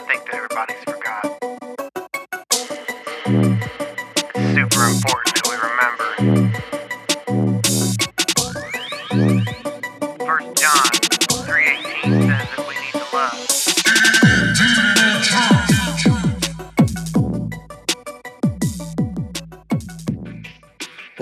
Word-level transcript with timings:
I 0.00 0.02
think 0.04 0.24
that 0.24 0.34
everybody's 0.34 0.82
forgot. 0.84 1.24
It's 4.34 4.54
super 4.54 4.84
important 4.86 5.19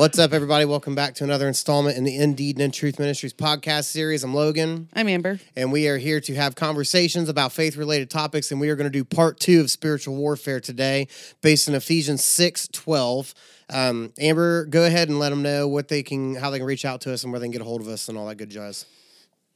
What's 0.09 0.19
up, 0.19 0.33
everybody? 0.33 0.65
Welcome 0.65 0.95
back 0.95 1.17
to 1.17 1.25
another 1.25 1.47
installment 1.47 1.99
in 1.99 2.05
the 2.05 2.17
Indeed 2.17 2.57
and 2.57 2.63
in 2.63 2.71
Truth 2.71 2.99
Ministries 2.99 3.35
podcast 3.35 3.85
series. 3.85 4.25
I'm 4.25 4.33
Logan, 4.33 4.89
I'm 4.95 5.07
Amber. 5.07 5.39
and 5.55 5.71
we 5.71 5.87
are 5.87 5.99
here 5.99 6.19
to 6.23 6.35
have 6.35 6.55
conversations 6.55 7.29
about 7.29 7.53
faith 7.53 7.77
related 7.77 8.09
topics. 8.09 8.51
And 8.51 8.59
we 8.59 8.71
are 8.71 8.75
going 8.75 8.91
to 8.91 8.91
do 8.91 9.05
part 9.05 9.39
two 9.39 9.61
of 9.61 9.71
spiritual 9.71 10.17
warfare 10.17 10.61
today, 10.61 11.09
based 11.43 11.69
in 11.69 11.75
Ephesians 11.75 12.25
6 12.25 12.69
12. 12.69 13.35
Um, 13.69 14.15
Amber, 14.19 14.65
go 14.65 14.87
ahead 14.87 15.11
and 15.11 15.19
let 15.19 15.29
them 15.29 15.43
know 15.43 15.69
what 15.69 15.89
they 15.89 16.03
can, 16.03 16.37
how 16.37 16.49
they 16.49 16.57
can 16.57 16.67
reach 16.67 16.87
out 16.87 17.03
to 17.03 17.13
us 17.13 17.23
and 17.23 17.31
where 17.31 17.39
they 17.39 17.45
can 17.45 17.53
get 17.53 17.61
a 17.61 17.65
hold 17.65 17.83
of 17.83 17.89
us 17.89 18.09
and 18.09 18.17
all 18.17 18.25
that 18.29 18.37
good 18.37 18.49
jazz. 18.49 18.87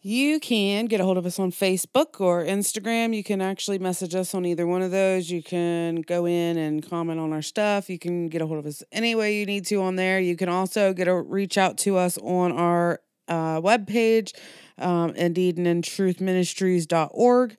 You 0.05 0.41
can 0.41 0.87
get 0.87 1.01
a 1.01 1.05
hold 1.05 1.17
of 1.17 1.27
us 1.27 1.39
on 1.39 1.53
Facebook 1.53 2.21
or 2.21 2.45
Instagram. 2.45 3.15
You 3.15 3.23
can 3.23 3.41
actually 3.41 3.79
message 3.79 4.17
us 4.17 4.35
on 4.35 4.45
either 4.45 4.67
one 4.67 4.83
of 4.83 4.91
those. 4.91 5.31
You 5.31 5.45
can 5.45 6.01
go 6.01 6.27
in 6.27 6.59
and 6.59 6.89
comment 6.91 7.21
on 7.21 7.33
our 7.33 7.41
stuff. 7.41 7.89
You 7.89 8.01
can 8.01 8.29
get 8.29 8.43
a 8.43 8.47
hold 8.49 8.59
of 8.59 8.67
us 8.67 8.83
any 8.91 9.15
way 9.15 9.39
you 9.39 9.47
need 9.47 9.65
to 9.67 9.77
on 9.77 9.95
there. 9.95 10.19
You 10.19 10.37
can 10.37 10.49
also 10.49 10.93
get 10.93 11.07
a 11.07 11.15
reach 11.15 11.57
out 11.57 11.79
to 11.79 11.99
us 11.99 12.19
on 12.19 12.51
our 12.51 13.01
uh, 13.29 13.61
webpage, 13.61 14.33
um, 14.77 15.11
indeed 15.15 15.57
and 15.57 15.69
in 15.69 15.83
truthministries.org. 15.83 17.57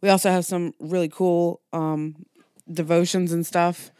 We 0.00 0.08
also 0.08 0.30
have 0.32 0.44
some 0.44 0.74
really 0.80 1.08
cool 1.08 1.60
um, 1.72 2.26
devotions 2.68 3.30
and 3.30 3.46
stuff 3.46 3.92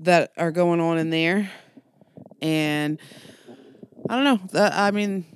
that 0.00 0.32
are 0.38 0.50
going 0.50 0.80
on 0.80 0.96
in 0.96 1.10
there. 1.10 1.50
And 2.40 2.98
I 4.08 4.16
don't 4.16 4.54
know. 4.54 4.70
I 4.72 4.90
mean, 4.92 5.26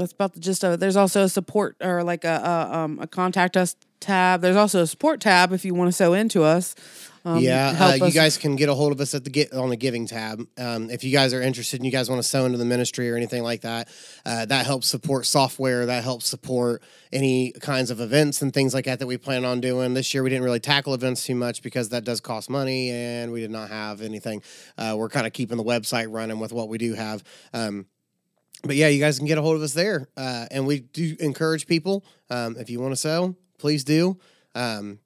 that's 0.00 0.12
about 0.12 0.34
the 0.34 0.40
gist 0.40 0.64
of 0.64 0.72
it. 0.74 0.80
There's 0.80 0.96
also 0.96 1.22
a 1.24 1.28
support 1.28 1.76
or 1.80 2.02
like 2.02 2.24
a, 2.24 2.40
a 2.44 2.76
um 2.78 2.98
a 3.00 3.06
contact 3.06 3.56
us 3.56 3.76
tab. 4.00 4.40
There's 4.40 4.56
also 4.56 4.82
a 4.82 4.86
support 4.86 5.20
tab 5.20 5.52
if 5.52 5.64
you 5.64 5.74
want 5.74 5.88
to 5.88 5.92
sow 5.92 6.12
into 6.14 6.42
us. 6.42 6.74
Um, 7.22 7.38
yeah, 7.38 7.76
uh, 7.78 7.94
you 7.96 8.04
us- 8.06 8.14
guys 8.14 8.38
can 8.38 8.56
get 8.56 8.70
a 8.70 8.74
hold 8.74 8.92
of 8.92 9.00
us 9.00 9.14
at 9.14 9.24
the 9.24 9.30
get 9.30 9.52
on 9.52 9.68
the 9.68 9.76
giving 9.76 10.06
tab. 10.06 10.46
Um, 10.58 10.88
if 10.88 11.04
you 11.04 11.12
guys 11.12 11.34
are 11.34 11.42
interested 11.42 11.78
and 11.78 11.84
you 11.84 11.92
guys 11.92 12.08
want 12.08 12.22
to 12.22 12.26
sow 12.26 12.46
into 12.46 12.56
the 12.56 12.64
ministry 12.64 13.10
or 13.10 13.16
anything 13.16 13.42
like 13.42 13.60
that, 13.60 13.88
uh, 14.24 14.46
that 14.46 14.64
helps 14.64 14.88
support 14.88 15.26
software. 15.26 15.84
That 15.84 16.02
helps 16.02 16.26
support 16.26 16.82
any 17.12 17.52
kinds 17.60 17.90
of 17.90 18.00
events 18.00 18.40
and 18.40 18.54
things 18.54 18.72
like 18.72 18.86
that 18.86 19.00
that 19.00 19.06
we 19.06 19.18
plan 19.18 19.44
on 19.44 19.60
doing. 19.60 19.92
This 19.92 20.14
year 20.14 20.22
we 20.22 20.30
didn't 20.30 20.44
really 20.44 20.60
tackle 20.60 20.94
events 20.94 21.24
too 21.26 21.34
much 21.34 21.62
because 21.62 21.90
that 21.90 22.04
does 22.04 22.20
cost 22.20 22.48
money 22.48 22.90
and 22.90 23.32
we 23.32 23.40
did 23.40 23.50
not 23.50 23.68
have 23.68 24.00
anything. 24.00 24.42
Uh, 24.78 24.94
we're 24.96 25.10
kind 25.10 25.26
of 25.26 25.34
keeping 25.34 25.58
the 25.58 25.64
website 25.64 26.06
running 26.10 26.38
with 26.38 26.52
what 26.54 26.70
we 26.70 26.78
do 26.78 26.94
have. 26.94 27.22
Um, 27.52 27.84
but 28.64 28.76
yeah, 28.76 28.88
you 28.88 29.00
guys 29.00 29.18
can 29.18 29.26
get 29.26 29.38
a 29.38 29.42
hold 29.42 29.56
of 29.56 29.62
us 29.62 29.72
there. 29.72 30.08
Uh, 30.16 30.46
and 30.50 30.66
we 30.66 30.80
do 30.80 31.16
encourage 31.20 31.66
people 31.66 32.04
um, 32.28 32.56
if 32.58 32.70
you 32.70 32.80
want 32.80 32.92
to 32.92 32.96
sell, 32.96 33.36
please 33.58 33.84
do. 33.84 34.18
Um, 34.54 34.98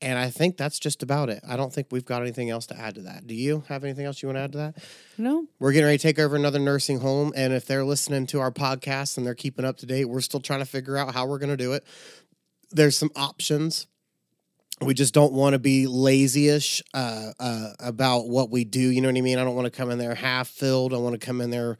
and 0.00 0.16
I 0.16 0.30
think 0.30 0.56
that's 0.56 0.78
just 0.78 1.02
about 1.02 1.28
it. 1.28 1.42
I 1.46 1.56
don't 1.56 1.72
think 1.72 1.88
we've 1.90 2.04
got 2.04 2.22
anything 2.22 2.50
else 2.50 2.66
to 2.66 2.78
add 2.78 2.94
to 2.96 3.02
that. 3.02 3.26
Do 3.26 3.34
you 3.34 3.64
have 3.68 3.82
anything 3.82 4.06
else 4.06 4.22
you 4.22 4.28
want 4.28 4.36
to 4.36 4.42
add 4.42 4.52
to 4.52 4.58
that? 4.58 4.76
no. 5.16 5.46
We're 5.58 5.72
getting 5.72 5.86
ready 5.86 5.98
to 5.98 6.02
take 6.02 6.20
over 6.20 6.36
another 6.36 6.60
nursing 6.60 7.00
home. 7.00 7.32
And 7.34 7.52
if 7.52 7.66
they're 7.66 7.84
listening 7.84 8.26
to 8.28 8.40
our 8.40 8.52
podcast 8.52 9.16
and 9.16 9.26
they're 9.26 9.34
keeping 9.34 9.64
up 9.64 9.78
to 9.78 9.86
date, 9.86 10.04
we're 10.04 10.20
still 10.20 10.40
trying 10.40 10.60
to 10.60 10.66
figure 10.66 10.96
out 10.96 11.14
how 11.14 11.26
we're 11.26 11.38
going 11.38 11.50
to 11.50 11.56
do 11.56 11.72
it. 11.72 11.84
There's 12.70 12.96
some 12.96 13.10
options. 13.16 13.88
We 14.80 14.94
just 14.94 15.12
don't 15.12 15.32
want 15.32 15.54
to 15.54 15.58
be 15.58 15.86
lazyish 15.86 16.80
uh, 16.94 17.32
uh, 17.40 17.72
about 17.80 18.28
what 18.28 18.50
we 18.50 18.64
do. 18.64 18.80
You 18.80 19.00
know 19.00 19.08
what 19.08 19.16
I 19.16 19.22
mean? 19.22 19.38
I 19.38 19.44
don't 19.44 19.56
want 19.56 19.64
to 19.66 19.76
come 19.76 19.90
in 19.90 19.98
there 19.98 20.14
half 20.14 20.46
filled. 20.46 20.94
I 20.94 20.98
want 20.98 21.20
to 21.20 21.26
come 21.26 21.40
in 21.40 21.50
there 21.50 21.78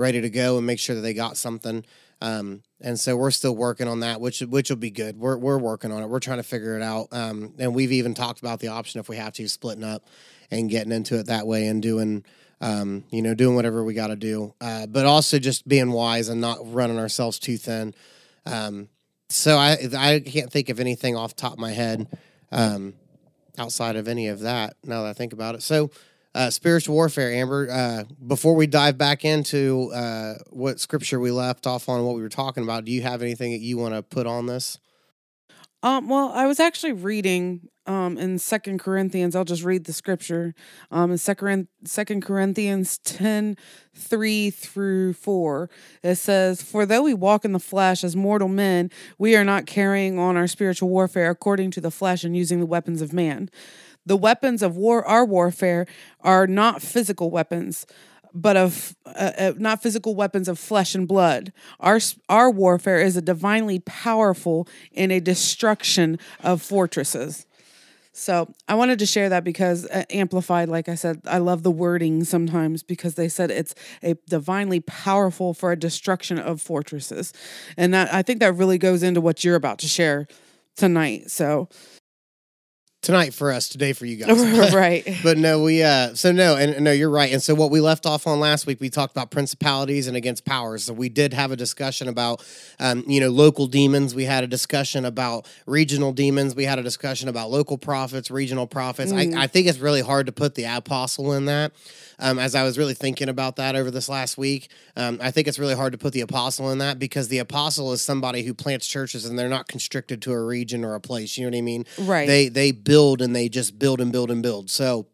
ready 0.00 0.20
to 0.20 0.30
go 0.30 0.56
and 0.56 0.66
make 0.66 0.80
sure 0.80 0.96
that 0.96 1.02
they 1.02 1.14
got 1.14 1.36
something. 1.36 1.84
Um, 2.22 2.62
and 2.80 2.98
so 2.98 3.16
we're 3.16 3.30
still 3.30 3.54
working 3.54 3.88
on 3.88 4.00
that, 4.00 4.20
which 4.20 4.40
which 4.40 4.70
will 4.70 4.76
be 4.76 4.90
good. 4.90 5.16
We're 5.16 5.36
we're 5.36 5.58
working 5.58 5.92
on 5.92 6.02
it. 6.02 6.08
We're 6.08 6.20
trying 6.20 6.38
to 6.38 6.42
figure 6.42 6.76
it 6.76 6.82
out. 6.82 7.08
Um, 7.12 7.54
and 7.58 7.74
we've 7.74 7.92
even 7.92 8.14
talked 8.14 8.40
about 8.40 8.60
the 8.60 8.68
option 8.68 9.00
if 9.00 9.08
we 9.08 9.16
have 9.16 9.32
to 9.34 9.48
splitting 9.48 9.84
up 9.84 10.06
and 10.50 10.68
getting 10.68 10.92
into 10.92 11.18
it 11.18 11.26
that 11.26 11.46
way 11.46 11.66
and 11.66 11.82
doing 11.82 12.24
um, 12.60 13.04
you 13.10 13.22
know 13.22 13.34
doing 13.34 13.54
whatever 13.54 13.84
we 13.84 13.94
got 13.94 14.08
to 14.08 14.16
do. 14.16 14.54
Uh, 14.60 14.86
but 14.86 15.06
also 15.06 15.38
just 15.38 15.66
being 15.66 15.92
wise 15.92 16.28
and 16.28 16.40
not 16.40 16.58
running 16.72 16.98
ourselves 16.98 17.38
too 17.38 17.56
thin. 17.56 17.94
Um, 18.44 18.88
so 19.28 19.56
I 19.56 19.78
I 19.96 20.20
can't 20.20 20.52
think 20.52 20.68
of 20.68 20.80
anything 20.80 21.16
off 21.16 21.36
top 21.36 21.54
of 21.54 21.58
my 21.58 21.72
head 21.72 22.06
um, 22.52 22.94
outside 23.58 23.96
of 23.96 24.08
any 24.08 24.28
of 24.28 24.40
that. 24.40 24.76
Now 24.84 25.02
that 25.04 25.10
I 25.10 25.12
think 25.14 25.32
about 25.32 25.54
it, 25.54 25.62
so 25.62 25.90
uh, 26.34 26.50
spiritual 26.50 26.94
warfare, 26.94 27.32
Amber. 27.32 27.68
Uh, 27.70 28.04
before 28.26 28.54
we 28.54 28.66
dive 28.66 28.96
back 28.96 29.24
into 29.24 29.90
uh, 29.92 30.34
what 30.50 30.80
scripture 30.80 31.18
we 31.18 31.30
left 31.30 31.66
off 31.66 31.88
on, 31.88 32.04
what 32.04 32.14
we 32.14 32.22
were 32.22 32.28
talking 32.28 32.62
about, 32.62 32.84
do 32.84 32.92
you 32.92 33.02
have 33.02 33.22
anything 33.22 33.52
that 33.52 33.60
you 33.60 33.76
want 33.76 33.94
to 33.94 34.02
put 34.02 34.26
on 34.26 34.46
this? 34.46 34.78
Um. 35.82 36.08
Well, 36.08 36.30
I 36.34 36.46
was 36.46 36.60
actually 36.60 36.92
reading 36.92 37.68
um 37.86 38.18
in 38.18 38.38
Second 38.38 38.80
Corinthians. 38.80 39.34
I'll 39.34 39.46
just 39.46 39.64
read 39.64 39.84
the 39.84 39.94
scripture. 39.94 40.54
Um, 40.90 41.10
in 41.10 41.16
Second 41.16 42.22
Corinthians 42.22 42.98
10, 42.98 43.56
3 43.94 44.50
through 44.50 45.14
four, 45.14 45.70
it 46.02 46.16
says, 46.16 46.60
"For 46.60 46.84
though 46.84 47.02
we 47.02 47.14
walk 47.14 47.46
in 47.46 47.52
the 47.52 47.58
flesh 47.58 48.04
as 48.04 48.14
mortal 48.14 48.48
men, 48.48 48.90
we 49.18 49.34
are 49.36 49.44
not 49.44 49.64
carrying 49.64 50.18
on 50.18 50.36
our 50.36 50.46
spiritual 50.46 50.90
warfare 50.90 51.30
according 51.30 51.70
to 51.70 51.80
the 51.80 51.90
flesh 51.90 52.24
and 52.24 52.36
using 52.36 52.60
the 52.60 52.66
weapons 52.66 53.00
of 53.00 53.14
man." 53.14 53.48
The 54.06 54.16
weapons 54.16 54.62
of 54.62 54.76
war, 54.76 55.04
our 55.06 55.24
warfare, 55.24 55.86
are 56.20 56.46
not 56.46 56.82
physical 56.82 57.30
weapons, 57.30 57.86
but 58.32 58.56
of 58.56 58.96
uh, 59.06 59.32
uh, 59.38 59.52
not 59.58 59.82
physical 59.82 60.14
weapons 60.14 60.48
of 60.48 60.58
flesh 60.58 60.94
and 60.94 61.06
blood. 61.06 61.52
Our 61.80 62.00
our 62.28 62.50
warfare 62.50 63.00
is 63.00 63.16
a 63.16 63.22
divinely 63.22 63.80
powerful 63.80 64.68
in 64.92 65.10
a 65.10 65.20
destruction 65.20 66.18
of 66.42 66.62
fortresses. 66.62 67.46
So 68.12 68.52
I 68.68 68.74
wanted 68.74 68.98
to 68.98 69.06
share 69.06 69.28
that 69.28 69.44
because 69.44 69.86
uh, 69.86 70.04
amplified, 70.10 70.68
like 70.68 70.88
I 70.88 70.94
said, 70.96 71.22
I 71.26 71.38
love 71.38 71.62
the 71.62 71.70
wording 71.70 72.24
sometimes 72.24 72.82
because 72.82 73.14
they 73.14 73.28
said 73.28 73.50
it's 73.50 73.74
a 74.02 74.14
divinely 74.28 74.80
powerful 74.80 75.54
for 75.54 75.70
a 75.72 75.76
destruction 75.78 76.38
of 76.38 76.60
fortresses, 76.60 77.32
and 77.76 77.94
that 77.94 78.12
I 78.12 78.22
think 78.22 78.40
that 78.40 78.54
really 78.54 78.78
goes 78.78 79.02
into 79.02 79.20
what 79.20 79.44
you're 79.44 79.56
about 79.56 79.78
to 79.80 79.88
share 79.88 80.26
tonight. 80.76 81.30
So 81.30 81.68
Tonight 83.02 83.32
for 83.32 83.50
us, 83.50 83.70
today 83.70 83.94
for 83.94 84.04
you 84.04 84.16
guys. 84.16 84.74
right. 84.74 85.16
but 85.22 85.38
no, 85.38 85.62
we 85.62 85.82
uh 85.82 86.14
so 86.14 86.32
no, 86.32 86.56
and 86.56 86.84
no, 86.84 86.92
you're 86.92 87.08
right. 87.08 87.32
And 87.32 87.42
so 87.42 87.54
what 87.54 87.70
we 87.70 87.80
left 87.80 88.04
off 88.04 88.26
on 88.26 88.40
last 88.40 88.66
week, 88.66 88.78
we 88.78 88.90
talked 88.90 89.12
about 89.12 89.30
principalities 89.30 90.06
and 90.06 90.18
against 90.18 90.44
powers. 90.44 90.84
So 90.84 90.92
we 90.92 91.08
did 91.08 91.32
have 91.32 91.50
a 91.50 91.56
discussion 91.56 92.08
about 92.08 92.44
um, 92.78 93.02
you 93.06 93.18
know, 93.18 93.30
local 93.30 93.66
demons. 93.66 94.14
We 94.14 94.24
had 94.24 94.44
a 94.44 94.46
discussion 94.46 95.06
about 95.06 95.48
regional 95.64 96.12
demons. 96.12 96.54
We 96.54 96.64
had 96.64 96.78
a 96.78 96.82
discussion 96.82 97.30
about 97.30 97.50
local 97.50 97.78
prophets, 97.78 98.30
regional 98.30 98.66
prophets. 98.66 99.12
I, 99.12 99.32
I 99.34 99.46
think 99.46 99.66
it's 99.66 99.78
really 99.78 100.02
hard 100.02 100.26
to 100.26 100.32
put 100.32 100.54
the 100.54 100.64
apostle 100.64 101.32
in 101.32 101.46
that. 101.46 101.72
Um, 102.18 102.38
as 102.38 102.54
I 102.54 102.64
was 102.64 102.76
really 102.76 102.92
thinking 102.92 103.30
about 103.30 103.56
that 103.56 103.74
over 103.74 103.90
this 103.90 104.08
last 104.08 104.36
week, 104.36 104.68
um, 104.94 105.18
I 105.22 105.30
think 105.30 105.48
it's 105.48 105.58
really 105.58 105.74
hard 105.74 105.92
to 105.92 105.98
put 105.98 106.12
the 106.12 106.20
apostle 106.20 106.70
in 106.70 106.78
that 106.78 106.98
because 106.98 107.28
the 107.28 107.38
apostle 107.38 107.92
is 107.92 108.02
somebody 108.02 108.42
who 108.42 108.52
plants 108.52 108.86
churches 108.86 109.24
and 109.24 109.38
they're 109.38 109.48
not 109.48 109.68
constricted 109.68 110.20
to 110.22 110.32
a 110.32 110.44
region 110.44 110.84
or 110.84 110.94
a 110.94 111.00
place. 111.00 111.38
You 111.38 111.44
know 111.44 111.56
what 111.56 111.58
I 111.58 111.62
mean? 111.62 111.86
Right. 111.98 112.26
They 112.26 112.48
they 112.48 112.72
build 112.90 113.22
and 113.22 113.34
they 113.36 113.48
just 113.48 113.78
build 113.78 114.00
and 114.00 114.12
build 114.12 114.30
and 114.30 114.42
build. 114.42 114.70
So, 114.70 115.08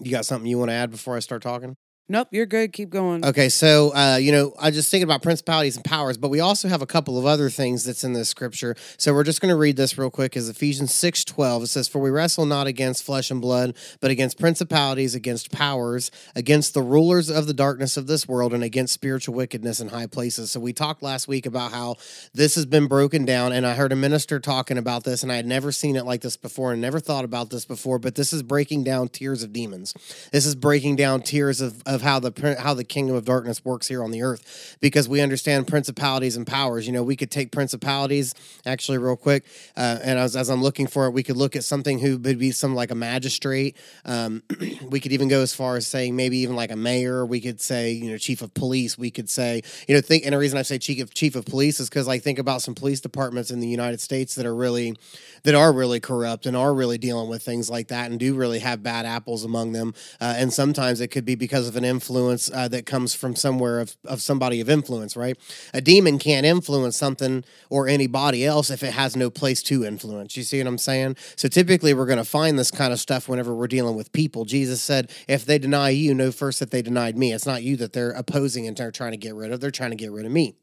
you 0.00 0.10
got 0.10 0.26
something 0.26 0.48
you 0.50 0.58
want 0.58 0.70
to 0.70 0.74
add 0.74 0.90
before 0.90 1.16
I 1.16 1.20
start 1.20 1.42
talking? 1.42 1.76
Nope, 2.10 2.26
you're 2.32 2.44
good. 2.44 2.72
Keep 2.72 2.90
going. 2.90 3.24
Okay, 3.24 3.48
so 3.48 3.94
uh, 3.94 4.16
you 4.16 4.32
know, 4.32 4.52
I 4.58 4.72
just 4.72 4.90
thinking 4.90 5.04
about 5.04 5.22
principalities 5.22 5.76
and 5.76 5.84
powers, 5.84 6.18
but 6.18 6.28
we 6.28 6.40
also 6.40 6.66
have 6.66 6.82
a 6.82 6.86
couple 6.86 7.16
of 7.16 7.24
other 7.24 7.48
things 7.48 7.84
that's 7.84 8.02
in 8.02 8.14
this 8.14 8.28
scripture. 8.28 8.74
So 8.96 9.14
we're 9.14 9.22
just 9.22 9.40
going 9.40 9.50
to 9.50 9.56
read 9.56 9.76
this 9.76 9.96
real 9.96 10.10
quick. 10.10 10.36
Is 10.36 10.48
Ephesians 10.48 10.92
six 10.92 11.24
twelve? 11.24 11.62
It 11.62 11.68
says, 11.68 11.86
"For 11.86 12.00
we 12.00 12.10
wrestle 12.10 12.46
not 12.46 12.66
against 12.66 13.04
flesh 13.04 13.30
and 13.30 13.40
blood, 13.40 13.76
but 14.00 14.10
against 14.10 14.40
principalities, 14.40 15.14
against 15.14 15.52
powers, 15.52 16.10
against 16.34 16.74
the 16.74 16.82
rulers 16.82 17.30
of 17.30 17.46
the 17.46 17.54
darkness 17.54 17.96
of 17.96 18.08
this 18.08 18.26
world, 18.26 18.52
and 18.52 18.64
against 18.64 18.92
spiritual 18.92 19.36
wickedness 19.36 19.78
in 19.78 19.90
high 19.90 20.08
places." 20.08 20.50
So 20.50 20.58
we 20.58 20.72
talked 20.72 21.04
last 21.04 21.28
week 21.28 21.46
about 21.46 21.70
how 21.70 21.94
this 22.34 22.56
has 22.56 22.66
been 22.66 22.88
broken 22.88 23.24
down, 23.24 23.52
and 23.52 23.64
I 23.64 23.74
heard 23.74 23.92
a 23.92 23.96
minister 23.96 24.40
talking 24.40 24.78
about 24.78 25.04
this, 25.04 25.22
and 25.22 25.30
I 25.30 25.36
had 25.36 25.46
never 25.46 25.70
seen 25.70 25.94
it 25.94 26.04
like 26.04 26.22
this 26.22 26.36
before, 26.36 26.72
and 26.72 26.82
never 26.82 26.98
thought 26.98 27.24
about 27.24 27.50
this 27.50 27.64
before. 27.64 28.00
But 28.00 28.16
this 28.16 28.32
is 28.32 28.42
breaking 28.42 28.82
down 28.82 29.10
tiers 29.10 29.44
of 29.44 29.52
demons. 29.52 29.94
This 30.32 30.44
is 30.44 30.56
breaking 30.56 30.96
down 30.96 31.22
tiers 31.22 31.60
of, 31.60 31.80
of 31.86 31.99
of 32.00 32.04
how 32.04 32.18
the 32.18 32.56
how 32.58 32.74
the 32.74 32.84
kingdom 32.84 33.14
of 33.14 33.24
darkness 33.24 33.64
works 33.64 33.86
here 33.88 34.02
on 34.02 34.10
the 34.10 34.22
earth 34.22 34.76
because 34.80 35.08
we 35.08 35.20
understand 35.20 35.66
principalities 35.66 36.36
and 36.36 36.46
powers. 36.46 36.86
You 36.86 36.92
know, 36.92 37.02
we 37.02 37.16
could 37.16 37.30
take 37.30 37.52
principalities 37.52 38.34
actually 38.66 38.98
real 38.98 39.16
quick, 39.16 39.44
uh, 39.76 39.98
and 40.02 40.18
as, 40.18 40.36
as 40.36 40.48
I'm 40.48 40.62
looking 40.62 40.86
for 40.86 41.06
it, 41.06 41.10
we 41.10 41.22
could 41.22 41.36
look 41.36 41.56
at 41.56 41.64
something 41.64 41.98
who 41.98 42.18
would 42.18 42.38
be 42.38 42.50
some 42.50 42.74
like 42.74 42.90
a 42.90 42.94
magistrate. 42.94 43.76
Um, 44.04 44.42
we 44.88 45.00
could 45.00 45.12
even 45.12 45.28
go 45.28 45.42
as 45.42 45.54
far 45.54 45.76
as 45.76 45.86
saying 45.86 46.16
maybe 46.16 46.38
even 46.38 46.56
like 46.56 46.70
a 46.70 46.76
mayor. 46.76 47.24
We 47.24 47.40
could 47.40 47.60
say 47.60 47.92
you 47.92 48.10
know 48.10 48.18
chief 48.18 48.42
of 48.42 48.52
police. 48.54 48.98
We 48.98 49.10
could 49.10 49.28
say 49.28 49.62
you 49.86 49.94
know 49.94 50.00
think. 50.00 50.24
And 50.24 50.32
the 50.32 50.38
reason 50.38 50.58
I 50.58 50.62
say 50.62 50.78
chief 50.78 51.02
of 51.02 51.14
chief 51.14 51.36
of 51.36 51.44
police 51.44 51.80
is 51.80 51.88
because 51.88 52.08
I 52.08 52.18
think 52.18 52.38
about 52.38 52.62
some 52.62 52.74
police 52.74 53.00
departments 53.00 53.50
in 53.50 53.60
the 53.60 53.68
United 53.68 54.00
States 54.00 54.34
that 54.34 54.46
are 54.46 54.54
really 54.54 54.96
that 55.42 55.54
are 55.54 55.72
really 55.72 56.00
corrupt 56.00 56.46
and 56.46 56.56
are 56.56 56.74
really 56.74 56.98
dealing 56.98 57.28
with 57.28 57.42
things 57.42 57.70
like 57.70 57.88
that 57.88 58.10
and 58.10 58.18
do 58.18 58.34
really 58.34 58.58
have 58.58 58.82
bad 58.82 59.06
apples 59.06 59.44
among 59.44 59.72
them. 59.72 59.94
Uh, 60.20 60.34
and 60.36 60.52
sometimes 60.52 61.00
it 61.00 61.08
could 61.08 61.24
be 61.24 61.34
because 61.34 61.68
of 61.68 61.76
an 61.76 61.84
influence 61.90 62.50
uh, 62.50 62.68
that 62.68 62.86
comes 62.86 63.14
from 63.14 63.36
somewhere 63.36 63.80
of, 63.80 63.96
of 64.06 64.22
somebody 64.22 64.62
of 64.62 64.70
influence, 64.70 65.16
right? 65.16 65.36
A 65.74 65.82
demon 65.82 66.18
can't 66.18 66.46
influence 66.46 66.96
something 66.96 67.44
or 67.68 67.88
anybody 67.88 68.46
else 68.46 68.70
if 68.70 68.82
it 68.82 68.94
has 68.94 69.14
no 69.16 69.28
place 69.28 69.62
to 69.64 69.84
influence. 69.84 70.36
You 70.36 70.44
see 70.44 70.58
what 70.58 70.68
I'm 70.68 70.78
saying? 70.78 71.16
So 71.36 71.48
typically 71.48 71.92
we're 71.92 72.06
going 72.06 72.16
to 72.16 72.24
find 72.24 72.58
this 72.58 72.70
kind 72.70 72.92
of 72.92 72.98
stuff 73.00 73.28
whenever 73.28 73.54
we're 73.54 73.66
dealing 73.66 73.96
with 73.96 74.12
people. 74.12 74.46
Jesus 74.46 74.80
said, 74.80 75.10
if 75.28 75.44
they 75.44 75.58
deny 75.58 75.90
you, 75.90 76.14
know 76.14 76.32
first 76.32 76.60
that 76.60 76.70
they 76.70 76.80
denied 76.80 77.18
me. 77.18 77.32
It's 77.32 77.46
not 77.46 77.62
you 77.62 77.76
that 77.76 77.92
they're 77.92 78.12
opposing 78.12 78.66
and 78.66 78.76
they're 78.76 78.90
trying 78.90 79.12
to 79.12 79.18
get 79.18 79.34
rid 79.34 79.52
of. 79.52 79.60
They're 79.60 79.70
trying 79.70 79.90
to 79.90 79.96
get 79.96 80.12
rid 80.12 80.24
of 80.24 80.32
me 80.32 80.54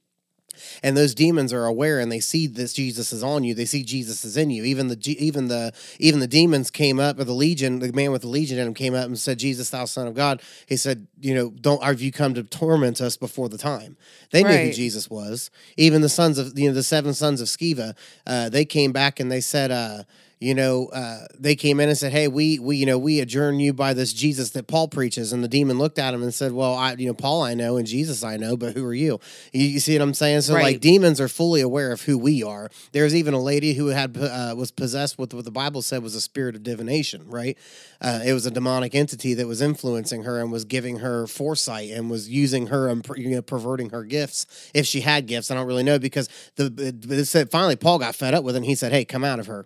and 0.83 0.95
those 0.95 1.15
demons 1.15 1.53
are 1.53 1.65
aware 1.65 1.99
and 1.99 2.11
they 2.11 2.19
see 2.19 2.47
this 2.47 2.73
Jesus 2.73 3.11
is 3.13 3.23
on 3.23 3.43
you. 3.43 3.53
They 3.53 3.65
see 3.65 3.83
Jesus 3.83 4.23
is 4.25 4.37
in 4.37 4.49
you. 4.49 4.63
Even 4.63 4.87
the 4.87 4.97
even 5.19 5.47
the 5.47 5.73
even 5.99 6.19
the 6.19 6.27
demons 6.27 6.69
came 6.71 6.99
up, 6.99 7.19
or 7.19 7.23
the 7.23 7.33
legion, 7.33 7.79
the 7.79 7.91
man 7.93 8.11
with 8.11 8.21
the 8.21 8.27
legion 8.27 8.59
in 8.59 8.67
him 8.67 8.73
came 8.73 8.93
up 8.93 9.05
and 9.05 9.17
said, 9.17 9.39
"Jesus, 9.39 9.69
thou 9.69 9.85
Son 9.85 10.07
of 10.07 10.13
God." 10.13 10.41
He 10.67 10.77
said, 10.77 11.07
"You 11.19 11.35
know, 11.35 11.49
don't 11.49 11.83
have 11.83 12.01
you 12.01 12.11
come 12.11 12.33
to 12.35 12.43
torment 12.43 13.01
us 13.01 13.17
before 13.17 13.49
the 13.49 13.57
time?" 13.57 13.97
They 14.31 14.43
knew 14.43 14.49
who 14.67 14.73
Jesus 14.73 15.09
was. 15.09 15.49
Even 15.77 16.01
the 16.01 16.09
sons 16.09 16.37
of 16.37 16.57
you 16.57 16.69
know 16.69 16.73
the 16.73 16.83
seven 16.83 17.13
sons 17.13 17.41
of 17.41 17.47
Sceva, 17.47 17.95
uh, 18.25 18.49
they 18.49 18.65
came 18.65 18.91
back 18.91 19.19
and 19.19 19.31
they 19.31 19.41
said. 19.41 19.71
Uh, 19.71 20.03
you 20.39 20.53
know, 20.53 20.87
uh, 20.87 21.25
they 21.39 21.55
came 21.55 21.79
in 21.79 21.89
and 21.89 21.97
said, 21.97 22.11
"Hey, 22.11 22.27
we, 22.27 22.59
we, 22.59 22.77
you 22.77 22.85
know, 22.85 22.97
we 22.97 23.19
adjourn 23.19 23.59
you 23.59 23.73
by 23.73 23.93
this 23.93 24.13
Jesus 24.13 24.51
that 24.51 24.67
Paul 24.67 24.87
preaches." 24.87 25.33
And 25.33 25.43
the 25.43 25.47
demon 25.47 25.79
looked 25.79 25.97
at 25.97 26.13
him 26.13 26.21
and 26.21 26.33
said, 26.33 26.51
"Well, 26.51 26.75
I, 26.75 26.93
you 26.93 27.07
know, 27.07 27.13
Paul 27.15 27.41
I 27.41 27.55
know 27.55 27.77
and 27.77 27.87
Jesus 27.87 28.23
I 28.23 28.37
know, 28.37 28.55
but 28.55 28.75
who 28.75 28.85
are 28.85 28.93
you?" 28.93 29.19
You, 29.51 29.65
you 29.65 29.79
see 29.79 29.97
what 29.97 30.03
I'm 30.03 30.13
saying? 30.13 30.41
So, 30.41 30.53
like, 30.73 30.81
demons 30.81 31.19
are 31.19 31.27
fully 31.27 31.61
aware 31.61 31.91
of 31.91 32.01
who 32.01 32.17
we 32.19 32.43
are. 32.43 32.69
There's 32.91 33.15
even 33.15 33.33
a 33.33 33.41
lady 33.41 33.73
who 33.73 33.87
had 33.87 34.15
uh, 34.17 34.53
was 34.55 34.69
possessed 34.71 35.17
with 35.17 35.33
what 35.33 35.45
the 35.45 35.51
Bible 35.51 35.81
said 35.81 36.03
was 36.03 36.13
a 36.13 36.21
spirit 36.21 36.55
of 36.55 36.61
divination. 36.63 37.23
Right? 37.27 37.57
Uh, 37.99 38.21
it 38.23 38.33
was 38.33 38.45
a 38.45 38.51
demonic 38.51 38.93
entity 38.93 39.33
that 39.33 39.47
was 39.47 39.61
influencing 39.61 40.23
her 40.23 40.39
and 40.39 40.51
was 40.51 40.65
giving 40.65 40.99
her 40.99 41.25
foresight 41.25 41.89
and 41.89 42.11
was 42.11 42.29
using 42.29 42.67
her 42.67 42.89
and 42.89 43.03
you 43.15 43.29
know, 43.31 43.41
perverting 43.41 43.89
her 43.89 44.03
gifts 44.03 44.45
if 44.75 44.85
she 44.85 45.01
had 45.01 45.25
gifts. 45.25 45.49
I 45.49 45.55
don't 45.55 45.65
really 45.65 45.81
know 45.83 45.97
because 45.97 46.29
the 46.57 47.25
said 47.25 47.49
finally 47.49 47.75
Paul 47.75 47.97
got 47.97 48.13
fed 48.13 48.35
up 48.35 48.43
with 48.43 48.55
it. 48.55 48.59
and 48.59 48.65
He 48.65 48.75
said, 48.75 48.91
"Hey, 48.91 49.03
come 49.03 49.23
out 49.23 49.39
of 49.39 49.47
her." 49.47 49.65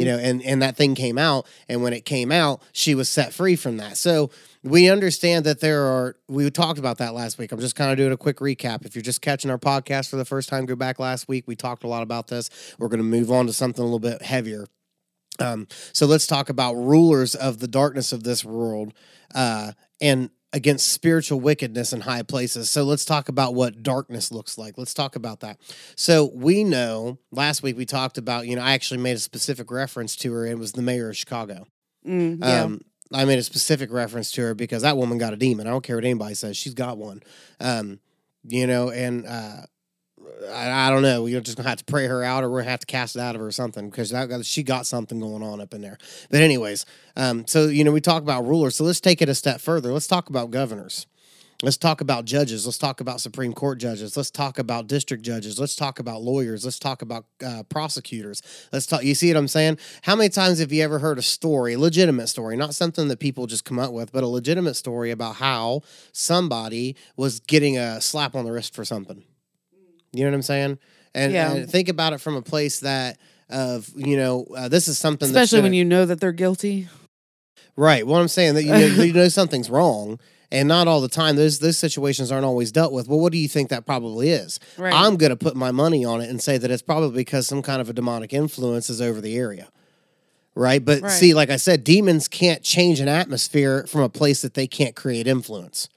You 0.00 0.04
know, 0.04 0.09
and 0.18 0.42
and 0.42 0.62
that 0.62 0.76
thing 0.76 0.94
came 0.94 1.18
out, 1.18 1.46
and 1.68 1.82
when 1.82 1.92
it 1.92 2.04
came 2.04 2.32
out, 2.32 2.62
she 2.72 2.94
was 2.94 3.08
set 3.08 3.32
free 3.32 3.56
from 3.56 3.76
that. 3.78 3.96
So 3.96 4.30
we 4.62 4.90
understand 4.90 5.46
that 5.46 5.60
there 5.60 5.84
are 5.84 6.16
we 6.28 6.50
talked 6.50 6.78
about 6.78 6.98
that 6.98 7.14
last 7.14 7.38
week. 7.38 7.52
I'm 7.52 7.60
just 7.60 7.76
kind 7.76 7.90
of 7.90 7.96
doing 7.96 8.12
a 8.12 8.16
quick 8.16 8.38
recap. 8.38 8.84
If 8.84 8.94
you're 8.94 9.02
just 9.02 9.22
catching 9.22 9.50
our 9.50 9.58
podcast 9.58 10.10
for 10.10 10.16
the 10.16 10.24
first 10.24 10.48
time 10.48 10.66
go 10.66 10.76
back 10.76 10.98
last 10.98 11.28
week. 11.28 11.44
We 11.46 11.56
talked 11.56 11.84
a 11.84 11.88
lot 11.88 12.02
about 12.02 12.28
this. 12.28 12.50
We're 12.78 12.88
going 12.88 12.98
to 12.98 13.04
move 13.04 13.30
on 13.30 13.46
to 13.46 13.52
something 13.52 13.82
a 13.82 13.84
little 13.84 13.98
bit 13.98 14.22
heavier. 14.22 14.66
Um, 15.38 15.66
so 15.92 16.06
let's 16.06 16.26
talk 16.26 16.50
about 16.50 16.74
rulers 16.74 17.34
of 17.34 17.58
the 17.58 17.68
darkness 17.68 18.12
of 18.12 18.24
this 18.24 18.44
world 18.44 18.92
uh, 19.34 19.72
and 20.00 20.30
against 20.52 20.88
spiritual 20.88 21.40
wickedness 21.40 21.92
in 21.92 22.00
high 22.00 22.22
places. 22.22 22.68
So 22.70 22.82
let's 22.82 23.04
talk 23.04 23.28
about 23.28 23.54
what 23.54 23.82
darkness 23.82 24.32
looks 24.32 24.58
like. 24.58 24.76
Let's 24.76 24.94
talk 24.94 25.14
about 25.14 25.40
that. 25.40 25.58
So 25.94 26.30
we 26.34 26.64
know 26.64 27.18
last 27.30 27.62
week 27.62 27.76
we 27.76 27.86
talked 27.86 28.18
about, 28.18 28.46
you 28.46 28.56
know, 28.56 28.62
I 28.62 28.72
actually 28.72 29.00
made 29.00 29.16
a 29.16 29.20
specific 29.20 29.70
reference 29.70 30.16
to 30.16 30.32
her. 30.32 30.46
It 30.46 30.58
was 30.58 30.72
the 30.72 30.82
mayor 30.82 31.10
of 31.10 31.16
Chicago. 31.16 31.66
Mm, 32.06 32.40
yeah. 32.40 32.62
Um, 32.62 32.80
I 33.12 33.24
made 33.24 33.38
a 33.38 33.42
specific 33.42 33.92
reference 33.92 34.30
to 34.32 34.42
her 34.42 34.54
because 34.54 34.82
that 34.82 34.96
woman 34.96 35.18
got 35.18 35.32
a 35.32 35.36
demon. 35.36 35.66
I 35.66 35.70
don't 35.70 35.82
care 35.82 35.96
what 35.96 36.04
anybody 36.04 36.34
says; 36.34 36.56
she's 36.56 36.74
got 36.74 36.96
one. 36.96 37.22
Um, 37.58 37.98
you 38.44 38.66
know, 38.66 38.90
and 38.90 39.26
uh, 39.26 39.62
I, 40.52 40.86
I 40.86 40.90
don't 40.90 41.02
know. 41.02 41.22
We're 41.22 41.40
just 41.40 41.56
gonna 41.56 41.68
have 41.68 41.78
to 41.78 41.84
pray 41.84 42.06
her 42.06 42.22
out, 42.22 42.44
or 42.44 42.50
we're 42.50 42.60
gonna 42.60 42.70
have 42.70 42.80
to 42.80 42.86
cast 42.86 43.16
it 43.16 43.20
out 43.20 43.34
of 43.34 43.40
her 43.40 43.48
or 43.48 43.52
something 43.52 43.90
because 43.90 44.12
she 44.46 44.62
got 44.62 44.86
something 44.86 45.20
going 45.20 45.42
on 45.42 45.60
up 45.60 45.74
in 45.74 45.80
there. 45.80 45.98
But 46.30 46.42
anyways, 46.42 46.86
um, 47.16 47.46
so 47.46 47.68
you 47.68 47.84
know, 47.84 47.92
we 47.92 48.00
talk 48.00 48.22
about 48.22 48.46
rulers. 48.46 48.76
So 48.76 48.84
let's 48.84 49.00
take 49.00 49.22
it 49.22 49.28
a 49.28 49.34
step 49.34 49.60
further. 49.60 49.92
Let's 49.92 50.06
talk 50.06 50.28
about 50.28 50.50
governors. 50.50 51.06
Let's 51.62 51.76
talk 51.76 52.00
about 52.00 52.24
judges. 52.24 52.64
Let's 52.64 52.78
talk 52.78 53.02
about 53.02 53.20
Supreme 53.20 53.52
Court 53.52 53.78
judges. 53.78 54.16
Let's 54.16 54.30
talk 54.30 54.58
about 54.58 54.86
district 54.86 55.22
judges. 55.22 55.60
Let's 55.60 55.76
talk 55.76 55.98
about 55.98 56.22
lawyers. 56.22 56.64
Let's 56.64 56.78
talk 56.78 57.02
about 57.02 57.26
uh, 57.44 57.64
prosecutors. 57.64 58.42
Let's 58.72 58.86
talk. 58.86 59.04
You 59.04 59.14
see 59.14 59.30
what 59.30 59.36
I'm 59.36 59.48
saying? 59.48 59.76
How 60.02 60.16
many 60.16 60.30
times 60.30 60.58
have 60.60 60.72
you 60.72 60.82
ever 60.82 61.00
heard 61.00 61.18
a 61.18 61.22
story, 61.22 61.74
a 61.74 61.78
legitimate 61.78 62.28
story, 62.28 62.56
not 62.56 62.74
something 62.74 63.08
that 63.08 63.18
people 63.18 63.46
just 63.46 63.66
come 63.66 63.78
up 63.78 63.92
with, 63.92 64.10
but 64.10 64.24
a 64.24 64.26
legitimate 64.26 64.74
story 64.74 65.10
about 65.10 65.36
how 65.36 65.82
somebody 66.12 66.96
was 67.16 67.40
getting 67.40 67.76
a 67.76 68.00
slap 68.00 68.34
on 68.34 68.46
the 68.46 68.52
wrist 68.52 68.74
for 68.74 68.86
something? 68.86 69.22
You 70.12 70.24
know 70.24 70.30
what 70.30 70.36
I'm 70.36 70.42
saying? 70.42 70.78
And, 71.14 71.32
Yeah. 71.32 71.52
and 71.52 71.70
think 71.70 71.88
about 71.88 72.12
it 72.12 72.20
from 72.20 72.36
a 72.36 72.42
place 72.42 72.80
that 72.80 73.18
of 73.48 73.88
you 73.96 74.16
know 74.16 74.46
uh, 74.56 74.68
this 74.68 74.86
is 74.86 74.96
something 74.98 75.26
that's 75.32 75.36
Especially 75.46 75.58
gonna- 75.58 75.66
when 75.66 75.74
you 75.74 75.84
know 75.84 76.06
that 76.06 76.20
they're 76.20 76.30
guilty. 76.32 76.88
Right. 77.76 78.06
Well, 78.06 78.20
I'm 78.20 78.28
saying 78.28 78.54
that 78.54 78.62
you 78.64 78.70
know, 78.70 78.78
you 78.78 79.12
know 79.14 79.28
something's 79.28 79.70
wrong, 79.70 80.20
and 80.52 80.68
not 80.68 80.86
all 80.86 81.00
the 81.00 81.08
time. 81.08 81.34
Those 81.36 81.58
those 81.58 81.78
situations 81.78 82.30
aren't 82.30 82.44
always 82.44 82.70
dealt 82.70 82.92
with. 82.92 83.08
Well, 83.08 83.18
what 83.18 83.32
do 83.32 83.38
you 83.38 83.48
think 83.48 83.70
that 83.70 83.86
probably 83.86 84.30
is? 84.30 84.60
Right. 84.76 84.92
I'm 84.94 85.16
going 85.16 85.30
to 85.30 85.36
put 85.36 85.56
my 85.56 85.70
money 85.72 86.04
on 86.04 86.20
it 86.20 86.28
and 86.30 86.40
say 86.42 86.58
that 86.58 86.70
it's 86.70 86.82
probably 86.82 87.16
because 87.16 87.46
some 87.48 87.62
kind 87.62 87.80
of 87.80 87.88
a 87.88 87.92
demonic 87.92 88.32
influence 88.32 88.88
is 88.90 89.00
over 89.00 89.20
the 89.20 89.36
area. 89.36 89.68
Right. 90.54 90.84
But 90.84 91.02
Right. 91.02 91.10
see, 91.12 91.32
like 91.34 91.48
I 91.50 91.56
said, 91.56 91.82
demons 91.84 92.28
can't 92.28 92.62
change 92.62 93.00
an 93.00 93.08
atmosphere 93.08 93.84
from 93.88 94.02
a 94.02 94.08
place 94.08 94.42
that 94.42 94.54
they 94.54 94.66
can't 94.66 94.94
create 94.94 95.26
influence. 95.26 95.88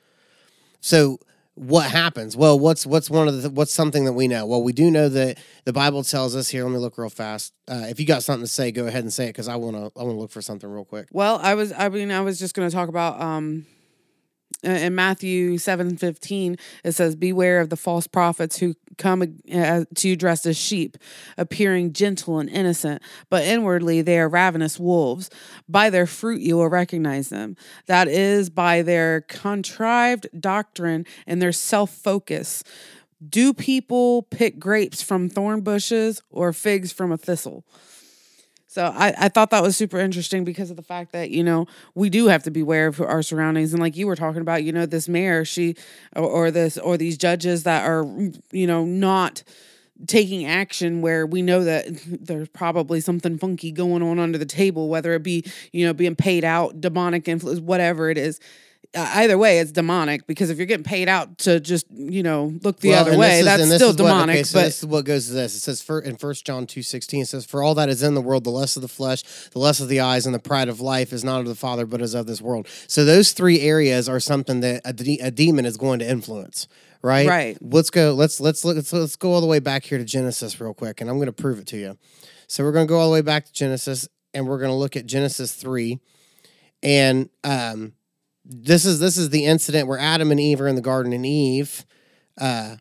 So 0.80 1.20
what 1.56 1.90
happens? 1.90 2.36
Well, 2.36 2.58
what's 2.58 2.86
what's 2.86 3.10
one 3.10 3.28
of 3.28 3.42
the 3.42 3.50
what's 3.50 3.72
something 3.72 4.06
that 4.06 4.14
we 4.14 4.28
know? 4.28 4.46
Well, 4.46 4.64
we 4.64 4.74
do 4.74 4.90
know 4.90 5.08
that 5.10 5.38
the 5.66 5.74
Bible 5.74 6.04
tells 6.04 6.36
us 6.36 6.50
here. 6.50 6.64
Let 6.64 6.72
me 6.72 6.80
look 6.80 6.98
real 6.98 7.10
fast. 7.10 7.54
Uh, 7.68 7.86
if 7.90 8.00
you 8.00 8.06
got 8.06 8.24
something 8.24 8.44
to 8.44 8.52
say, 8.52 8.72
go 8.72 8.88
ahead 8.88 9.04
and 9.04 9.14
say 9.14 9.26
it 9.26 9.30
because 9.30 9.48
I 9.48 9.56
want 9.56 9.76
to 9.76 10.00
I 10.00 10.04
want 10.04 10.16
to 10.16 10.20
look 10.20 10.32
for 10.32 10.42
something 10.42 10.70
real 10.70 10.86
quick. 10.86 11.08
Well, 11.12 11.40
I 11.44 11.54
was 11.54 11.72
I 11.72 11.90
mean 11.90 12.12
I 12.12 12.22
was 12.22 12.40
just 12.40 12.56
going 12.56 12.68
to 12.68 12.76
talk 12.76 12.90
about 12.90 13.22
um 13.22 13.68
in 14.64 14.96
Matthew 14.96 15.58
7:15 15.58 16.60
it 16.84 16.92
says 16.94 17.16
beware 17.16 17.60
of 17.60 17.70
the 17.70 17.76
false 17.76 18.08
prophets 18.08 18.58
who 18.58 18.76
come 18.98 19.22
uh, 19.54 19.86
to 19.96 20.10
you 20.10 20.16
dressed 20.16 20.46
as 20.46 20.58
sheep 20.58 20.98
appearing 21.38 21.94
gentle 21.94 22.40
and 22.40 22.50
innocent 22.50 23.02
but 23.30 23.44
inwardly 23.44 24.02
they 24.02 24.20
are 24.20 24.30
ravenous 24.30 24.80
wolves. 24.80 25.30
By 25.68 25.90
their 25.90 26.08
fruit 26.08 26.42
you 26.42 26.58
will 26.58 26.70
recognize 26.70 27.30
them. 27.30 27.56
That 27.88 28.08
is 28.08 28.50
by 28.50 28.82
their 28.82 29.22
contrived 29.22 30.28
doctrine 30.40 31.06
and 31.28 31.42
their 31.42 31.52
self-focus. 31.52 32.64
Do 33.28 33.54
people 33.54 34.24
pick 34.24 34.60
grapes 34.60 35.02
from 35.02 35.30
thorn 35.30 35.62
bushes 35.62 36.22
or 36.30 36.52
figs 36.52 36.92
from 36.92 37.12
a 37.12 37.18
thistle 37.18 37.64
so 38.74 38.86
I, 38.86 39.14
I 39.16 39.30
thought 39.30 39.52
that 39.52 39.62
was 39.62 39.78
super 39.78 40.00
interesting 40.00 40.44
because 40.44 40.72
of 40.72 40.78
the 40.78 40.82
fact 40.82 41.12
that, 41.12 41.30
you 41.30 41.44
know, 41.44 41.68
we 41.94 42.10
do 42.10 42.26
have 42.26 42.42
to 42.42 42.50
be 42.50 42.62
aware 42.62 42.88
of 42.88 43.00
our 43.00 43.22
surroundings. 43.22 43.72
And 43.72 43.80
like 43.80 43.96
you 43.96 44.08
were 44.08 44.16
talking 44.16 44.42
about, 44.42 44.64
you 44.64 44.72
know, 44.72 44.88
this 44.88 45.08
mayor, 45.08 45.46
she 45.46 45.76
or, 46.16 46.24
or 46.24 46.52
this 46.52 46.80
or 46.80 46.98
these 46.98 47.16
judges 47.16 47.66
that 47.66 47.86
are, 47.86 48.04
you 48.52 48.66
know, 48.66 48.84
not 48.84 49.44
taking 50.08 50.48
action 50.48 51.04
where 51.04 51.28
we 51.28 51.44
know 51.44 51.64
that 51.64 51.86
there's 52.08 52.50
probably 52.50 53.00
something 53.00 53.38
funky 53.38 53.72
going 53.72 54.02
on 54.02 54.18
under 54.18 54.40
the 54.40 54.46
table, 54.46 54.90
whether 54.90 55.14
it 55.14 55.22
be, 55.22 55.46
you 55.72 55.86
know, 55.86 55.94
being 55.94 56.16
paid 56.16 56.44
out, 56.44 56.82
demonic 56.82 57.28
influence, 57.28 57.60
whatever 57.60 58.10
it 58.10 58.18
is. 58.18 58.40
Uh, 58.96 59.10
either 59.16 59.38
way, 59.40 59.58
it's 59.60 59.72
demonic 59.72 60.28
because 60.28 60.52
if 60.52 60.58
you're 60.58 60.68
getting 60.68 60.84
paid 60.84 61.10
out 61.10 61.40
to 61.40 61.60
just, 61.60 61.88
you 61.92 62.22
know, 62.22 62.54
look 62.62 62.80
the 62.80 62.90
Well, 62.90 63.02
other 63.08 63.18
way, 63.18 63.40
is- 63.40 63.46
that's 63.46 63.64
still 63.64 63.76
is 63.76 63.82
what- 63.96 63.98
demonic. 63.98 64.36
okay, 64.36 64.44
so 64.44 64.60
but 64.60 64.66
this 64.66 64.80
is 64.80 64.86
what 64.86 65.06
goes 65.06 65.28
to 65.28 65.34
this. 65.34 65.56
It 65.56 65.62
says 65.62 65.82
for, 65.82 66.00
in 66.00 66.16
First 66.16 66.46
John 66.46 66.68
two 66.68 66.84
sixteen, 66.84 67.22
it 67.24 67.28
says, 67.28 67.44
"For 67.44 67.64
all 67.64 67.74
that 67.76 67.90
is 67.90 68.04
in 68.04 68.14
the 68.14 68.22
world, 68.22 68.44
the 68.44 68.52
lust 68.52 68.76
of 68.76 68.82
the 68.84 68.88
flesh, 68.88 69.24
the 69.52 69.58
lust 69.60 69.82
of 69.82 69.88
the 69.90 70.00
eyes, 70.00 70.26
and 70.28 70.36
the 70.36 70.40
pride 70.40 70.70
of 70.70 70.80
life 70.80 71.12
is 71.12 71.24
not 71.24 71.40
of 71.42 71.48
the 71.48 71.56
Father, 71.56 71.86
but 71.88 72.02
is 72.02 72.14
of 72.14 72.28
this 72.28 72.40
world." 72.42 72.68
So 72.88 73.04
those 73.04 73.32
three 73.32 73.62
areas 73.62 74.08
are 74.08 74.20
something 74.20 74.60
that 74.60 74.82
a, 74.86 74.94
de- 74.94 75.20
a 75.20 75.32
demon 75.32 75.66
is 75.66 75.76
going 75.78 75.98
to 76.00 76.08
influence. 76.08 76.68
Right. 77.02 77.28
Right. 77.28 77.58
Let's 77.62 77.90
go. 77.90 78.14
Let's 78.14 78.40
let's 78.40 78.64
look. 78.64 78.76
Let's, 78.76 78.94
let's 78.94 79.16
go 79.16 79.34
all 79.34 79.42
the 79.42 79.48
way 79.48 79.60
back 79.60 79.86
here 79.86 79.98
to 79.98 80.06
Genesis 80.06 80.62
real 80.62 80.74
quick, 80.76 81.02
and 81.02 81.10
I'm 81.10 81.18
going 81.18 81.26
to 81.26 81.34
prove 81.34 81.58
it 81.58 81.66
to 81.68 81.78
you. 81.78 81.98
So 82.48 82.64
we're 82.64 82.72
going 82.72 82.86
to 82.86 82.90
go 82.90 83.00
all 83.00 83.08
the 83.10 83.14
way 83.14 83.22
back 83.22 83.46
to 83.48 83.52
Genesis, 83.54 84.08
and 84.36 84.48
we're 84.48 84.60
going 84.60 84.70
to 84.70 84.76
look 84.76 84.96
at 84.96 85.06
Genesis 85.08 85.54
three, 85.54 86.00
and 86.84 87.30
um, 87.44 87.94
this 88.46 88.86
is 88.86 89.00
this 89.00 89.18
is 89.18 89.30
the 89.30 89.46
incident 89.46 89.88
where 89.88 90.00
Adam 90.00 90.32
and 90.32 90.40
Eve 90.40 90.62
are 90.62 90.68
in 90.68 90.76
the 90.76 90.82
garden, 90.82 91.14
and 91.14 91.26
Eve, 91.26 91.86
uh, 92.38 92.76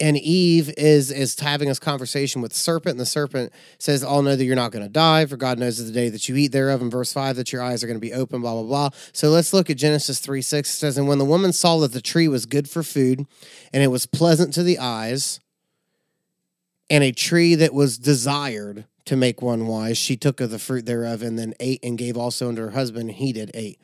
and 0.00 0.16
Eve 0.16 0.72
is 0.76 1.10
is 1.10 1.38
having 1.38 1.68
this 1.68 1.78
conversation 1.78 2.40
with 2.40 2.52
the 2.52 2.58
serpent, 2.58 2.92
and 2.92 3.00
the 3.00 3.06
serpent 3.06 3.52
says, 3.78 4.02
"All 4.02 4.22
know 4.22 4.36
that 4.36 4.44
you're 4.44 4.56
not 4.56 4.72
going 4.72 4.84
to 4.84 4.90
die, 4.90 5.26
for 5.26 5.36
God 5.36 5.58
knows 5.58 5.84
the 5.84 5.92
day 5.92 6.08
that 6.08 6.28
you 6.28 6.36
eat 6.36 6.52
thereof." 6.52 6.80
In 6.80 6.88
verse 6.88 7.12
five, 7.12 7.36
that 7.36 7.52
your 7.52 7.62
eyes 7.62 7.82
are 7.82 7.86
going 7.86 7.96
to 7.96 8.00
be 8.00 8.12
open. 8.12 8.40
Blah 8.40 8.54
blah 8.54 8.62
blah. 8.62 8.90
So 9.12 9.30
let's 9.30 9.52
look 9.52 9.70
at 9.70 9.76
Genesis 9.76 10.18
three 10.18 10.42
six. 10.42 10.72
It 10.72 10.76
says, 10.76 10.96
"And 10.96 11.08
when 11.08 11.18
the 11.18 11.24
woman 11.24 11.52
saw 11.52 11.78
that 11.80 11.92
the 11.92 12.00
tree 12.00 12.28
was 12.28 12.46
good 12.46 12.70
for 12.70 12.82
food, 12.82 13.26
and 13.72 13.82
it 13.82 13.88
was 13.88 14.06
pleasant 14.06 14.54
to 14.54 14.62
the 14.62 14.78
eyes, 14.78 15.40
and 16.88 17.04
a 17.04 17.12
tree 17.12 17.54
that 17.54 17.74
was 17.74 17.98
desired 17.98 18.86
to 19.04 19.16
make 19.16 19.42
one 19.42 19.66
wise, 19.66 19.98
she 19.98 20.16
took 20.16 20.40
of 20.40 20.50
the 20.50 20.58
fruit 20.58 20.86
thereof, 20.86 21.22
and 21.22 21.38
then 21.38 21.54
ate, 21.60 21.80
and 21.82 21.98
gave 21.98 22.16
also 22.16 22.48
unto 22.48 22.62
her 22.62 22.70
husband, 22.70 23.10
and 23.10 23.18
he 23.18 23.32
did 23.32 23.50
eat, 23.54 23.78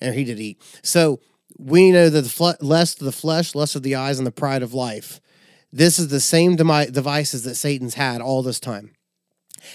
and 0.00 0.14
he 0.14 0.24
did 0.24 0.40
eat." 0.40 0.60
So 0.82 1.20
we 1.58 1.90
know 1.90 2.08
that 2.08 2.22
the 2.22 2.56
lust 2.60 3.00
of 3.00 3.04
the 3.04 3.12
flesh, 3.12 3.54
lust 3.54 3.76
of 3.76 3.82
the 3.82 3.94
eyes, 3.94 4.18
and 4.18 4.26
the 4.26 4.32
pride 4.32 4.62
of 4.62 4.74
life. 4.74 5.20
This 5.72 5.98
is 5.98 6.08
the 6.08 6.20
same 6.20 6.56
devices 6.56 7.42
that 7.42 7.54
Satan's 7.54 7.94
had 7.94 8.20
all 8.20 8.42
this 8.42 8.60
time. 8.60 8.92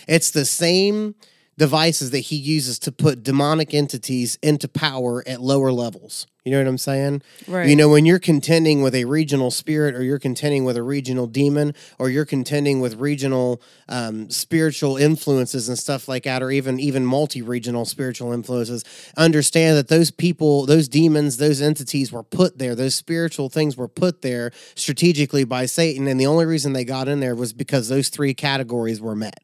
It's 0.07 0.29
the 0.31 0.45
same 0.45 1.15
devices 1.57 2.11
that 2.11 2.19
he 2.19 2.35
uses 2.35 2.79
to 2.79 2.91
put 2.91 3.23
demonic 3.23 3.73
entities 3.73 4.37
into 4.41 4.67
power 4.67 5.23
at 5.27 5.41
lower 5.41 5.71
levels. 5.71 6.27
You 6.43 6.51
know 6.51 6.57
what 6.57 6.67
I'm 6.67 6.77
saying? 6.79 7.21
Right. 7.47 7.69
You 7.69 7.75
know, 7.75 7.87
when 7.87 8.07
you're 8.07 8.17
contending 8.17 8.81
with 8.81 8.95
a 8.95 9.05
regional 9.05 9.51
spirit 9.51 9.93
or 9.93 10.01
you're 10.01 10.17
contending 10.17 10.65
with 10.65 10.75
a 10.75 10.81
regional 10.81 11.27
demon 11.27 11.75
or 11.99 12.09
you're 12.09 12.25
contending 12.25 12.81
with 12.81 12.99
regional 12.99 13.61
um, 13.87 14.27
spiritual 14.31 14.97
influences 14.97 15.69
and 15.69 15.77
stuff 15.77 16.07
like 16.07 16.23
that, 16.23 16.41
or 16.41 16.49
even 16.49 16.79
even 16.79 17.05
multi-regional 17.05 17.85
spiritual 17.85 18.31
influences, 18.31 18.83
understand 19.15 19.77
that 19.77 19.87
those 19.87 20.09
people, 20.09 20.65
those 20.65 20.87
demons, 20.87 21.37
those 21.37 21.61
entities 21.61 22.11
were 22.11 22.23
put 22.23 22.57
there. 22.57 22.73
Those 22.73 22.95
spiritual 22.95 23.49
things 23.49 23.77
were 23.77 23.87
put 23.87 24.23
there 24.23 24.51
strategically 24.73 25.43
by 25.43 25.67
Satan. 25.67 26.07
And 26.07 26.19
the 26.19 26.25
only 26.25 26.47
reason 26.47 26.73
they 26.73 26.85
got 26.85 27.07
in 27.07 27.19
there 27.19 27.35
was 27.35 27.53
because 27.53 27.87
those 27.87 28.09
three 28.09 28.33
categories 28.33 28.99
were 28.99 29.15
met 29.15 29.37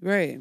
Right. 0.00 0.38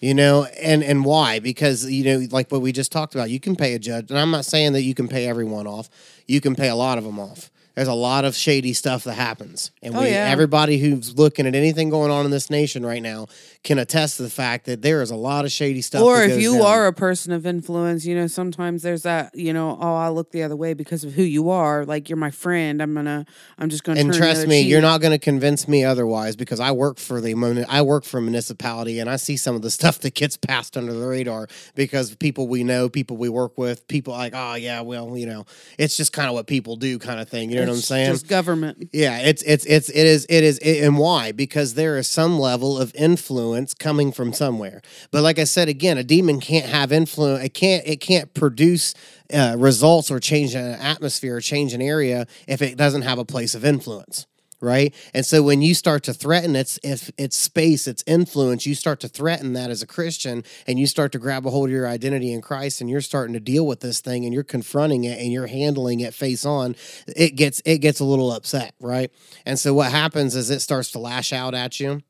You 0.00 0.14
know 0.14 0.44
and 0.60 0.82
and 0.82 1.04
why? 1.04 1.38
Because 1.38 1.88
you 1.88 2.04
know 2.04 2.26
like 2.30 2.50
what 2.50 2.60
we 2.62 2.72
just 2.72 2.90
talked 2.90 3.14
about 3.14 3.30
you 3.30 3.38
can 3.40 3.54
pay 3.54 3.74
a 3.74 3.78
judge 3.78 4.10
and 4.10 4.18
i'm 4.18 4.30
not 4.30 4.44
saying 4.44 4.72
that 4.72 4.82
you 4.82 4.94
can 4.94 5.08
pay 5.08 5.26
everyone 5.26 5.66
off. 5.66 5.88
You 6.26 6.40
can 6.40 6.54
pay 6.54 6.68
a 6.68 6.74
lot 6.74 6.98
of 6.98 7.04
them 7.04 7.18
off 7.18 7.50
there's 7.74 7.88
a 7.88 7.94
lot 7.94 8.24
of 8.24 8.34
shady 8.34 8.72
stuff 8.72 9.04
that 9.04 9.14
happens 9.14 9.70
and 9.82 9.94
Oh, 9.96 10.00
we 10.00 10.10
yeah. 10.10 10.28
everybody 10.28 10.78
who's 10.78 11.16
looking 11.18 11.46
at 11.46 11.54
anything 11.54 11.90
going 11.90 12.10
on 12.10 12.24
in 12.24 12.30
this 12.30 12.50
nation 12.50 12.84
right 12.84 13.02
now 13.02 13.26
can 13.62 13.78
attest 13.78 14.16
to 14.16 14.22
the 14.22 14.30
fact 14.30 14.66
that 14.66 14.82
there 14.82 15.02
is 15.02 15.10
a 15.10 15.16
lot 15.16 15.44
of 15.44 15.52
shady 15.52 15.82
stuff 15.82 16.02
or 16.02 16.22
if 16.22 16.40
you 16.40 16.54
down. 16.54 16.62
are 16.66 16.86
a 16.86 16.92
person 16.92 17.32
of 17.32 17.46
influence, 17.46 18.04
you 18.06 18.14
know, 18.14 18.26
sometimes 18.26 18.82
there's 18.82 19.02
that, 19.02 19.34
you 19.34 19.52
know, 19.52 19.78
oh, 19.80 19.94
I 19.94 20.08
look 20.08 20.30
the 20.32 20.42
other 20.42 20.56
way 20.56 20.74
because 20.74 21.04
of 21.04 21.12
who 21.12 21.22
you 21.22 21.50
are. 21.50 21.84
Like 21.84 22.08
you're 22.08 22.16
my 22.16 22.30
friend. 22.30 22.82
I'm 22.82 22.94
gonna, 22.94 23.26
I'm 23.58 23.68
just 23.68 23.84
gonna. 23.84 24.00
and 24.00 24.12
trust 24.14 24.46
me, 24.46 24.62
cheek. 24.62 24.70
you're 24.70 24.80
not 24.80 25.00
going 25.00 25.12
to 25.12 25.18
convince 25.18 25.68
me 25.68 25.84
otherwise 25.84 26.36
because 26.36 26.60
I 26.60 26.70
work 26.72 26.98
for 26.98 27.20
the 27.20 27.34
I 27.68 27.82
work 27.82 28.04
for 28.04 28.18
a 28.18 28.22
municipality 28.22 28.98
and 28.98 29.08
I 29.10 29.16
see 29.16 29.36
some 29.36 29.54
of 29.54 29.62
the 29.62 29.70
stuff 29.80 29.98
that 30.00 30.14
gets 30.14 30.36
passed 30.36 30.76
under 30.76 30.92
the 30.92 31.06
radar 31.06 31.48
because 31.74 32.14
people 32.16 32.48
we 32.48 32.64
know, 32.64 32.88
people 32.88 33.16
we 33.16 33.28
work 33.28 33.58
with, 33.58 33.86
people 33.88 34.12
like, 34.14 34.32
oh 34.34 34.54
yeah, 34.54 34.80
well, 34.80 35.16
you 35.16 35.26
know, 35.26 35.44
it's 35.78 35.96
just 35.96 36.12
kind 36.12 36.28
of 36.28 36.34
what 36.34 36.46
people 36.46 36.76
do, 36.76 36.98
kind 36.98 37.20
of 37.20 37.28
thing. 37.28 37.50
You 37.50 37.56
know 37.56 37.59
what 37.60 37.68
I'm 37.68 37.76
saying? 37.76 38.12
Just 38.12 38.28
government. 38.28 38.90
Yeah, 38.92 39.18
it's 39.18 39.42
it's 39.42 39.64
it's 39.66 39.88
it 39.88 40.06
is 40.06 40.26
it 40.28 40.44
is 40.44 40.58
it, 40.58 40.84
and 40.84 40.98
why? 40.98 41.32
Because 41.32 41.74
there 41.74 41.96
is 41.98 42.08
some 42.08 42.38
level 42.38 42.78
of 42.78 42.94
influence 42.94 43.74
coming 43.74 44.12
from 44.12 44.32
somewhere. 44.32 44.82
But 45.10 45.22
like 45.22 45.38
I 45.38 45.44
said 45.44 45.68
again, 45.68 45.98
a 45.98 46.04
demon 46.04 46.40
can't 46.40 46.66
have 46.66 46.92
influence. 46.92 47.44
It 47.44 47.54
can't 47.54 47.86
it 47.86 48.00
can't 48.00 48.32
produce 48.34 48.94
uh, 49.32 49.56
results 49.58 50.10
or 50.10 50.20
change 50.20 50.54
an 50.54 50.72
atmosphere 50.74 51.36
or 51.36 51.40
change 51.40 51.72
an 51.72 51.82
area 51.82 52.26
if 52.46 52.62
it 52.62 52.76
doesn't 52.76 53.02
have 53.02 53.18
a 53.18 53.24
place 53.24 53.54
of 53.54 53.64
influence. 53.64 54.26
Right, 54.62 54.94
and 55.14 55.24
so 55.24 55.42
when 55.42 55.62
you 55.62 55.74
start 55.74 56.02
to 56.04 56.12
threaten 56.12 56.54
its 56.54 56.78
if 56.82 57.10
its 57.16 57.36
space, 57.36 57.86
its 57.86 58.04
influence, 58.06 58.66
you 58.66 58.74
start 58.74 59.00
to 59.00 59.08
threaten 59.08 59.54
that 59.54 59.70
as 59.70 59.82
a 59.82 59.86
Christian, 59.86 60.44
and 60.66 60.78
you 60.78 60.86
start 60.86 61.12
to 61.12 61.18
grab 61.18 61.46
a 61.46 61.50
hold 61.50 61.70
of 61.70 61.72
your 61.72 61.88
identity 61.88 62.30
in 62.30 62.42
Christ, 62.42 62.82
and 62.82 62.90
you're 62.90 63.00
starting 63.00 63.32
to 63.32 63.40
deal 63.40 63.66
with 63.66 63.80
this 63.80 64.00
thing, 64.02 64.26
and 64.26 64.34
you're 64.34 64.42
confronting 64.42 65.04
it, 65.04 65.18
and 65.18 65.32
you're 65.32 65.46
handling 65.46 66.00
it 66.00 66.12
face 66.12 66.44
on 66.44 66.76
it 67.06 67.36
gets 67.36 67.62
it 67.64 67.78
gets 67.78 68.00
a 68.00 68.04
little 68.04 68.32
upset, 68.32 68.74
right? 68.80 69.10
And 69.46 69.58
so 69.58 69.72
what 69.72 69.90
happens 69.90 70.36
is 70.36 70.50
it 70.50 70.60
starts 70.60 70.90
to 70.92 70.98
lash 70.98 71.32
out 71.32 71.54
at 71.54 71.80
you 71.80 72.02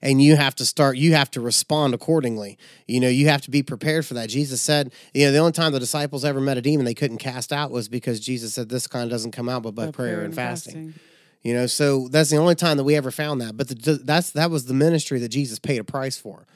and 0.00 0.22
you 0.22 0.36
have 0.36 0.54
to 0.54 0.64
start 0.64 0.96
you 0.96 1.12
have 1.12 1.30
to 1.30 1.40
respond 1.40 1.92
accordingly 1.92 2.56
you 2.86 2.98
know 2.98 3.08
you 3.08 3.28
have 3.28 3.42
to 3.42 3.50
be 3.50 3.62
prepared 3.62 4.06
for 4.06 4.14
that 4.14 4.30
jesus 4.30 4.62
said 4.62 4.90
you 5.12 5.26
know 5.26 5.32
the 5.32 5.38
only 5.38 5.52
time 5.52 5.70
the 5.70 5.78
disciples 5.78 6.24
ever 6.24 6.40
met 6.40 6.56
a 6.56 6.62
demon 6.62 6.86
they 6.86 6.94
couldn't 6.94 7.18
cast 7.18 7.52
out 7.52 7.70
was 7.70 7.86
because 7.86 8.18
jesus 8.18 8.54
said 8.54 8.70
this 8.70 8.86
kind 8.86 9.10
doesn't 9.10 9.32
come 9.32 9.50
out 9.50 9.62
but 9.62 9.74
by 9.74 9.86
By 9.86 9.92
prayer, 9.92 10.22
and 10.22 10.34
fasting. 10.34 10.94
You 11.46 11.54
know 11.54 11.66
so 11.66 12.08
that's 12.08 12.30
the 12.30 12.36
only 12.36 12.54
time 12.54 12.76
that 12.76 12.84
we 12.84 12.96
ever 12.96 13.10
found 13.10 13.40
that 13.40 13.56
but 13.56 13.68
the, 13.68 14.00
that's 14.04 14.30
that 14.32 14.50
was 14.50 14.66
the 14.66 14.74
ministry 14.74 15.18
that 15.18 15.28
jesus 15.28 15.58
paid 15.58 15.78
a 15.78 15.84
price 15.84 16.16
for 16.16 16.46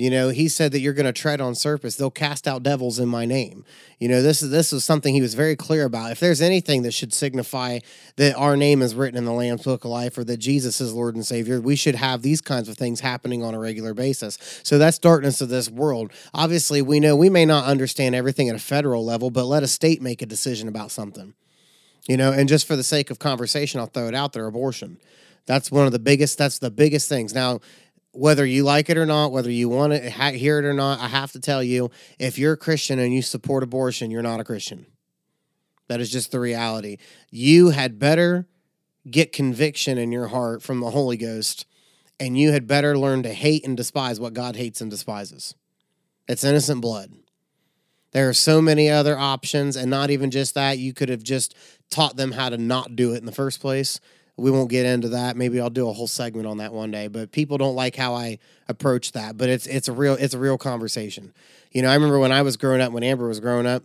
you 0.00 0.08
know, 0.08 0.30
he 0.30 0.48
said 0.48 0.72
that 0.72 0.80
you're 0.80 0.94
going 0.94 1.04
to 1.04 1.12
tread 1.12 1.42
on 1.42 1.54
serpents. 1.54 1.96
They'll 1.96 2.10
cast 2.10 2.48
out 2.48 2.62
devils 2.62 2.98
in 2.98 3.06
my 3.06 3.26
name. 3.26 3.66
You 3.98 4.08
know, 4.08 4.22
this 4.22 4.40
is 4.40 4.48
this 4.48 4.72
is 4.72 4.82
something 4.82 5.12
he 5.12 5.20
was 5.20 5.34
very 5.34 5.56
clear 5.56 5.84
about. 5.84 6.10
If 6.10 6.20
there's 6.20 6.40
anything 6.40 6.84
that 6.84 6.94
should 6.94 7.12
signify 7.12 7.80
that 8.16 8.34
our 8.34 8.56
name 8.56 8.80
is 8.80 8.94
written 8.94 9.18
in 9.18 9.26
the 9.26 9.32
Lamb's 9.32 9.64
Book 9.64 9.84
of 9.84 9.90
Life 9.90 10.16
or 10.16 10.24
that 10.24 10.38
Jesus 10.38 10.80
is 10.80 10.94
Lord 10.94 11.16
and 11.16 11.26
Savior, 11.26 11.60
we 11.60 11.76
should 11.76 11.96
have 11.96 12.22
these 12.22 12.40
kinds 12.40 12.70
of 12.70 12.78
things 12.78 13.00
happening 13.00 13.42
on 13.42 13.54
a 13.54 13.58
regular 13.58 13.92
basis. 13.92 14.38
So 14.62 14.78
that's 14.78 14.98
darkness 14.98 15.42
of 15.42 15.50
this 15.50 15.68
world. 15.68 16.12
Obviously, 16.32 16.80
we 16.80 16.98
know 16.98 17.14
we 17.14 17.28
may 17.28 17.44
not 17.44 17.66
understand 17.66 18.14
everything 18.14 18.48
at 18.48 18.56
a 18.56 18.60
federal 18.60 19.04
level, 19.04 19.30
but 19.30 19.44
let 19.44 19.62
a 19.62 19.68
state 19.68 20.00
make 20.00 20.22
a 20.22 20.26
decision 20.26 20.66
about 20.66 20.90
something. 20.90 21.34
You 22.10 22.16
know, 22.16 22.32
and 22.32 22.48
just 22.48 22.66
for 22.66 22.74
the 22.74 22.82
sake 22.82 23.12
of 23.12 23.20
conversation, 23.20 23.78
I'll 23.78 23.86
throw 23.86 24.08
it 24.08 24.16
out 24.16 24.32
there: 24.32 24.44
abortion. 24.44 24.98
That's 25.46 25.70
one 25.70 25.86
of 25.86 25.92
the 25.92 26.00
biggest. 26.00 26.38
That's 26.38 26.58
the 26.58 26.68
biggest 26.68 27.08
things. 27.08 27.32
Now, 27.32 27.60
whether 28.10 28.44
you 28.44 28.64
like 28.64 28.90
it 28.90 28.98
or 28.98 29.06
not, 29.06 29.30
whether 29.30 29.48
you 29.48 29.68
want 29.68 29.92
to 29.92 30.10
ha- 30.10 30.32
hear 30.32 30.58
it 30.58 30.64
or 30.64 30.74
not, 30.74 30.98
I 30.98 31.06
have 31.06 31.30
to 31.30 31.40
tell 31.40 31.62
you, 31.62 31.92
if 32.18 32.36
you're 32.36 32.54
a 32.54 32.56
Christian 32.56 32.98
and 32.98 33.14
you 33.14 33.22
support 33.22 33.62
abortion, 33.62 34.10
you're 34.10 34.22
not 34.22 34.40
a 34.40 34.44
Christian. 34.44 34.86
That 35.86 36.00
is 36.00 36.10
just 36.10 36.32
the 36.32 36.40
reality. 36.40 36.96
You 37.30 37.68
had 37.68 38.00
better 38.00 38.48
get 39.08 39.32
conviction 39.32 39.96
in 39.96 40.10
your 40.10 40.26
heart 40.26 40.64
from 40.64 40.80
the 40.80 40.90
Holy 40.90 41.16
Ghost, 41.16 41.64
and 42.18 42.36
you 42.36 42.50
had 42.50 42.66
better 42.66 42.98
learn 42.98 43.22
to 43.22 43.32
hate 43.32 43.64
and 43.64 43.76
despise 43.76 44.18
what 44.18 44.34
God 44.34 44.56
hates 44.56 44.80
and 44.80 44.90
despises. 44.90 45.54
It's 46.26 46.42
innocent 46.42 46.80
blood. 46.80 47.12
There 48.12 48.28
are 48.28 48.34
so 48.34 48.60
many 48.60 48.90
other 48.90 49.16
options, 49.16 49.76
and 49.76 49.90
not 49.90 50.10
even 50.10 50.30
just 50.30 50.54
that. 50.54 50.78
You 50.78 50.92
could 50.92 51.08
have 51.08 51.22
just 51.22 51.54
taught 51.90 52.16
them 52.16 52.32
how 52.32 52.48
to 52.48 52.58
not 52.58 52.96
do 52.96 53.14
it 53.14 53.18
in 53.18 53.26
the 53.26 53.32
first 53.32 53.60
place. 53.60 54.00
We 54.36 54.50
won't 54.50 54.70
get 54.70 54.86
into 54.86 55.10
that. 55.10 55.36
Maybe 55.36 55.60
I'll 55.60 55.70
do 55.70 55.88
a 55.88 55.92
whole 55.92 56.06
segment 56.06 56.46
on 56.46 56.58
that 56.58 56.72
one 56.72 56.90
day. 56.90 57.08
But 57.08 57.30
people 57.30 57.58
don't 57.58 57.74
like 57.74 57.94
how 57.94 58.14
I 58.14 58.38
approach 58.68 59.12
that. 59.12 59.36
But 59.36 59.48
it's 59.48 59.66
it's 59.66 59.88
a 59.88 59.92
real 59.92 60.14
it's 60.14 60.34
a 60.34 60.38
real 60.38 60.56
conversation. 60.56 61.34
You 61.72 61.82
know, 61.82 61.90
I 61.90 61.94
remember 61.94 62.18
when 62.18 62.32
I 62.32 62.42
was 62.42 62.56
growing 62.56 62.80
up, 62.80 62.92
when 62.92 63.02
Amber 63.02 63.28
was 63.28 63.38
growing 63.38 63.66
up, 63.66 63.84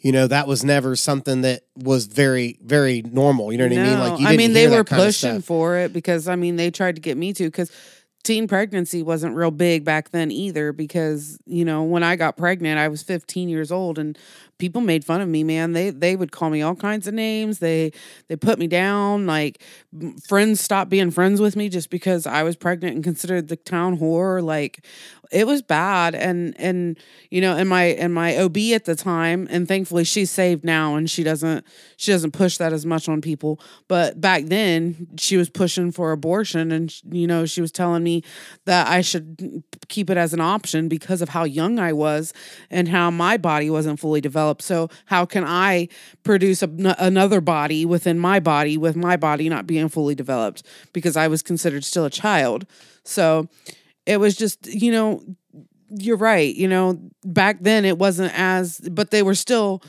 you 0.00 0.12
know, 0.12 0.26
that 0.26 0.46
was 0.46 0.64
never 0.64 0.96
something 0.96 1.42
that 1.42 1.62
was 1.76 2.06
very 2.06 2.58
very 2.62 3.02
normal. 3.02 3.52
You 3.52 3.58
know 3.58 3.68
what 3.68 3.78
I 3.78 3.82
mean? 3.82 3.98
Like 3.98 4.20
you 4.20 4.26
I 4.26 4.36
mean, 4.36 4.52
they 4.52 4.68
were 4.68 4.84
pushing 4.84 5.40
for 5.40 5.76
it 5.78 5.92
because 5.92 6.28
I 6.28 6.36
mean, 6.36 6.56
they 6.56 6.70
tried 6.70 6.96
to 6.96 7.00
get 7.00 7.16
me 7.16 7.32
to 7.34 7.44
because 7.44 7.70
teen 8.24 8.48
pregnancy 8.48 9.02
wasn't 9.02 9.36
real 9.36 9.52
big 9.52 9.84
back 9.84 10.10
then 10.10 10.32
either. 10.32 10.72
Because 10.72 11.38
you 11.46 11.64
know, 11.64 11.84
when 11.84 12.02
I 12.02 12.16
got 12.16 12.36
pregnant, 12.36 12.78
I 12.78 12.88
was 12.88 13.02
15 13.02 13.48
years 13.48 13.70
old, 13.70 13.98
and 13.98 14.18
people 14.58 14.80
made 14.80 15.04
fun 15.04 15.20
of 15.20 15.28
me. 15.28 15.44
Man, 15.44 15.72
they 15.72 15.90
they 15.90 16.16
would 16.16 16.32
call 16.32 16.50
me 16.50 16.62
all 16.62 16.74
kinds 16.74 17.06
of 17.06 17.14
names. 17.14 17.58
They 17.58 17.92
they 18.28 18.36
put 18.36 18.58
me 18.58 18.66
down. 18.66 19.26
Like 19.26 19.62
friends 20.26 20.60
stopped 20.60 20.90
being 20.90 21.10
friends 21.10 21.40
with 21.40 21.56
me 21.56 21.68
just 21.68 21.90
because 21.90 22.26
I 22.26 22.42
was 22.42 22.56
pregnant 22.56 22.94
and 22.96 23.04
considered 23.04 23.48
the 23.48 23.56
town 23.56 23.98
whore. 23.98 24.42
Like 24.42 24.84
it 25.34 25.46
was 25.46 25.62
bad 25.62 26.14
and 26.14 26.54
and 26.58 26.98
you 27.30 27.40
know 27.40 27.56
and 27.56 27.68
my 27.68 27.84
and 27.84 28.14
my 28.14 28.38
ob 28.38 28.56
at 28.72 28.84
the 28.84 28.94
time 28.94 29.46
and 29.50 29.66
thankfully 29.66 30.04
she's 30.04 30.30
saved 30.30 30.64
now 30.64 30.94
and 30.94 31.10
she 31.10 31.22
doesn't 31.22 31.66
she 31.96 32.12
doesn't 32.12 32.30
push 32.30 32.56
that 32.56 32.72
as 32.72 32.86
much 32.86 33.08
on 33.08 33.20
people 33.20 33.60
but 33.88 34.20
back 34.20 34.44
then 34.44 35.08
she 35.18 35.36
was 35.36 35.50
pushing 35.50 35.90
for 35.90 36.12
abortion 36.12 36.70
and 36.70 36.94
you 37.10 37.26
know 37.26 37.46
she 37.46 37.60
was 37.60 37.72
telling 37.72 38.02
me 38.02 38.22
that 38.64 38.86
i 38.86 39.00
should 39.00 39.62
keep 39.88 40.08
it 40.08 40.16
as 40.16 40.32
an 40.32 40.40
option 40.40 40.88
because 40.88 41.20
of 41.20 41.30
how 41.30 41.44
young 41.44 41.78
i 41.78 41.92
was 41.92 42.32
and 42.70 42.88
how 42.88 43.10
my 43.10 43.36
body 43.36 43.68
wasn't 43.68 43.98
fully 43.98 44.20
developed 44.20 44.43
so 44.60 44.88
how 45.06 45.24
can 45.24 45.44
i 45.44 45.88
produce 46.22 46.62
a, 46.62 46.68
another 46.98 47.40
body 47.40 47.84
within 47.86 48.18
my 48.18 48.40
body 48.40 48.76
with 48.76 48.96
my 48.96 49.16
body 49.16 49.48
not 49.48 49.66
being 49.66 49.88
fully 49.88 50.14
developed? 50.14 50.62
Because 50.92 51.16
i 51.16 51.26
was 51.28 51.42
considered 51.42 51.84
still 51.84 52.04
a 52.04 52.10
child. 52.10 52.66
So 53.04 53.48
it 54.06 54.18
was 54.18 54.36
just 54.36 54.66
you 54.66 54.92
know 54.92 55.22
you're 55.96 56.16
right 56.16 56.54
you 56.56 56.66
know 56.68 56.98
back 57.24 57.58
then 57.60 57.84
it 57.84 57.96
wasn't 57.98 58.32
as 58.36 58.80
but 58.90 59.10
they 59.10 59.22
were 59.22 59.34
still 59.34 59.80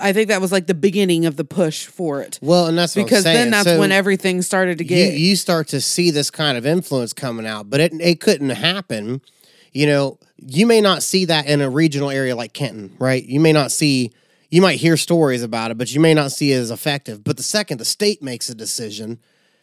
i 0.00 0.12
think 0.12 0.28
that 0.28 0.40
was 0.40 0.50
like 0.50 0.66
the 0.66 0.74
beginning 0.74 1.26
of 1.26 1.36
the 1.36 1.44
push 1.44 1.86
for 1.86 2.22
it. 2.22 2.38
Well, 2.42 2.66
and 2.66 2.76
that's 2.76 2.96
what 2.96 3.02
I'm 3.02 3.06
because 3.06 3.24
then 3.24 3.50
that's 3.50 3.68
So- 3.68 3.78
when 3.78 3.92
everything 3.92 4.42
started 4.42 4.78
to 4.78 4.84
you, 4.84 4.88
get 4.88 5.14
you 5.14 5.36
start 5.36 5.68
to 5.68 5.80
see 5.80 6.10
this 6.10 6.30
kind 6.30 6.56
of 6.58 6.66
influence 6.66 7.12
coming 7.12 7.46
out, 7.46 7.68
but 7.70 7.80
it 7.80 7.92
it 8.00 8.20
couldn't 8.20 8.50
happen. 8.50 9.20
You 9.72 9.86
know, 9.86 10.18
you 10.36 10.66
may 10.66 10.80
not 10.80 11.02
see 11.02 11.24
that 11.26 11.46
in 11.46 11.60
a 11.60 11.70
regional 11.70 12.10
area 12.10 12.36
like 12.36 12.52
Kenton, 12.52 12.94
right? 12.98 13.24
You 13.24 13.40
may 13.40 13.52
not 13.52 13.72
see 13.72 14.12
you 14.50 14.60
might 14.60 14.78
hear 14.78 14.98
stories 14.98 15.42
about 15.42 15.70
it, 15.70 15.78
but 15.78 15.94
you 15.94 15.98
may 16.00 16.12
not 16.12 16.30
see 16.30 16.52
it 16.52 16.56
as 16.56 16.70
effective. 16.70 17.24
But 17.24 17.38
the 17.38 17.42
second 17.42 17.78
the 17.78 17.86
state 17.86 18.22
makes 18.22 18.50
a 18.50 18.54
decision, 18.54 19.18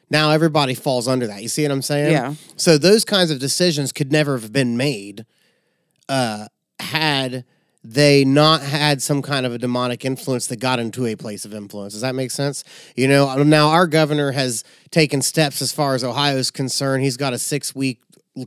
now 0.10 0.32
everybody 0.32 0.74
falls 0.74 1.08
under 1.08 1.28
that. 1.28 1.44
You 1.44 1.48
see 1.48 1.62
what 1.62 1.72
I'm 1.72 1.84
saying? 1.84 2.12
Yeah. 2.12 2.34
So 2.56 2.80
those 2.80 3.06
kinds 3.06 3.30
of 3.30 3.38
decisions 3.40 3.92
could 3.92 4.12
never 4.12 4.40
have 4.40 4.52
been 4.52 4.78
made 4.78 5.28
uh, 6.10 6.48
had 6.80 7.46
they 7.84 8.26
not 8.26 8.62
had 8.62 9.02
some 9.02 9.22
kind 9.22 9.46
of 9.46 9.54
a 9.54 9.58
demonic 9.58 10.04
influence 10.04 10.48
that 10.48 10.58
got 10.58 10.80
into 10.80 11.06
a 11.06 11.16
place 11.16 11.46
of 11.46 11.54
influence. 11.54 11.94
Does 11.94 12.02
that 12.02 12.16
make 12.16 12.32
sense? 12.32 12.64
You 12.96 13.08
know, 13.08 13.44
now 13.44 13.70
our 13.70 13.86
governor 13.86 14.32
has 14.32 14.64
taken 14.90 15.22
steps 15.22 15.62
as 15.62 15.72
far 15.72 15.96
as 15.96 16.04
Ohio 16.04 16.38
is 16.38 16.52
concerned. 16.52 17.04
He's 17.04 17.16
got 17.16 17.34
a 17.34 17.38
six 17.38 17.76
week 17.76 18.02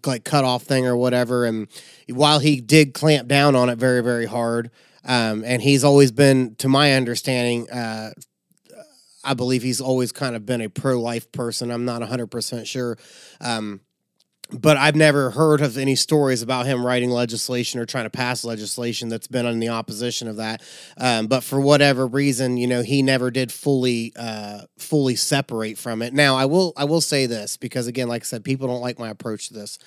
like 0.06 0.24
cutoff 0.24 0.62
thing 0.62 0.86
or 0.86 0.96
whatever, 0.96 1.44
and 1.44 1.68
while 2.08 2.38
he 2.38 2.60
did 2.60 2.94
clamp 2.94 3.28
down 3.28 3.54
on 3.54 3.68
it 3.68 3.78
very 3.78 4.02
very 4.02 4.26
hard, 4.26 4.70
um, 5.04 5.42
and 5.44 5.62
he's 5.62 5.84
always 5.84 6.12
been, 6.12 6.54
to 6.56 6.68
my 6.68 6.92
understanding, 6.92 7.68
uh, 7.70 8.10
I 9.24 9.34
believe 9.34 9.62
he's 9.62 9.80
always 9.80 10.12
kind 10.12 10.34
of 10.34 10.46
been 10.46 10.60
a 10.60 10.68
pro 10.68 11.00
life 11.00 11.30
person. 11.32 11.70
I'm 11.70 11.84
not 11.84 12.02
100% 12.02 12.66
sure. 12.66 12.98
Um, 13.40 13.80
but 14.52 14.76
I've 14.76 14.96
never 14.96 15.30
heard 15.30 15.60
of 15.60 15.78
any 15.78 15.94
stories 15.94 16.42
about 16.42 16.66
him 16.66 16.84
writing 16.84 17.10
legislation 17.10 17.80
or 17.80 17.86
trying 17.86 18.04
to 18.04 18.10
pass 18.10 18.44
legislation 18.44 19.08
that's 19.08 19.26
been 19.26 19.46
in 19.46 19.60
the 19.60 19.70
opposition 19.70 20.28
of 20.28 20.36
that. 20.36 20.62
Um, 20.98 21.26
but 21.26 21.42
for 21.42 21.60
whatever 21.60 22.06
reason, 22.06 22.56
you 22.56 22.66
know, 22.66 22.82
he 22.82 23.02
never 23.02 23.30
did 23.30 23.50
fully 23.50 24.12
uh, 24.16 24.62
fully 24.78 25.16
separate 25.16 25.78
from 25.78 26.02
it. 26.02 26.12
Now, 26.12 26.36
I 26.36 26.44
will 26.44 26.72
I 26.76 26.84
will 26.84 27.00
say 27.00 27.26
this 27.26 27.56
because 27.56 27.86
again, 27.86 28.08
like 28.08 28.22
I 28.22 28.24
said, 28.24 28.44
people 28.44 28.68
don't 28.68 28.80
like 28.80 28.98
my 28.98 29.08
approach 29.08 29.48
to 29.48 29.54
this. 29.54 29.78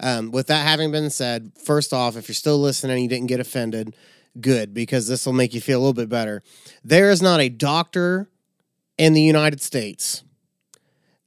Um, 0.00 0.30
with 0.30 0.46
that 0.48 0.66
having 0.66 0.90
been 0.90 1.10
said, 1.10 1.52
first 1.64 1.92
off, 1.92 2.16
if 2.16 2.28
you're 2.28 2.34
still 2.34 2.58
listening 2.58 2.92
and 2.92 3.02
you 3.02 3.08
didn't 3.08 3.28
get 3.28 3.40
offended, 3.40 3.94
good 4.40 4.72
because 4.72 5.08
this 5.08 5.26
will 5.26 5.32
make 5.32 5.54
you 5.54 5.60
feel 5.60 5.78
a 5.78 5.82
little 5.82 5.92
bit 5.92 6.08
better. 6.08 6.42
There 6.84 7.10
is 7.10 7.22
not 7.22 7.40
a 7.40 7.48
doctor 7.48 8.30
in 8.98 9.12
the 9.12 9.22
United 9.22 9.60
States 9.60 10.22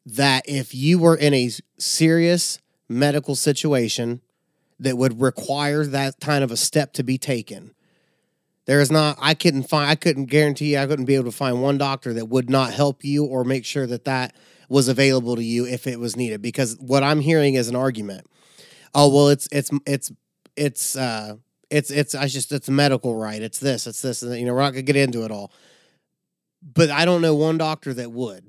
that 0.05 0.43
if 0.47 0.73
you 0.73 0.99
were 0.99 1.15
in 1.15 1.33
a 1.33 1.49
serious 1.79 2.59
medical 2.87 3.35
situation 3.35 4.21
that 4.79 4.97
would 4.97 5.21
require 5.21 5.85
that 5.85 6.19
kind 6.19 6.43
of 6.43 6.51
a 6.51 6.57
step 6.57 6.93
to 6.93 7.03
be 7.03 7.17
taken. 7.17 7.73
There 8.65 8.81
is 8.81 8.91
not 8.91 9.17
I 9.21 9.33
couldn't 9.33 9.63
find 9.63 9.89
I 9.89 9.95
couldn't 9.95 10.25
guarantee 10.25 10.73
you 10.73 10.79
I 10.79 10.87
couldn't 10.87 11.05
be 11.05 11.15
able 11.15 11.25
to 11.25 11.31
find 11.31 11.61
one 11.61 11.77
doctor 11.77 12.13
that 12.13 12.25
would 12.25 12.49
not 12.49 12.73
help 12.73 13.03
you 13.03 13.25
or 13.25 13.43
make 13.43 13.63
sure 13.63 13.87
that 13.87 14.05
that 14.05 14.35
was 14.69 14.87
available 14.87 15.35
to 15.35 15.43
you 15.43 15.65
if 15.65 15.85
it 15.85 15.99
was 15.99 16.15
needed 16.15 16.41
because 16.41 16.75
what 16.79 17.03
I'm 17.03 17.19
hearing 17.19 17.53
is 17.53 17.69
an 17.69 17.75
argument. 17.75 18.25
Oh, 18.93 19.13
well 19.13 19.29
it's 19.29 19.47
it's 19.51 19.69
it's 19.85 20.11
it's 20.55 20.95
uh 20.95 21.35
it's 21.69 21.91
it's 21.91 22.15
I 22.15 22.27
just 22.27 22.51
it's 22.51 22.69
medical 22.69 23.15
right. 23.15 23.41
It's 23.41 23.59
this, 23.59 23.87
it's 23.87 24.01
this, 24.01 24.21
and 24.23 24.37
you 24.37 24.45
know, 24.45 24.53
we're 24.53 24.61
not 24.61 24.71
gonna 24.71 24.81
get 24.81 24.95
into 24.95 25.23
it 25.23 25.31
all. 25.31 25.51
But 26.61 26.89
I 26.89 27.05
don't 27.05 27.21
know 27.21 27.35
one 27.35 27.57
doctor 27.57 27.93
that 27.93 28.11
would. 28.11 28.45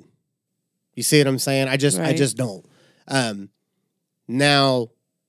You 0.95 1.03
see 1.03 1.19
what 1.21 1.27
I'm 1.27 1.39
saying? 1.39 1.69
I 1.69 1.77
just 1.77 1.99
I 1.99 2.15
just 2.15 2.37
don't. 2.37 2.65
Um 3.07 3.51
now, 4.29 4.89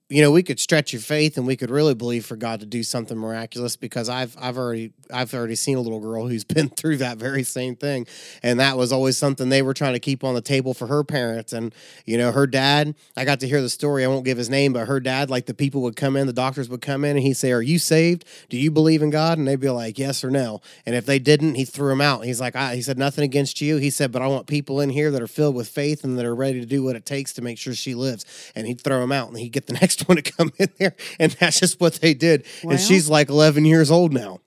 you 0.09 0.21
know, 0.21 0.31
we 0.31 0.41
could 0.41 0.57
stretch 0.57 0.93
your 0.93 1.01
faith 1.01 1.37
and 1.37 1.45
we 1.45 1.57
could 1.57 1.69
really 1.69 1.93
believe 1.93 2.25
for 2.25 2.37
God 2.37 2.61
to 2.61 2.65
do 2.65 2.81
something 2.81 3.17
miraculous 3.17 3.75
because 3.75 4.07
I've 4.07 4.37
I've 4.39 4.57
already 4.57 4.93
I've 5.11 5.33
already 5.33 5.55
seen 5.55 5.75
a 5.77 5.81
little 5.81 5.99
girl 5.99 6.27
who's 6.27 6.43
been 6.45 6.69
through 6.69 6.97
that 6.97 7.17
very 7.17 7.43
same 7.43 7.75
thing. 7.75 8.07
And 8.41 8.59
that 8.61 8.77
was 8.77 8.93
always 8.93 9.17
something 9.17 9.49
they 9.49 9.61
were 9.61 9.73
trying 9.73 9.93
to 9.93 9.99
keep 9.99 10.23
on 10.23 10.33
the 10.33 10.41
table 10.41 10.73
for 10.73 10.87
her 10.87 11.03
parents. 11.03 11.51
And, 11.51 11.75
you 12.05 12.17
know, 12.17 12.31
her 12.31 12.47
dad, 12.47 12.95
I 13.17 13.25
got 13.25 13.41
to 13.41 13.47
hear 13.47 13.61
the 13.61 13.69
story. 13.69 14.05
I 14.05 14.07
won't 14.07 14.23
give 14.23 14.37
his 14.37 14.49
name, 14.49 14.71
but 14.71 14.87
her 14.87 15.01
dad, 15.01 15.29
like 15.29 15.45
the 15.45 15.53
people 15.53 15.81
would 15.81 15.97
come 15.97 16.15
in, 16.15 16.25
the 16.25 16.33
doctors 16.33 16.69
would 16.69 16.81
come 16.81 17.03
in 17.03 17.17
and 17.17 17.25
he'd 17.25 17.33
say, 17.33 17.51
Are 17.51 17.61
you 17.61 17.77
saved? 17.77 18.23
Do 18.47 18.57
you 18.57 18.71
believe 18.71 19.01
in 19.01 19.09
God? 19.09 19.37
And 19.37 19.47
they'd 19.47 19.59
be 19.59 19.69
like, 19.69 19.99
Yes 19.99 20.23
or 20.23 20.31
no. 20.31 20.61
And 20.85 20.95
if 20.95 21.05
they 21.05 21.19
didn't, 21.19 21.55
he 21.55 21.65
threw 21.65 21.89
them 21.89 22.01
out. 22.01 22.23
He's 22.23 22.39
like, 22.39 22.55
he 22.55 22.81
said, 22.81 22.97
Nothing 22.97 23.25
against 23.25 23.59
you. 23.59 23.75
He 23.75 23.89
said, 23.89 24.13
But 24.13 24.21
I 24.21 24.27
want 24.27 24.47
people 24.47 24.79
in 24.79 24.89
here 24.89 25.11
that 25.11 25.21
are 25.21 25.27
filled 25.27 25.55
with 25.55 25.67
faith 25.67 26.05
and 26.05 26.17
that 26.17 26.25
are 26.25 26.35
ready 26.35 26.61
to 26.61 26.65
do 26.65 26.81
what 26.81 26.95
it 26.95 27.05
takes 27.05 27.33
to 27.33 27.41
make 27.41 27.57
sure 27.57 27.73
she 27.73 27.93
lives. 27.93 28.25
And 28.55 28.67
he'd 28.67 28.79
throw 28.79 29.01
them 29.01 29.11
out 29.11 29.27
and 29.27 29.37
he'd 29.37 29.49
get 29.49 29.67
the 29.67 29.73
next 29.81 29.96
one 30.05 30.17
to 30.17 30.21
come 30.21 30.51
in 30.57 30.69
there. 30.77 30.95
And 31.19 31.31
that's 31.33 31.59
just 31.59 31.79
what 31.79 31.95
they 31.95 32.13
did. 32.13 32.45
Wow. 32.63 32.71
And 32.71 32.79
she's 32.79 33.09
like 33.09 33.29
11 33.29 33.65
years 33.65 33.91
old 33.91 34.13
now. 34.13 34.39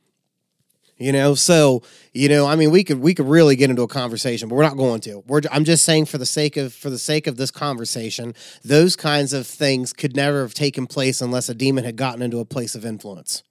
You 1.01 1.13
know, 1.13 1.35
so 1.35 1.83
you 2.13 2.29
know, 2.29 2.47
I 2.47 2.57
mean, 2.57 2.71
we 2.71 2.85
could 2.85 3.01
we 3.01 3.15
could 3.15 3.25
really 3.25 3.57
get 3.57 3.71
into 3.71 3.81
a 3.81 3.89
conversation, 3.89 4.51
but 4.51 4.57
we're 4.57 4.65
not 4.65 4.77
going 4.77 5.01
to. 5.03 5.25
We're 5.27 5.41
I'm 5.51 5.65
just 5.65 5.83
saying 5.83 6.05
for 6.05 6.19
the 6.19 6.27
sake 6.27 6.59
of 6.59 6.75
for 6.75 6.91
the 6.91 6.99
sake 6.99 7.27
of 7.27 7.39
this 7.39 7.51
conversation, 7.51 8.35
those 8.63 8.97
kinds 8.97 9.33
of 9.33 9.47
things 9.47 9.95
could 9.95 10.15
never 10.15 10.43
have 10.43 10.53
taken 10.53 10.87
place 10.87 11.23
unless 11.23 11.49
a 11.49 11.55
demon 11.55 11.85
had 11.85 11.97
gotten 11.97 12.21
into 12.21 12.39
a 12.39 12.45
place 12.45 12.75
of 12.75 12.85
influence. 12.85 13.43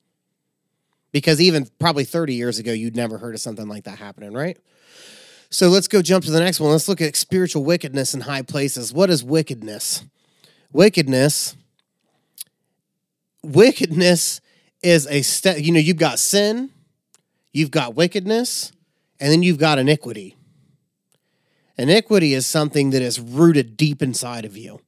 Because 1.12 1.42
even 1.42 1.68
probably 1.80 2.04
30 2.04 2.36
years 2.36 2.60
ago, 2.60 2.72
you'd 2.72 2.96
never 2.96 3.18
heard 3.18 3.34
of 3.34 3.42
something 3.42 3.68
like 3.68 3.86
that 3.86 3.98
happening, 3.98 4.32
right? 4.32 4.58
So 5.50 5.70
let's 5.70 5.88
go 5.88 6.04
jump 6.04 6.26
to 6.26 6.32
the 6.32 6.40
next 6.40 6.60
one. 6.60 6.72
Let's 6.72 6.88
look 6.88 7.02
at 7.02 7.16
spiritual 7.16 7.64
wickedness 7.64 8.14
in 8.14 8.22
high 8.22 8.44
places. 8.44 8.94
What 8.94 9.10
is 9.10 9.24
wickedness? 9.24 10.06
Wickedness. 10.72 11.56
Wickedness 13.44 14.42
is 14.82 15.08
a 15.08 15.22
step. 15.22 15.58
You 15.60 15.72
know, 15.72 15.80
you've 15.80 15.98
got 15.98 16.20
sin, 16.20 16.70
you've 17.54 17.72
got 17.72 17.96
wickedness, 17.96 18.72
and 19.20 19.32
then 19.32 19.44
you've 19.44 19.58
got 19.58 19.80
iniquity. 19.80 20.36
Iniquity 21.78 22.34
is 22.34 22.46
something 22.46 22.90
that 22.90 23.02
is 23.02 23.20
rooted 23.20 23.78
deep 23.78 24.02
inside 24.02 24.44
of 24.44 24.58
you. 24.58 24.82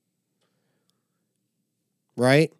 Right? 2.17 2.51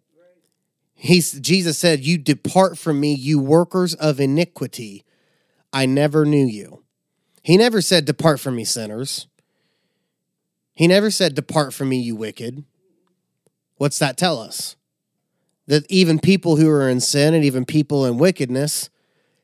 He's 0.95 1.33
Jesus 1.39 1.77
said, 1.77 2.05
You 2.05 2.17
depart 2.17 2.77
from 2.77 2.99
me, 2.99 3.13
you 3.13 3.39
workers 3.39 3.93
of 3.95 4.19
iniquity. 4.19 5.03
I 5.73 5.85
never 5.85 6.25
knew 6.25 6.45
you. 6.45 6.83
He 7.43 7.57
never 7.57 7.81
said, 7.81 8.05
Depart 8.05 8.39
from 8.39 8.55
me, 8.55 8.63
sinners. 8.63 9.27
He 10.73 10.87
never 10.87 11.11
said, 11.11 11.35
Depart 11.35 11.73
from 11.73 11.89
me, 11.89 11.99
you 11.99 12.15
wicked. 12.15 12.63
What's 13.77 13.99
that 13.99 14.15
tell 14.15 14.39
us? 14.39 14.75
That 15.67 15.89
even 15.89 16.19
people 16.19 16.55
who 16.55 16.69
are 16.69 16.89
in 16.89 16.99
sin 16.99 17.33
and 17.33 17.43
even 17.43 17.65
people 17.65 18.05
in 18.05 18.17
wickedness 18.17 18.89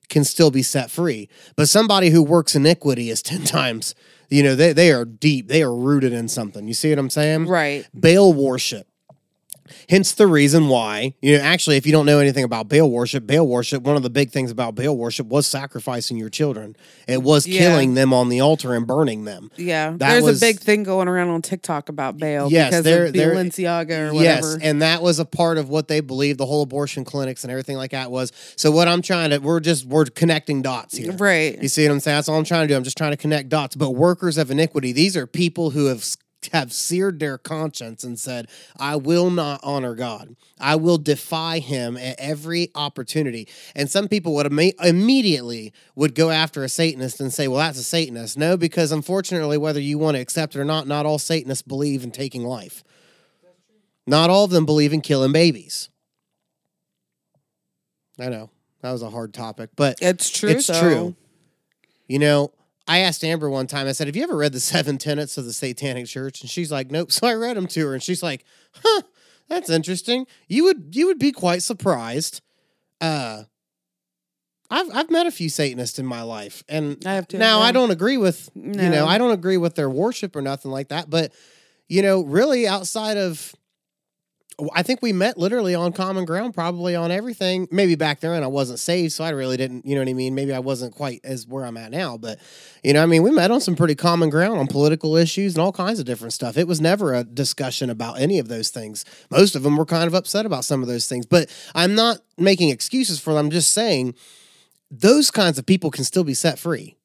can 0.09 0.23
still 0.23 0.51
be 0.51 0.63
set 0.63 0.89
free. 0.89 1.29
But 1.55 1.69
somebody 1.69 2.09
who 2.09 2.23
works 2.23 2.55
iniquity 2.55 3.09
is 3.09 3.21
10 3.23 3.43
times, 3.43 3.95
you 4.29 4.43
know, 4.43 4.55
they, 4.55 4.73
they 4.73 4.91
are 4.91 5.05
deep, 5.05 5.47
they 5.47 5.61
are 5.61 5.75
rooted 5.75 6.13
in 6.13 6.27
something. 6.27 6.67
You 6.67 6.73
see 6.73 6.89
what 6.89 6.99
I'm 6.99 7.09
saying? 7.09 7.47
Right. 7.47 7.87
Baal 7.93 8.33
worship. 8.33 8.87
Hence 9.89 10.13
the 10.13 10.27
reason 10.27 10.67
why, 10.67 11.13
you 11.21 11.37
know, 11.37 11.43
actually, 11.43 11.77
if 11.77 11.85
you 11.85 11.91
don't 11.91 12.05
know 12.05 12.19
anything 12.19 12.43
about 12.43 12.67
Baal 12.69 12.89
worship, 12.89 13.25
Baal 13.27 13.47
worship, 13.47 13.83
one 13.83 13.95
of 13.95 14.03
the 14.03 14.09
big 14.09 14.31
things 14.31 14.51
about 14.51 14.75
Baal 14.75 14.95
worship 14.95 15.27
was 15.27 15.47
sacrificing 15.47 16.17
your 16.17 16.29
children. 16.29 16.75
It 17.07 17.23
was 17.23 17.45
Yeah. 17.47 17.59
killing 17.59 17.93
them 17.93 18.13
on 18.13 18.29
the 18.29 18.39
altar 18.41 18.73
and 18.73 18.85
burning 18.87 19.25
them. 19.25 19.51
Yeah. 19.57 19.91
That 19.97 19.99
There's 20.11 20.23
was- 20.23 20.41
a 20.41 20.45
big 20.45 20.59
thing 20.59 20.83
going 20.83 21.07
around 21.07 21.29
on 21.29 21.41
TikTok 21.41 21.89
about 21.89 22.17
Baal 22.17 22.51
Yes, 22.51 22.69
because 22.69 22.83
there- 22.83 23.05
of 23.05 23.13
Balenciaga 23.13 24.11
or 24.11 24.13
Yes, 24.21 24.43
whatever. 24.43 24.59
and 24.61 24.81
that 24.81 25.01
was 25.01 25.19
a 25.19 25.25
part 25.25 25.57
of 25.57 25.69
what 25.69 25.87
they 25.87 25.99
believed 25.99 26.39
the 26.39 26.45
whole 26.45 26.61
abortion 26.63 27.03
clinics 27.05 27.43
and 27.43 27.51
everything 27.51 27.77
like 27.77 27.91
that 27.91 28.11
was. 28.11 28.31
So 28.55 28.71
what 28.71 28.87
I'm 28.87 29.01
trying 29.01 29.29
to, 29.31 29.37
we're 29.39 29.59
just 29.59 29.85
we're 29.85 30.05
connecting 30.05 30.61
dots 30.61 30.97
here. 30.97 31.11
Right. 31.13 31.61
You 31.61 31.67
see 31.69 31.83
what 31.87 31.93
I'm 31.93 31.99
saying? 31.99 32.17
That's 32.17 32.29
all 32.29 32.37
I'm 32.37 32.43
trying 32.43 32.67
to 32.67 32.73
do. 32.73 32.77
I'm 32.77 32.83
just 32.83 32.97
trying 32.97 33.11
to 33.11 33.17
connect 33.17 33.49
dots. 33.49 33.75
But 33.75 33.91
workers 33.91 34.37
of 34.37 34.51
iniquity, 34.51 34.91
these 34.91 35.15
are 35.17 35.27
people 35.27 35.71
who 35.71 35.85
have 35.85 36.03
have 36.53 36.71
seared 36.71 37.19
their 37.19 37.37
conscience 37.37 38.03
and 38.03 38.19
said, 38.19 38.47
"I 38.77 38.95
will 38.95 39.29
not 39.29 39.59
honor 39.63 39.95
God. 39.95 40.35
I 40.59 40.75
will 40.75 40.97
defy 40.97 41.59
Him 41.59 41.97
at 41.97 42.19
every 42.19 42.69
opportunity." 42.75 43.47
And 43.75 43.89
some 43.89 44.07
people 44.07 44.33
would 44.35 44.47
imme- 44.47 44.83
immediately 44.83 45.73
would 45.95 46.15
go 46.15 46.29
after 46.29 46.63
a 46.63 46.69
Satanist 46.69 47.19
and 47.19 47.33
say, 47.33 47.47
"Well, 47.47 47.59
that's 47.59 47.79
a 47.79 47.83
Satanist." 47.83 48.37
No, 48.37 48.57
because 48.57 48.91
unfortunately, 48.91 49.57
whether 49.57 49.79
you 49.79 49.97
want 49.97 50.15
to 50.15 50.21
accept 50.21 50.55
it 50.55 50.59
or 50.59 50.65
not, 50.65 50.87
not 50.87 51.05
all 51.05 51.19
Satanists 51.19 51.61
believe 51.63 52.03
in 52.03 52.11
taking 52.11 52.43
life. 52.43 52.83
Not 54.05 54.29
all 54.29 54.45
of 54.45 54.51
them 54.51 54.65
believe 54.65 54.93
in 54.93 55.01
killing 55.01 55.33
babies. 55.33 55.89
I 58.19 58.29
know 58.29 58.49
that 58.81 58.91
was 58.91 59.01
a 59.01 59.09
hard 59.09 59.33
topic, 59.33 59.71
but 59.75 59.97
it's 60.01 60.29
true. 60.29 60.49
it's 60.49 60.67
though. 60.67 60.79
true. 60.79 61.15
You 62.07 62.19
know, 62.19 62.51
I 62.87 62.99
asked 62.99 63.23
Amber 63.23 63.49
one 63.49 63.67
time, 63.67 63.87
I 63.87 63.91
said, 63.91 64.07
Have 64.07 64.15
you 64.15 64.23
ever 64.23 64.37
read 64.37 64.53
the 64.53 64.59
seven 64.73 64.97
tenets 64.97 65.37
of 65.37 65.45
the 65.45 65.53
Satanic 65.53 66.07
Church? 66.07 66.41
And 66.41 66.49
she's 66.49 66.71
like, 66.71 66.91
Nope. 66.91 67.11
So 67.17 67.27
I 67.27 67.33
read 67.33 67.57
them 67.57 67.67
to 67.67 67.87
her 67.87 67.93
and 67.93 68.03
she's 68.03 68.23
like, 68.23 68.45
Huh, 68.83 69.01
that's 69.47 69.69
interesting. 69.69 70.27
You 70.47 70.65
would 70.65 70.95
you 70.95 71.07
would 71.07 71.19
be 71.19 71.31
quite 71.31 71.63
surprised. 71.63 72.41
Uh 73.01 73.43
I've 74.69 74.89
I've 74.93 75.09
met 75.09 75.27
a 75.27 75.31
few 75.31 75.49
Satanists 75.49 75.99
in 75.99 76.05
my 76.05 76.21
life. 76.23 76.63
And 76.67 77.01
I 77.05 77.13
have 77.13 77.27
too, 77.27 77.37
now 77.37 77.61
I 77.61 77.71
don't 77.71 77.91
agree 77.91 78.17
with 78.17 78.49
you 78.55 78.61
know, 78.89 79.05
I 79.07 79.17
don't 79.17 79.31
agree 79.31 79.57
with 79.57 79.75
their 79.75 79.89
worship 79.89 80.35
or 80.35 80.41
nothing 80.41 80.71
like 80.71 80.89
that. 80.89 81.09
But, 81.09 81.31
you 81.87 82.01
know, 82.01 82.21
really 82.23 82.67
outside 82.67 83.17
of 83.17 83.55
I 84.73 84.81
think 84.81 85.03
we 85.03 85.13
met 85.13 85.37
literally 85.37 85.75
on 85.75 85.93
common 85.93 86.25
ground, 86.25 86.55
probably 86.55 86.95
on 86.95 87.11
everything. 87.11 87.67
Maybe 87.69 87.93
back 87.93 88.21
then 88.21 88.41
I 88.41 88.47
wasn't 88.47 88.79
saved, 88.79 89.13
so 89.13 89.23
I 89.23 89.29
really 89.29 89.55
didn't, 89.55 89.85
you 89.85 89.93
know 89.93 90.01
what 90.01 90.09
I 90.09 90.13
mean? 90.13 90.33
Maybe 90.33 90.51
I 90.51 90.59
wasn't 90.59 90.95
quite 90.95 91.21
as 91.23 91.45
where 91.47 91.63
I'm 91.63 91.77
at 91.77 91.91
now, 91.91 92.17
but 92.17 92.39
you 92.83 92.93
know, 92.93 93.03
I 93.03 93.05
mean, 93.05 93.21
we 93.21 93.29
met 93.29 93.51
on 93.51 93.61
some 93.61 93.75
pretty 93.75 93.93
common 93.93 94.31
ground 94.31 94.57
on 94.57 94.65
political 94.65 95.15
issues 95.15 95.53
and 95.53 95.61
all 95.61 95.71
kinds 95.71 95.99
of 95.99 96.05
different 96.05 96.33
stuff. 96.33 96.57
It 96.57 96.67
was 96.67 96.81
never 96.81 97.13
a 97.13 97.23
discussion 97.23 97.91
about 97.91 98.19
any 98.19 98.39
of 98.39 98.47
those 98.47 98.69
things. 98.69 99.05
Most 99.29 99.55
of 99.55 99.61
them 99.61 99.77
were 99.77 99.85
kind 99.85 100.07
of 100.07 100.15
upset 100.15 100.47
about 100.47 100.65
some 100.65 100.81
of 100.81 100.87
those 100.87 101.07
things, 101.07 101.27
but 101.27 101.53
I'm 101.75 101.93
not 101.93 102.21
making 102.35 102.69
excuses 102.69 103.19
for 103.19 103.33
them. 103.33 103.45
I'm 103.45 103.51
just 103.51 103.73
saying 103.73 104.15
those 104.89 105.29
kinds 105.29 105.59
of 105.59 105.67
people 105.67 105.91
can 105.91 106.03
still 106.03 106.23
be 106.23 106.33
set 106.33 106.57
free. 106.57 106.97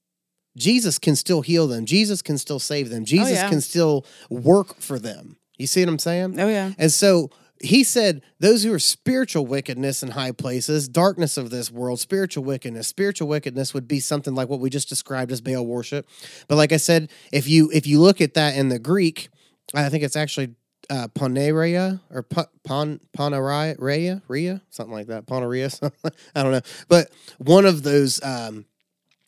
Jesus 0.56 0.98
can 0.98 1.16
still 1.16 1.42
heal 1.42 1.66
them. 1.66 1.84
Jesus 1.84 2.22
can 2.22 2.38
still 2.38 2.58
save 2.58 2.88
them. 2.88 3.04
Jesus 3.04 3.32
yeah. 3.36 3.48
can 3.50 3.60
still 3.60 4.06
work 4.30 4.80
for 4.80 4.98
them. 4.98 5.36
You 5.58 5.66
see 5.66 5.82
what 5.82 5.90
I'm 5.90 5.98
saying? 5.98 6.40
Oh 6.40 6.48
yeah. 6.48 6.72
And 6.78 6.90
so 6.90 7.30
he 7.62 7.84
said, 7.84 8.22
Those 8.40 8.64
who 8.64 8.72
are 8.74 8.78
spiritual 8.78 9.46
wickedness 9.46 10.02
in 10.02 10.10
high 10.10 10.32
places, 10.32 10.88
darkness 10.88 11.36
of 11.36 11.50
this 11.50 11.70
world, 11.70 12.00
spiritual 12.00 12.44
wickedness. 12.44 12.88
Spiritual 12.88 13.28
wickedness 13.28 13.72
would 13.72 13.88
be 13.88 14.00
something 14.00 14.34
like 14.34 14.48
what 14.48 14.60
we 14.60 14.68
just 14.68 14.88
described 14.88 15.32
as 15.32 15.40
Baal 15.40 15.64
worship. 15.64 16.08
But 16.48 16.56
like 16.56 16.72
I 16.72 16.76
said, 16.76 17.10
if 17.32 17.48
you 17.48 17.70
if 17.72 17.86
you 17.86 18.00
look 18.00 18.20
at 18.20 18.34
that 18.34 18.56
in 18.56 18.68
the 18.68 18.78
Greek, 18.78 19.28
I 19.74 19.88
think 19.88 20.02
it's 20.02 20.16
actually 20.16 20.54
uh, 20.90 21.08
or 21.16 22.22
Pon 22.22 22.46
Pon 22.64 23.00
Poneria, 23.16 24.22
Ria, 24.28 24.62
something 24.70 24.92
like 24.92 25.06
that. 25.06 25.26
Poneria, 25.26 25.90
I 26.34 26.42
don't 26.42 26.52
know. 26.52 26.60
But 26.88 27.10
one 27.38 27.64
of 27.64 27.82
those, 27.82 28.22
um, 28.22 28.66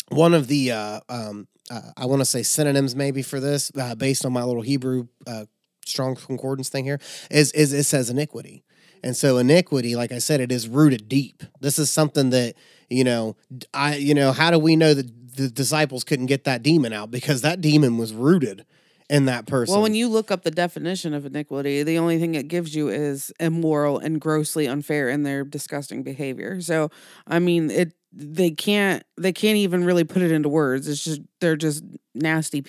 one 0.08 0.34
of 0.34 0.46
the, 0.48 0.72
uh, 0.72 1.00
um, 1.08 1.48
uh, 1.70 1.80
I 1.96 2.06
want 2.06 2.20
to 2.20 2.26
say 2.26 2.42
synonyms 2.42 2.94
maybe 2.94 3.22
for 3.22 3.40
this, 3.40 3.72
uh, 3.78 3.94
based 3.94 4.26
on 4.26 4.32
my 4.32 4.42
little 4.42 4.62
Hebrew 4.62 5.08
uh, 5.26 5.46
strong 5.86 6.14
concordance 6.16 6.68
thing 6.68 6.84
here, 6.84 7.00
is 7.30 7.52
is 7.52 7.72
it 7.72 7.84
says 7.84 8.10
iniquity. 8.10 8.64
And 9.02 9.14
so 9.14 9.36
iniquity, 9.36 9.96
like 9.96 10.12
I 10.12 10.18
said, 10.18 10.40
it 10.40 10.50
is 10.50 10.66
rooted 10.66 11.08
deep. 11.08 11.42
This 11.60 11.78
is 11.78 11.90
something 11.90 12.30
that 12.30 12.54
you 12.88 13.04
know, 13.04 13.36
I 13.72 13.96
you 13.96 14.14
know, 14.14 14.32
how 14.32 14.50
do 14.50 14.58
we 14.58 14.76
know 14.76 14.94
that 14.94 15.36
the 15.36 15.48
disciples 15.48 16.04
couldn't 16.04 16.26
get 16.26 16.44
that 16.44 16.62
demon 16.62 16.92
out 16.92 17.10
because 17.10 17.42
that 17.42 17.60
demon 17.60 17.98
was 17.98 18.12
rooted 18.12 18.64
in 19.10 19.26
that 19.26 19.46
person. 19.46 19.74
Well, 19.74 19.82
when 19.82 19.94
you 19.94 20.08
look 20.08 20.30
up 20.30 20.42
the 20.42 20.50
definition 20.50 21.12
of 21.12 21.26
iniquity, 21.26 21.82
the 21.82 21.98
only 21.98 22.18
thing 22.18 22.34
it 22.34 22.48
gives 22.48 22.74
you 22.74 22.88
is 22.88 23.32
immoral 23.38 23.98
and 23.98 24.20
grossly 24.20 24.66
unfair 24.66 25.08
in 25.08 25.22
their 25.22 25.44
disgusting 25.44 26.02
behavior. 26.02 26.60
So, 26.60 26.90
I 27.26 27.38
mean, 27.38 27.70
it 27.70 27.94
they 28.12 28.50
can't 28.50 29.02
they 29.18 29.32
can't 29.32 29.56
even 29.56 29.84
really 29.84 30.04
put 30.04 30.22
it 30.22 30.30
into 30.30 30.48
words. 30.48 30.88
It's 30.88 31.04
just 31.04 31.20
they're 31.40 31.56
just 31.56 31.84
nasty 32.14 32.64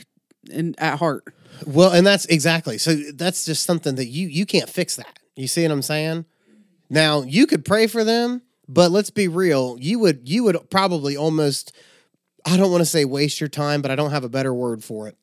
in, 0.49 0.75
at 0.77 0.99
heart. 0.99 1.33
Well, 1.65 1.91
and 1.91 2.05
that's 2.05 2.25
exactly. 2.25 2.77
So 2.77 2.95
that's 3.13 3.45
just 3.45 3.65
something 3.65 3.95
that 3.95 4.07
you 4.07 4.27
you 4.27 4.45
can't 4.45 4.69
fix 4.69 4.95
that. 4.95 5.19
You 5.35 5.47
see 5.47 5.63
what 5.63 5.71
I'm 5.71 5.81
saying? 5.81 6.25
Now, 6.89 7.21
you 7.21 7.47
could 7.47 7.65
pray 7.65 7.87
for 7.87 8.03
them, 8.03 8.41
but 8.67 8.91
let's 8.91 9.09
be 9.09 9.27
real, 9.27 9.77
you 9.79 9.99
would 9.99 10.27
you 10.27 10.43
would 10.43 10.69
probably 10.69 11.17
almost 11.17 11.75
I 12.45 12.57
don't 12.57 12.71
want 12.71 12.81
to 12.81 12.85
say 12.85 13.05
waste 13.05 13.39
your 13.41 13.49
time, 13.49 13.81
but 13.81 13.91
I 13.91 13.95
don't 13.95 14.11
have 14.11 14.23
a 14.23 14.29
better 14.29 14.53
word 14.53 14.83
for 14.83 15.07
it. 15.07 15.17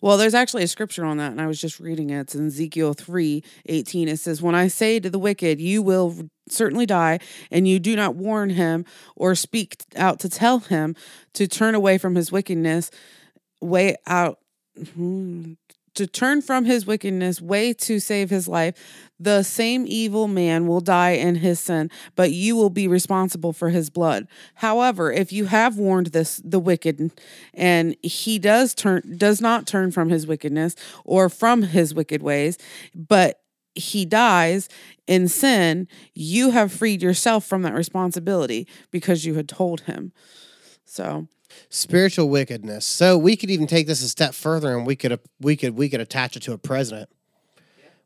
Well, 0.00 0.16
there's 0.16 0.34
actually 0.34 0.62
a 0.62 0.68
scripture 0.68 1.04
on 1.04 1.18
that, 1.18 1.32
and 1.32 1.40
I 1.40 1.46
was 1.46 1.60
just 1.60 1.78
reading 1.78 2.10
it. 2.10 2.20
It's 2.20 2.34
in 2.34 2.46
Ezekiel 2.46 2.94
3 2.94 3.42
18. 3.66 4.08
It 4.08 4.18
says, 4.18 4.40
When 4.40 4.54
I 4.54 4.68
say 4.68 4.98
to 5.00 5.10
the 5.10 5.18
wicked, 5.18 5.60
You 5.60 5.82
will 5.82 6.30
certainly 6.48 6.86
die, 6.86 7.18
and 7.50 7.68
you 7.68 7.78
do 7.78 7.94
not 7.94 8.14
warn 8.14 8.50
him 8.50 8.86
or 9.14 9.34
speak 9.34 9.82
out 9.96 10.20
to 10.20 10.28
tell 10.28 10.60
him 10.60 10.96
to 11.34 11.46
turn 11.46 11.74
away 11.74 11.98
from 11.98 12.14
his 12.14 12.32
wickedness, 12.32 12.90
way 13.60 13.96
out. 14.06 14.38
Hmm, 14.94 15.54
To 15.98 16.06
turn 16.06 16.42
from 16.42 16.64
his 16.64 16.86
wickedness, 16.86 17.40
way 17.40 17.72
to 17.72 17.98
save 17.98 18.30
his 18.30 18.46
life, 18.46 19.10
the 19.18 19.42
same 19.42 19.84
evil 19.84 20.28
man 20.28 20.68
will 20.68 20.80
die 20.80 21.10
in 21.10 21.34
his 21.34 21.58
sin, 21.58 21.90
but 22.14 22.30
you 22.30 22.54
will 22.54 22.70
be 22.70 22.86
responsible 22.86 23.52
for 23.52 23.70
his 23.70 23.90
blood. 23.90 24.28
However, 24.54 25.10
if 25.10 25.32
you 25.32 25.46
have 25.46 25.76
warned 25.76 26.06
this 26.08 26.40
the 26.44 26.60
wicked, 26.60 27.10
and 27.52 27.96
he 28.00 28.38
does 28.38 28.76
turn 28.76 29.16
does 29.16 29.40
not 29.40 29.66
turn 29.66 29.90
from 29.90 30.08
his 30.08 30.24
wickedness 30.24 30.76
or 31.04 31.28
from 31.28 31.62
his 31.62 31.92
wicked 31.92 32.22
ways, 32.22 32.58
but 32.94 33.40
he 33.74 34.04
dies 34.04 34.68
in 35.08 35.26
sin, 35.26 35.88
you 36.14 36.50
have 36.50 36.70
freed 36.70 37.02
yourself 37.02 37.44
from 37.44 37.62
that 37.62 37.74
responsibility 37.74 38.68
because 38.92 39.24
you 39.24 39.34
had 39.34 39.48
told 39.48 39.80
him. 39.80 40.12
So, 40.84 41.26
Spiritual 41.68 42.28
wickedness. 42.28 42.86
So 42.86 43.18
we 43.18 43.36
could 43.36 43.50
even 43.50 43.66
take 43.66 43.86
this 43.86 44.02
a 44.02 44.08
step 44.08 44.34
further, 44.34 44.76
and 44.76 44.86
we 44.86 44.96
could 44.96 45.18
we 45.40 45.56
could 45.56 45.76
we 45.76 45.88
could 45.88 46.00
attach 46.00 46.36
it 46.36 46.42
to 46.44 46.52
a 46.52 46.58
president. 46.58 47.10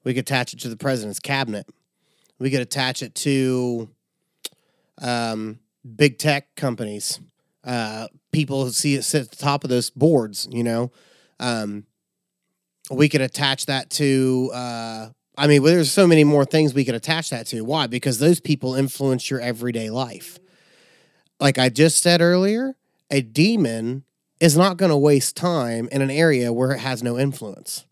We 0.04 0.14
could 0.14 0.22
attach 0.22 0.52
it 0.52 0.60
to 0.60 0.68
the 0.68 0.76
president's 0.76 1.20
cabinet. 1.20 1.66
We 2.38 2.50
could 2.50 2.60
attach 2.60 3.02
it 3.02 3.14
to 3.16 3.88
um, 5.00 5.60
big 5.96 6.18
tech 6.18 6.54
companies, 6.56 7.20
uh, 7.64 8.08
people 8.32 8.64
who 8.64 8.70
see 8.70 8.94
it 8.94 9.02
sit 9.02 9.22
at 9.22 9.30
the 9.30 9.36
top 9.36 9.64
of 9.64 9.70
those 9.70 9.90
boards. 9.90 10.48
You 10.50 10.64
know, 10.64 10.92
um, 11.38 11.86
we 12.90 13.08
could 13.08 13.20
attach 13.20 13.66
that 13.66 13.90
to. 13.90 14.50
Uh, 14.52 15.08
I 15.36 15.46
mean, 15.46 15.62
well, 15.62 15.72
there's 15.72 15.90
so 15.90 16.06
many 16.06 16.24
more 16.24 16.44
things 16.44 16.74
we 16.74 16.84
could 16.84 16.94
attach 16.94 17.30
that 17.30 17.46
to. 17.48 17.62
Why? 17.62 17.86
Because 17.86 18.18
those 18.18 18.38
people 18.38 18.74
influence 18.74 19.30
your 19.30 19.40
everyday 19.40 19.88
life. 19.88 20.38
Like 21.40 21.58
I 21.58 21.70
just 21.70 22.02
said 22.02 22.20
earlier, 22.20 22.76
a 23.12 23.20
demon 23.20 24.04
is 24.40 24.56
not 24.56 24.76
going 24.76 24.90
to 24.90 24.96
waste 24.96 25.36
time 25.36 25.88
in 25.92 26.02
an 26.02 26.10
area 26.10 26.52
where 26.52 26.72
it 26.72 26.80
has 26.80 27.02
no 27.02 27.16
influence. 27.16 27.84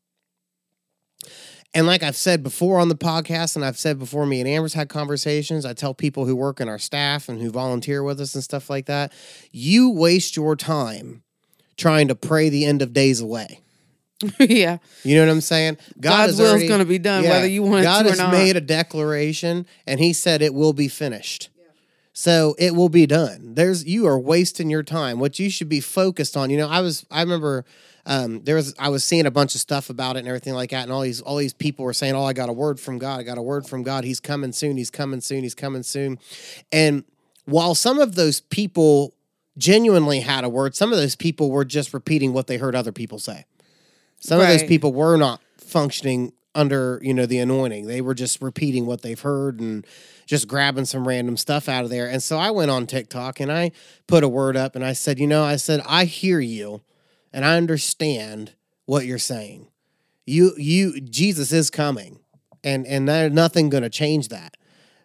And 1.73 1.87
like 1.87 2.03
I've 2.03 2.17
said 2.17 2.43
before 2.43 2.81
on 2.81 2.89
the 2.89 2.97
podcast, 2.97 3.55
and 3.55 3.65
I've 3.65 3.79
said 3.79 4.01
before, 4.01 4.27
me 4.27 4.41
and 4.41 4.49
Amber's 4.49 4.75
had 4.75 4.89
conversations. 4.89 5.65
I 5.65 5.73
tell 5.73 5.95
people 5.95 6.27
who 6.27 6.35
work 6.35 6.61
in 6.61 6.69
our 6.69 6.81
staff 6.81 7.29
and 7.29 7.41
who 7.41 7.51
volunteer 7.51 8.03
with 8.03 8.21
us 8.21 8.35
and 8.35 8.43
stuff 8.43 8.69
like 8.69 8.87
that, 8.87 9.13
you 9.53 9.91
waste 9.91 10.35
your 10.35 10.57
time 10.57 11.23
trying 11.77 12.09
to 12.09 12.17
pray 12.17 12.49
the 12.49 12.65
end 12.65 12.83
of 12.83 12.93
days 12.93 13.21
away. 13.21 13.61
yeah, 14.41 14.79
You 15.03 15.17
know 15.17 15.27
what 15.27 15.33
I'm 15.33 15.41
saying? 15.41 15.79
God 15.99 16.27
God's 16.27 16.41
is 16.41 16.69
going 16.69 16.81
to 16.81 16.85
be 16.87 16.99
done 16.99 17.25
yeah, 17.25 17.31
whether 17.31 17.47
you 17.47 17.63
want 17.63 17.81
it 17.81 17.85
God 17.85 18.03
to 18.03 18.09
or 18.09 18.17
not. 18.17 18.19
God 18.19 18.35
has 18.35 18.47
made 18.47 18.57
a 18.57 18.61
declaration, 18.61 19.67
and 19.87 19.99
He 19.99 20.13
said 20.13 20.43
it 20.43 20.53
will 20.53 20.75
be 20.75 20.89
finished. 20.89 21.49
So 22.21 22.55
it 22.59 22.75
will 22.75 22.91
be 22.91 23.07
done. 23.07 23.55
There's 23.55 23.87
you 23.87 24.07
are 24.07 24.21
wasting 24.21 24.69
your 24.69 24.83
time. 24.83 25.21
What 25.21 25.39
you 25.39 25.49
should 25.49 25.71
be 25.71 25.81
focused 25.81 26.37
on. 26.37 26.51
You 26.51 26.59
know, 26.59 26.69
I 26.69 26.83
was 26.83 27.07
I 27.11 27.23
remember 27.23 27.65
um, 28.05 28.43
there 28.45 28.57
was 28.57 28.75
I 28.79 28.91
was 28.91 29.05
seeing 29.05 29.25
a 29.25 29.31
bunch 29.31 29.55
of 29.55 29.63
stuff 29.63 29.89
about 29.89 30.17
it 30.17 30.19
and 30.19 30.29
everything 30.29 30.53
like 30.53 30.69
that, 30.73 30.83
and 30.83 30.93
all 30.93 31.01
these 31.01 31.23
all 31.23 31.37
these 31.37 31.55
people 31.55 31.83
were 31.83 31.95
saying, 31.95 32.15
"Oh, 32.15 32.25
I 32.25 32.35
got 32.35 32.51
a 32.51 32.53
word 32.53 32.79
from 32.79 32.99
God. 32.99 33.21
I 33.21 33.23
got 33.23 33.39
a 33.39 33.43
word 33.43 33.67
from 33.67 33.83
God. 33.83 34.05
He's 34.05 34.21
coming 34.21 34.53
soon. 34.53 34.77
He's 34.77 34.91
coming 34.91 35.23
soon. 35.23 35.45
He's 35.45 35.55
coming 35.55 35.83
soon." 35.83 36.19
And 36.71 37.05
while 37.47 37.75
some 37.75 37.99
of 37.99 38.17
those 38.17 38.43
people 38.43 39.15
genuinely 39.57 40.21
had 40.21 40.45
a 40.45 40.49
word, 40.51 40.75
some 40.77 40.93
of 40.93 40.99
those 40.99 41.17
people 41.17 41.51
were 41.51 41.65
just 41.65 41.95
repeating 41.95 42.35
what 42.35 42.49
they 42.49 42.59
heard 42.59 42.77
other 42.77 42.93
people 42.93 43.19
say. 43.19 43.47
Some 44.19 44.43
of 44.43 44.47
those 44.47 44.65
people 44.65 44.93
were 44.93 45.17
not 45.17 45.41
functioning 45.57 46.35
under, 46.55 46.99
you 47.03 47.15
know, 47.15 47.27
the 47.27 47.39
anointing. 47.39 47.87
They 47.87 48.01
were 48.01 48.15
just 48.15 48.43
repeating 48.43 48.87
what 48.87 49.03
they've 49.03 49.21
heard 49.21 49.61
and 49.61 49.87
just 50.27 50.49
grabbing 50.49 50.85
some 50.85 51.07
random 51.07 51.37
stuff 51.37 51.69
out 51.69 51.85
of 51.85 51.91
there. 51.91 52.09
And 52.09 52.23
so 52.23 52.39
I 52.39 52.51
went 52.51 52.71
on 52.71 52.87
TikTok 52.87 53.41
and 53.41 53.53
I 53.53 53.73
put 54.07 54.25
a 54.25 54.29
word 54.29 54.57
up 54.57 54.75
and 54.75 54.85
I 54.85 54.93
said, 54.93 55.19
you 55.19 55.27
know, 55.27 55.45
I 55.45 55.57
said, 55.57 55.83
I 55.87 56.05
hear 56.05 56.41
you 56.41 56.83
and 57.33 57.45
I 57.45 57.57
understand 57.57 58.55
what 58.87 59.07
you're 59.07 59.19
saying. 59.19 59.69
You 60.27 60.53
you 60.57 61.01
Jesus 61.01 61.53
is 61.53 61.71
coming. 61.71 62.21
And 62.63 62.87
and 62.87 63.09
there's 63.09 63.33
nothing 63.33 63.71
gonna 63.71 63.91
change 63.91 64.29
that. 64.29 64.57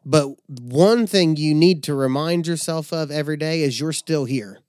But 0.06 0.36
one 0.48 1.08
thing 1.08 1.36
you 1.36 1.56
need 1.56 1.84
to 1.84 1.96
remind 1.96 2.48
yourself 2.48 2.92
of 2.92 3.10
every 3.10 3.38
day 3.38 3.62
is 3.62 3.80
you're 3.80 3.94
still 3.94 4.26
here 4.26 4.60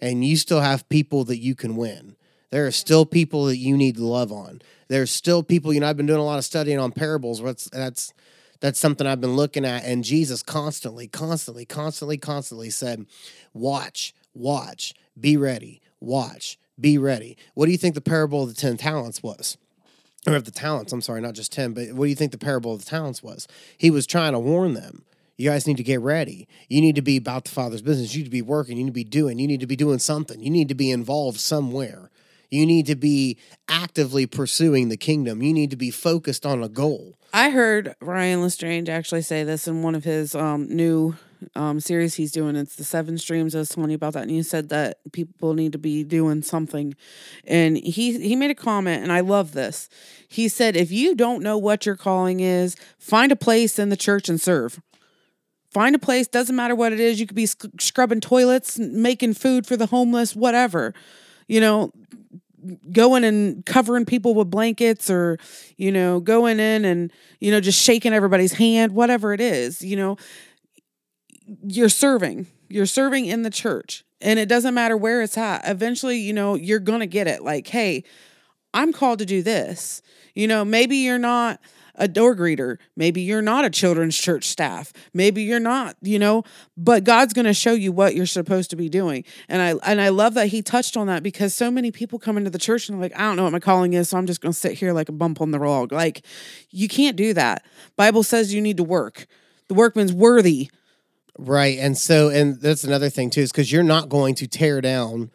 and 0.00 0.24
you 0.24 0.36
still 0.36 0.60
have 0.60 0.88
people 0.88 1.24
that 1.24 1.38
you 1.38 1.54
can 1.54 1.76
win. 1.76 2.16
There 2.52 2.66
are 2.66 2.70
still 2.70 3.06
people 3.06 3.46
that 3.46 3.56
you 3.56 3.78
need 3.78 3.96
to 3.96 4.04
love 4.04 4.30
on. 4.30 4.60
There's 4.88 5.10
still 5.10 5.42
people, 5.42 5.72
you 5.72 5.80
know, 5.80 5.88
I've 5.88 5.96
been 5.96 6.06
doing 6.06 6.20
a 6.20 6.24
lot 6.24 6.38
of 6.38 6.44
studying 6.44 6.78
on 6.78 6.92
parables. 6.92 7.40
What's 7.40 7.68
that's 7.70 8.12
that's 8.60 8.78
something 8.78 9.06
I've 9.06 9.22
been 9.22 9.36
looking 9.36 9.64
at. 9.64 9.84
And 9.84 10.04
Jesus 10.04 10.42
constantly, 10.42 11.08
constantly, 11.08 11.64
constantly, 11.64 12.18
constantly 12.18 12.68
said, 12.68 13.06
Watch, 13.54 14.14
watch, 14.34 14.94
be 15.18 15.38
ready, 15.38 15.80
watch, 15.98 16.58
be 16.78 16.98
ready. 16.98 17.38
What 17.54 17.66
do 17.66 17.72
you 17.72 17.78
think 17.78 17.94
the 17.94 18.02
parable 18.02 18.42
of 18.42 18.50
the 18.50 18.54
ten 18.54 18.76
talents 18.76 19.22
was? 19.22 19.56
Or 20.26 20.34
of 20.34 20.44
the 20.44 20.50
talents, 20.50 20.92
I'm 20.92 21.00
sorry, 21.00 21.20
not 21.20 21.34
just 21.34 21.52
10, 21.52 21.72
but 21.72 21.94
what 21.94 22.04
do 22.04 22.10
you 22.10 22.14
think 22.14 22.30
the 22.30 22.38
parable 22.38 22.72
of 22.72 22.84
the 22.84 22.88
talents 22.88 23.24
was? 23.24 23.48
He 23.76 23.90
was 23.90 24.06
trying 24.06 24.34
to 24.34 24.38
warn 24.38 24.74
them. 24.74 25.04
You 25.36 25.50
guys 25.50 25.66
need 25.66 25.78
to 25.78 25.82
get 25.82 26.00
ready. 26.00 26.46
You 26.68 26.80
need 26.80 26.94
to 26.94 27.02
be 27.02 27.16
about 27.16 27.44
the 27.44 27.50
Father's 27.50 27.82
business. 27.82 28.14
You 28.14 28.20
need 28.20 28.26
to 28.26 28.30
be 28.30 28.42
working. 28.42 28.76
You 28.76 28.84
need 28.84 28.90
to 28.90 28.94
be 28.94 29.02
doing. 29.02 29.40
You 29.40 29.48
need 29.48 29.58
to 29.58 29.66
be 29.66 29.74
doing 29.74 29.98
something. 29.98 30.38
You 30.40 30.50
need 30.50 30.68
to 30.68 30.76
be 30.76 30.92
involved 30.92 31.40
somewhere. 31.40 32.11
You 32.52 32.66
need 32.66 32.84
to 32.86 32.96
be 32.96 33.38
actively 33.66 34.26
pursuing 34.26 34.90
the 34.90 34.98
kingdom. 34.98 35.42
You 35.42 35.54
need 35.54 35.70
to 35.70 35.76
be 35.76 35.90
focused 35.90 36.44
on 36.44 36.62
a 36.62 36.68
goal. 36.68 37.16
I 37.32 37.48
heard 37.48 37.96
Ryan 38.02 38.40
LeStrange 38.40 38.90
actually 38.90 39.22
say 39.22 39.42
this 39.42 39.66
in 39.66 39.82
one 39.82 39.94
of 39.94 40.04
his 40.04 40.34
um, 40.34 40.68
new 40.68 41.16
um, 41.56 41.80
series 41.80 42.14
he's 42.14 42.30
doing. 42.30 42.54
It's 42.54 42.76
the 42.76 42.84
Seven 42.84 43.16
Streams. 43.16 43.54
I 43.54 43.60
was 43.60 43.70
telling 43.70 43.88
you 43.88 43.96
about 43.96 44.12
that, 44.12 44.24
and 44.24 44.30
he 44.30 44.42
said 44.42 44.68
that 44.68 44.98
people 45.12 45.54
need 45.54 45.72
to 45.72 45.78
be 45.78 46.04
doing 46.04 46.42
something. 46.42 46.94
And 47.46 47.78
he 47.78 48.20
he 48.20 48.36
made 48.36 48.50
a 48.50 48.54
comment, 48.54 49.02
and 49.02 49.10
I 49.10 49.20
love 49.20 49.52
this. 49.52 49.88
He 50.28 50.46
said, 50.46 50.76
"If 50.76 50.92
you 50.92 51.14
don't 51.14 51.42
know 51.42 51.56
what 51.56 51.86
your 51.86 51.96
calling 51.96 52.40
is, 52.40 52.76
find 52.98 53.32
a 53.32 53.36
place 53.36 53.78
in 53.78 53.88
the 53.88 53.96
church 53.96 54.28
and 54.28 54.38
serve." 54.38 54.78
Find 55.70 55.94
a 55.94 55.98
place, 55.98 56.28
doesn't 56.28 56.54
matter 56.54 56.74
what 56.74 56.92
it 56.92 57.00
is. 57.00 57.18
You 57.18 57.26
could 57.26 57.34
be 57.34 57.46
sc- 57.46 57.80
scrubbing 57.80 58.20
toilets, 58.20 58.78
making 58.78 59.32
food 59.32 59.66
for 59.66 59.74
the 59.74 59.86
homeless, 59.86 60.36
whatever. 60.36 60.92
You 61.48 61.62
know, 61.62 61.92
going 62.92 63.24
and 63.24 63.64
covering 63.66 64.04
people 64.04 64.34
with 64.34 64.50
blankets 64.50 65.10
or 65.10 65.38
you 65.76 65.90
know 65.90 66.20
going 66.20 66.60
in 66.60 66.84
and 66.84 67.12
you 67.40 67.50
know 67.50 67.60
just 67.60 67.80
shaking 67.80 68.12
everybody's 68.12 68.52
hand 68.52 68.92
whatever 68.92 69.32
it 69.32 69.40
is 69.40 69.82
you 69.82 69.96
know 69.96 70.16
you're 71.62 71.88
serving. 71.88 72.46
You're 72.68 72.86
serving 72.86 73.26
in 73.26 73.42
the 73.42 73.50
church. 73.50 74.04
And 74.20 74.38
it 74.38 74.48
doesn't 74.48 74.74
matter 74.74 74.96
where 74.96 75.22
it's 75.22 75.36
at. 75.36 75.68
Eventually, 75.68 76.18
you 76.18 76.32
know, 76.32 76.54
you're 76.54 76.80
to 77.00 77.06
get 77.06 77.26
it. 77.26 77.42
Like, 77.42 77.66
hey, 77.66 78.04
I'm 78.72 78.92
called 78.92 79.18
to 79.18 79.26
do 79.26 79.42
this. 79.42 80.00
You 80.34 80.46
know, 80.46 80.64
maybe 80.64 80.96
you're 80.96 81.18
not 81.18 81.60
a 81.94 82.08
door 82.08 82.34
greeter. 82.34 82.78
Maybe 82.96 83.20
you're 83.20 83.42
not 83.42 83.64
a 83.64 83.70
children's 83.70 84.16
church 84.16 84.44
staff. 84.48 84.92
Maybe 85.12 85.42
you're 85.42 85.60
not, 85.60 85.96
you 86.00 86.18
know, 86.18 86.44
but 86.76 87.04
God's 87.04 87.32
going 87.32 87.44
to 87.44 87.54
show 87.54 87.72
you 87.72 87.92
what 87.92 88.14
you're 88.14 88.26
supposed 88.26 88.70
to 88.70 88.76
be 88.76 88.88
doing. 88.88 89.24
And 89.48 89.60
I 89.60 89.90
and 89.90 90.00
I 90.00 90.08
love 90.08 90.34
that 90.34 90.48
he 90.48 90.62
touched 90.62 90.96
on 90.96 91.06
that 91.08 91.22
because 91.22 91.54
so 91.54 91.70
many 91.70 91.90
people 91.90 92.18
come 92.18 92.36
into 92.36 92.50
the 92.50 92.58
church 92.58 92.88
and 92.88 93.00
like, 93.00 93.14
I 93.14 93.22
don't 93.22 93.36
know 93.36 93.44
what 93.44 93.52
my 93.52 93.60
calling 93.60 93.92
is, 93.92 94.08
so 94.08 94.18
I'm 94.18 94.26
just 94.26 94.40
going 94.40 94.52
to 94.52 94.58
sit 94.58 94.74
here 94.74 94.92
like 94.92 95.08
a 95.08 95.12
bump 95.12 95.40
on 95.40 95.50
the 95.50 95.58
log. 95.58 95.92
Like 95.92 96.24
you 96.70 96.88
can't 96.88 97.16
do 97.16 97.34
that. 97.34 97.64
Bible 97.96 98.22
says 98.22 98.54
you 98.54 98.60
need 98.60 98.78
to 98.78 98.84
work. 98.84 99.26
The 99.68 99.74
workman's 99.74 100.12
worthy. 100.12 100.70
Right. 101.38 101.78
And 101.78 101.96
so, 101.96 102.28
and 102.28 102.60
that's 102.60 102.84
another 102.84 103.08
thing 103.08 103.30
too, 103.30 103.40
is 103.40 103.52
because 103.52 103.72
you're 103.72 103.82
not 103.82 104.08
going 104.08 104.34
to 104.36 104.46
tear 104.46 104.80
down, 104.80 105.30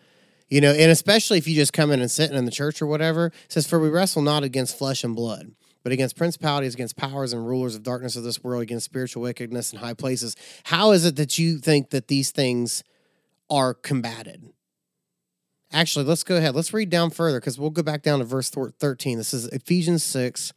you 0.48 0.62
know, 0.62 0.72
and 0.72 0.91
especially 0.91 1.38
if 1.38 1.48
you 1.48 1.56
just 1.56 1.74
come 1.74 1.91
in 1.91 2.02
and 2.02 2.12
sitting 2.12 2.38
in 2.38 2.46
the 2.46 2.52
church 2.52 2.82
or 2.82 2.88
whatever, 2.88 3.28
it 3.28 3.52
says, 3.52 3.67
For 3.67 3.80
we 3.80 3.89
wrestle 3.89 4.22
not 4.22 4.43
against 4.43 4.78
flesh 4.78 5.04
and 5.04 5.15
blood, 5.15 5.52
but 5.88 5.93
against 5.93 6.17
principalities, 6.17 6.73
against 6.73 6.97
powers 6.97 7.32
and 7.32 7.47
rulers 7.47 7.73
of 7.73 7.82
darkness 7.82 8.17
of 8.17 8.23
this 8.26 8.43
world, 8.43 8.62
against 8.62 8.84
spiritual 8.84 9.21
wickedness 9.21 9.71
in 9.71 9.80
high 9.80 9.93
places. 9.93 10.36
How 10.65 10.91
is 10.91 11.06
it 11.06 11.15
that 11.15 11.39
you 11.39 11.60
think 11.60 11.91
that 11.91 12.10
these 12.10 12.30
things 12.30 12.84
are 13.50 13.73
combated? 13.73 14.52
Actually, 15.71 16.04
let's 16.04 16.23
go 16.23 16.36
ahead. 16.36 16.56
Let's 16.56 16.73
read 16.73 16.89
down 16.89 17.10
further 17.10 17.39
because 17.39 17.58
we'll 17.58 17.69
go 17.69 17.84
back 17.84 18.04
down 18.04 18.19
to 18.19 18.26
verse 18.26 18.50
13. 18.50 19.17
This 19.17 19.34
is 19.34 19.45
Ephesians 19.45 20.04
6. 20.04 20.52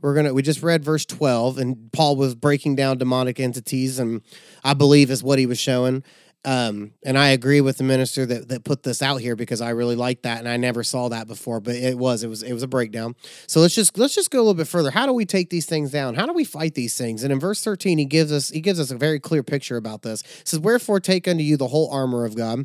We're 0.00 0.14
gonna 0.14 0.32
we 0.32 0.42
just 0.42 0.62
read 0.62 0.84
verse 0.84 1.04
12, 1.04 1.58
and 1.58 1.90
Paul 1.90 2.14
was 2.14 2.36
breaking 2.36 2.76
down 2.76 2.98
demonic 2.98 3.40
entities, 3.40 3.98
and 3.98 4.22
I 4.62 4.74
believe 4.74 5.10
is 5.10 5.24
what 5.24 5.40
he 5.40 5.46
was 5.46 5.58
showing. 5.58 6.04
Um, 6.48 6.92
and 7.04 7.18
I 7.18 7.28
agree 7.28 7.60
with 7.60 7.76
the 7.76 7.84
minister 7.84 8.24
that 8.24 8.48
that 8.48 8.64
put 8.64 8.82
this 8.82 9.02
out 9.02 9.20
here 9.20 9.36
because 9.36 9.60
I 9.60 9.68
really 9.68 9.96
like 9.96 10.22
that, 10.22 10.38
and 10.38 10.48
I 10.48 10.56
never 10.56 10.82
saw 10.82 11.10
that 11.10 11.26
before. 11.26 11.60
But 11.60 11.74
it 11.74 11.98
was 11.98 12.24
it 12.24 12.28
was 12.28 12.42
it 12.42 12.54
was 12.54 12.62
a 12.62 12.66
breakdown. 12.66 13.16
So 13.46 13.60
let's 13.60 13.74
just 13.74 13.98
let's 13.98 14.14
just 14.14 14.30
go 14.30 14.38
a 14.38 14.40
little 14.40 14.54
bit 14.54 14.66
further. 14.66 14.90
How 14.90 15.04
do 15.04 15.12
we 15.12 15.26
take 15.26 15.50
these 15.50 15.66
things 15.66 15.90
down? 15.90 16.14
How 16.14 16.24
do 16.24 16.32
we 16.32 16.44
fight 16.44 16.72
these 16.74 16.96
things? 16.96 17.22
And 17.22 17.34
in 17.34 17.38
verse 17.38 17.62
thirteen, 17.62 17.98
he 17.98 18.06
gives 18.06 18.32
us 18.32 18.48
he 18.48 18.62
gives 18.62 18.80
us 18.80 18.90
a 18.90 18.96
very 18.96 19.20
clear 19.20 19.42
picture 19.42 19.76
about 19.76 20.00
this. 20.00 20.22
It 20.22 20.48
says, 20.48 20.60
"Wherefore 20.60 21.00
take 21.00 21.28
unto 21.28 21.42
you 21.42 21.58
the 21.58 21.68
whole 21.68 21.90
armor 21.90 22.24
of 22.24 22.34
God." 22.34 22.64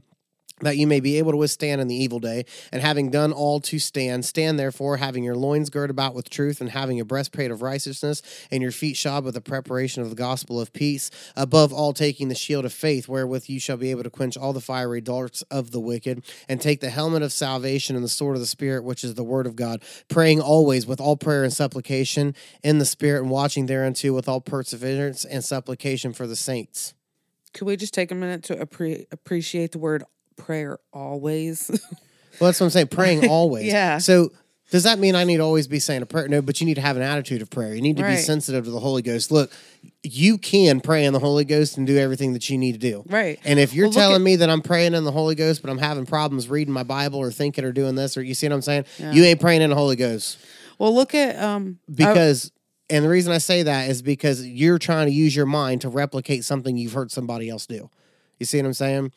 That 0.64 0.78
you 0.78 0.88
may 0.88 1.00
be 1.00 1.18
able 1.18 1.32
to 1.32 1.38
withstand 1.38 1.82
in 1.82 1.88
the 1.88 1.96
evil 1.96 2.20
day, 2.20 2.46
and 2.72 2.82
having 2.82 3.10
done 3.10 3.32
all 3.32 3.60
to 3.62 3.80
stand, 3.80 4.26
stand 4.26 4.60
therefore, 4.60 4.98
having 4.98 5.24
your 5.24 5.36
loins 5.36 5.70
girt 5.70 5.90
about 5.90 6.16
with 6.16 6.30
truth, 6.30 6.62
and 6.62 6.70
having 6.70 7.00
a 7.00 7.06
breastplate 7.06 7.52
of 7.52 7.62
righteousness, 7.62 8.22
and 8.52 8.62
your 8.62 8.72
feet 8.72 8.98
shod 8.98 9.24
with 9.24 9.34
the 9.34 9.42
preparation 9.42 10.02
of 10.02 10.10
the 10.10 10.16
gospel 10.16 10.60
of 10.60 10.74
peace, 10.74 11.12
above 11.36 11.72
all 11.72 11.94
taking 11.94 12.30
the 12.30 12.36
shield 12.36 12.66
of 12.66 12.74
faith, 12.74 13.08
wherewith 13.08 13.50
you 13.50 13.60
shall 13.60 13.78
be 13.78 13.92
able 13.92 14.04
to 14.04 14.10
quench 14.10 14.38
all 14.38 14.54
the 14.54 14.62
fiery 14.62 15.02
darts 15.02 15.42
of 15.44 15.72
the 15.72 15.80
wicked, 15.80 16.24
and 16.48 16.62
take 16.62 16.80
the 16.80 16.90
helmet 16.90 17.22
of 17.22 17.32
salvation 17.32 17.96
and 17.96 18.04
the 18.04 18.10
sword 18.10 18.36
of 18.36 18.42
the 18.42 18.48
Spirit, 18.48 18.84
which 18.84 19.04
is 19.04 19.16
the 19.16 19.24
word 19.24 19.46
of 19.46 19.56
God, 19.56 19.82
praying 20.08 20.42
always 20.42 20.86
with 20.86 21.00
all 21.02 21.18
prayer 21.18 21.44
and 21.44 21.54
supplication 21.54 22.36
in 22.64 22.80
the 22.80 22.86
Spirit, 22.86 23.22
and 23.22 23.30
watching 23.30 23.66
thereunto 23.66 24.14
with 24.14 24.28
all 24.28 24.42
perseverance 24.42 25.26
and 25.26 25.44
supplication 25.44 26.14
for 26.14 26.28
the 26.28 26.36
saints. 26.36 26.94
Could 27.54 27.66
we 27.66 27.76
just 27.76 27.94
take 27.94 28.12
a 28.12 28.16
minute 28.16 28.44
to 28.46 28.56
appre- 28.56 29.06
appreciate 29.12 29.72
the 29.72 29.78
word 29.78 30.04
prayer 30.36 30.80
always? 30.92 31.70
Well, 32.40 32.48
that's 32.48 32.60
what 32.60 32.66
I'm 32.66 32.70
saying. 32.72 32.88
Praying 32.88 33.30
always. 33.30 33.66
Yeah. 33.72 34.00
So 34.00 34.32
does 34.72 34.84
that 34.86 34.98
mean 34.98 35.14
I 35.14 35.24
need 35.24 35.38
to 35.38 35.44
always 35.44 35.68
be 35.68 35.78
saying 35.80 36.02
a 36.02 36.08
prayer? 36.08 36.28
No, 36.28 36.42
but 36.42 36.60
you 36.60 36.66
need 36.66 36.74
to 36.74 36.82
have 36.82 36.98
an 36.98 37.04
attitude 37.04 37.44
of 37.44 37.52
prayer. 37.52 37.76
You 37.76 37.82
need 37.84 37.98
to 37.98 38.04
be 38.04 38.16
sensitive 38.18 38.66
to 38.66 38.72
the 38.72 38.80
Holy 38.80 39.04
Ghost. 39.04 39.32
Look, 39.32 39.52
you 40.02 40.40
can 40.40 40.82
pray 40.82 41.06
in 41.06 41.14
the 41.14 41.20
Holy 41.20 41.46
Ghost 41.46 41.78
and 41.78 41.86
do 41.86 41.96
everything 41.96 42.34
that 42.34 42.50
you 42.50 42.58
need 42.58 42.72
to 42.72 42.80
do. 42.80 43.04
Right. 43.08 43.40
And 43.46 43.60
if 43.60 43.76
you're 43.76 43.86
Well, 43.86 43.94
telling 43.94 44.16
at- 44.16 44.22
me 44.22 44.36
that 44.38 44.50
I'm 44.50 44.64
praying 44.64 44.96
in 44.96 45.04
the 45.04 45.12
Holy 45.12 45.36
Ghost, 45.36 45.62
but 45.62 45.70
I'm 45.70 45.78
having 45.78 46.08
problems 46.08 46.50
reading 46.50 46.74
my 46.74 46.82
Bible 46.82 47.20
or 47.20 47.30
thinking 47.32 47.66
or 47.66 47.72
doing 47.72 47.94
this, 47.94 48.18
or 48.18 48.24
you 48.24 48.34
see 48.34 48.48
what 48.48 48.56
I'm 48.56 48.62
saying? 48.64 48.86
Yeah. 48.98 49.12
You 49.12 49.24
ain't 49.26 49.40
praying 49.40 49.62
in 49.62 49.70
the 49.70 49.76
Holy 49.76 49.96
Ghost. 49.96 50.40
well, 50.80 50.94
look 50.94 51.14
at 51.14 51.40
um 51.40 51.78
I- 51.88 51.94
Because 51.94 52.52
and 52.90 53.06
the 53.06 53.10
reason 53.10 53.32
I 53.32 53.38
say 53.38 53.62
that 53.62 53.92
is 53.92 54.02
because 54.02 54.44
you're 54.44 54.80
trying 54.80 55.06
to 55.06 55.14
use 55.14 55.36
your 55.36 55.46
mind 55.46 55.82
to 55.82 55.90
replicate 55.90 56.46
something 56.46 56.76
you've 56.78 56.94
heard 56.94 57.12
somebody 57.12 57.48
else 57.48 57.68
do. 57.68 57.92
You 58.40 58.46
see 58.46 58.58
what 58.58 58.66
I'm 58.66 58.74
saying? 58.74 59.12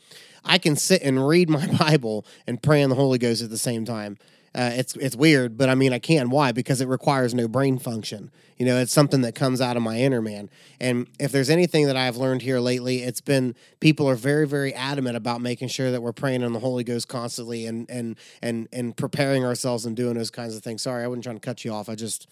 I 0.44 0.58
can 0.58 0.76
sit 0.76 1.02
and 1.02 1.26
read 1.26 1.48
my 1.48 1.66
Bible 1.78 2.24
and 2.46 2.62
pray 2.62 2.82
in 2.82 2.90
the 2.90 2.96
Holy 2.96 3.18
Ghost 3.18 3.42
at 3.42 3.50
the 3.50 3.58
same 3.58 3.84
time. 3.84 4.18
Uh, 4.54 4.70
it's 4.72 4.96
it's 4.96 5.14
weird, 5.14 5.58
but 5.58 5.68
I 5.68 5.74
mean 5.74 5.92
I 5.92 5.98
can. 5.98 6.30
Why? 6.30 6.50
Because 6.50 6.80
it 6.80 6.88
requires 6.88 7.34
no 7.34 7.46
brain 7.46 7.78
function. 7.78 8.30
You 8.56 8.64
know, 8.64 8.78
it's 8.78 8.92
something 8.92 9.20
that 9.20 9.34
comes 9.34 9.60
out 9.60 9.76
of 9.76 9.82
my 9.82 9.98
inner 9.98 10.22
man. 10.22 10.48
And 10.80 11.08
if 11.20 11.30
there's 11.30 11.50
anything 11.50 11.86
that 11.88 11.96
I've 11.96 12.16
learned 12.16 12.40
here 12.40 12.58
lately, 12.58 13.02
it's 13.02 13.20
been 13.20 13.54
people 13.80 14.08
are 14.08 14.14
very 14.14 14.46
very 14.46 14.72
adamant 14.72 15.14
about 15.14 15.42
making 15.42 15.68
sure 15.68 15.90
that 15.90 16.00
we're 16.00 16.14
praying 16.14 16.40
in 16.40 16.54
the 16.54 16.60
Holy 16.60 16.84
Ghost 16.84 17.06
constantly 17.06 17.66
and 17.66 17.90
and 17.90 18.16
and 18.40 18.66
and 18.72 18.96
preparing 18.96 19.44
ourselves 19.44 19.84
and 19.84 19.94
doing 19.94 20.14
those 20.14 20.30
kinds 20.30 20.56
of 20.56 20.62
things. 20.62 20.80
Sorry, 20.80 21.04
I 21.04 21.06
wasn't 21.06 21.24
trying 21.24 21.36
to 21.36 21.40
cut 21.46 21.62
you 21.62 21.74
off. 21.74 21.90
I 21.90 21.94
just 21.94 22.26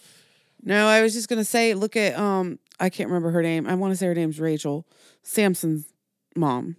No, 0.62 0.86
I 0.86 1.02
was 1.02 1.12
just 1.12 1.28
gonna 1.28 1.44
say, 1.44 1.74
look 1.74 1.94
at 1.94 2.18
um, 2.18 2.58
I 2.80 2.88
can't 2.88 3.10
remember 3.10 3.32
her 3.32 3.42
name. 3.42 3.66
I 3.66 3.74
want 3.74 3.92
to 3.92 3.98
say 3.98 4.06
her 4.06 4.14
name's 4.14 4.40
Rachel, 4.40 4.86
Samson's 5.22 5.92
mom, 6.36 6.76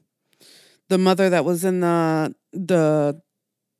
the 0.89 0.98
mother 0.98 1.30
that 1.30 1.46
was 1.46 1.63
in 1.63 1.80
the 1.80 2.36
the, 2.54 3.22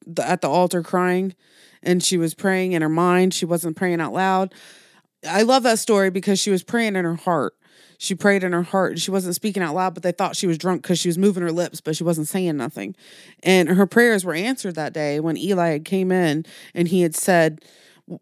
the 0.06 0.28
at 0.28 0.42
the 0.42 0.50
altar 0.50 0.82
crying, 0.82 1.36
and 1.84 2.04
she 2.04 2.18
was 2.18 2.34
praying 2.34 2.74
in 2.74 2.82
her 2.82 2.90
mind. 2.90 3.34
She 3.34 3.46
wasn't 3.46 3.78
praying 3.78 4.02
out 4.02 4.14
loud. 4.14 4.54
I 5.28 5.42
love 5.42 5.64
that 5.64 5.80
story 5.80 6.10
because 6.10 6.40
she 6.40 6.52
was 6.52 6.64
praying 6.64 6.96
in 6.96 7.06
her 7.06 7.16
heart. 7.16 7.54
She 7.98 8.16
prayed 8.16 8.44
in 8.44 8.52
her 8.52 8.64
heart 8.64 8.92
and 8.92 9.02
she 9.02 9.12
wasn't 9.12 9.36
speaking 9.36 9.64
out 9.64 9.74
loud, 9.74 9.94
but 9.94 10.04
they 10.04 10.12
thought 10.12 10.36
she 10.36 10.48
was 10.48 10.58
drunk 10.58 10.82
because 10.82 11.00
she 11.00 11.08
was 11.08 11.18
moving 11.18 11.44
her 11.44 11.52
lips, 11.52 11.82
but 11.82 11.96
she 11.96 12.04
wasn't 12.04 12.28
saying 12.28 12.58
nothing. 12.58 12.96
And 13.42 13.70
her 13.70 13.88
prayers 13.88 14.26
were 14.26 14.34
answered 14.34 14.76
that 14.76 14.94
day 14.94 15.20
when 15.20 15.38
Eli 15.38 15.70
had 15.70 15.86
came 15.86 16.12
in 16.12 16.46
and 16.74 16.88
he 16.88 17.02
had 17.02 17.16
said, 17.16 17.64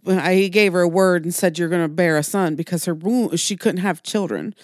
he 0.05 0.49
gave 0.49 0.73
her 0.73 0.81
a 0.81 0.87
word 0.87 1.25
and 1.25 1.33
said, 1.33 1.57
You're 1.57 1.69
going 1.69 1.81
to 1.81 1.89
bear 1.89 2.17
a 2.17 2.23
son 2.23 2.55
because 2.55 2.85
her 2.85 2.93
womb, 2.93 3.35
she 3.35 3.57
couldn't 3.57 3.81
have 3.81 4.03
children. 4.03 4.55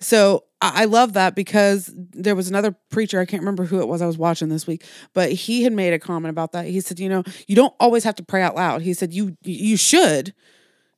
So 0.00 0.44
I 0.60 0.86
love 0.86 1.12
that 1.12 1.36
because 1.36 1.88
there 1.94 2.34
was 2.34 2.48
another 2.48 2.74
preacher, 2.90 3.20
I 3.20 3.26
can't 3.26 3.42
remember 3.42 3.64
who 3.64 3.80
it 3.80 3.86
was 3.86 4.02
I 4.02 4.06
was 4.06 4.18
watching 4.18 4.48
this 4.48 4.66
week, 4.66 4.84
but 5.14 5.30
he 5.30 5.62
had 5.62 5.72
made 5.72 5.92
a 5.92 6.00
comment 6.00 6.30
about 6.30 6.50
that. 6.52 6.66
He 6.66 6.80
said, 6.80 6.98
You 6.98 7.08
know, 7.08 7.22
you 7.46 7.54
don't 7.54 7.74
always 7.78 8.02
have 8.04 8.16
to 8.16 8.24
pray 8.24 8.42
out 8.42 8.56
loud. 8.56 8.82
He 8.82 8.92
said, 8.92 9.12
You 9.12 9.36
you 9.44 9.76
should. 9.76 10.34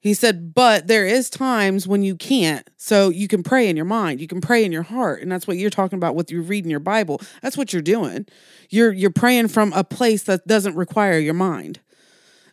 He 0.00 0.14
said, 0.14 0.54
but 0.54 0.86
there 0.86 1.06
is 1.06 1.28
times 1.28 1.86
when 1.86 2.02
you 2.02 2.16
can't. 2.16 2.68
So 2.78 3.10
you 3.10 3.28
can 3.28 3.42
pray 3.42 3.68
in 3.68 3.76
your 3.76 3.84
mind, 3.84 4.20
you 4.20 4.26
can 4.26 4.40
pray 4.40 4.64
in 4.64 4.72
your 4.72 4.82
heart. 4.82 5.20
And 5.20 5.30
that's 5.30 5.46
what 5.46 5.58
you're 5.58 5.68
talking 5.68 5.98
about 5.98 6.14
with 6.14 6.30
you 6.30 6.40
reading 6.40 6.70
your 6.70 6.80
Bible. 6.80 7.20
That's 7.42 7.56
what 7.56 7.74
you're 7.74 7.82
doing. 7.82 8.26
You're 8.70 8.92
you're 8.92 9.10
praying 9.10 9.48
from 9.48 9.72
a 9.74 9.84
place 9.84 10.22
that 10.22 10.46
doesn't 10.46 10.74
require 10.74 11.18
your 11.18 11.34
mind. 11.34 11.80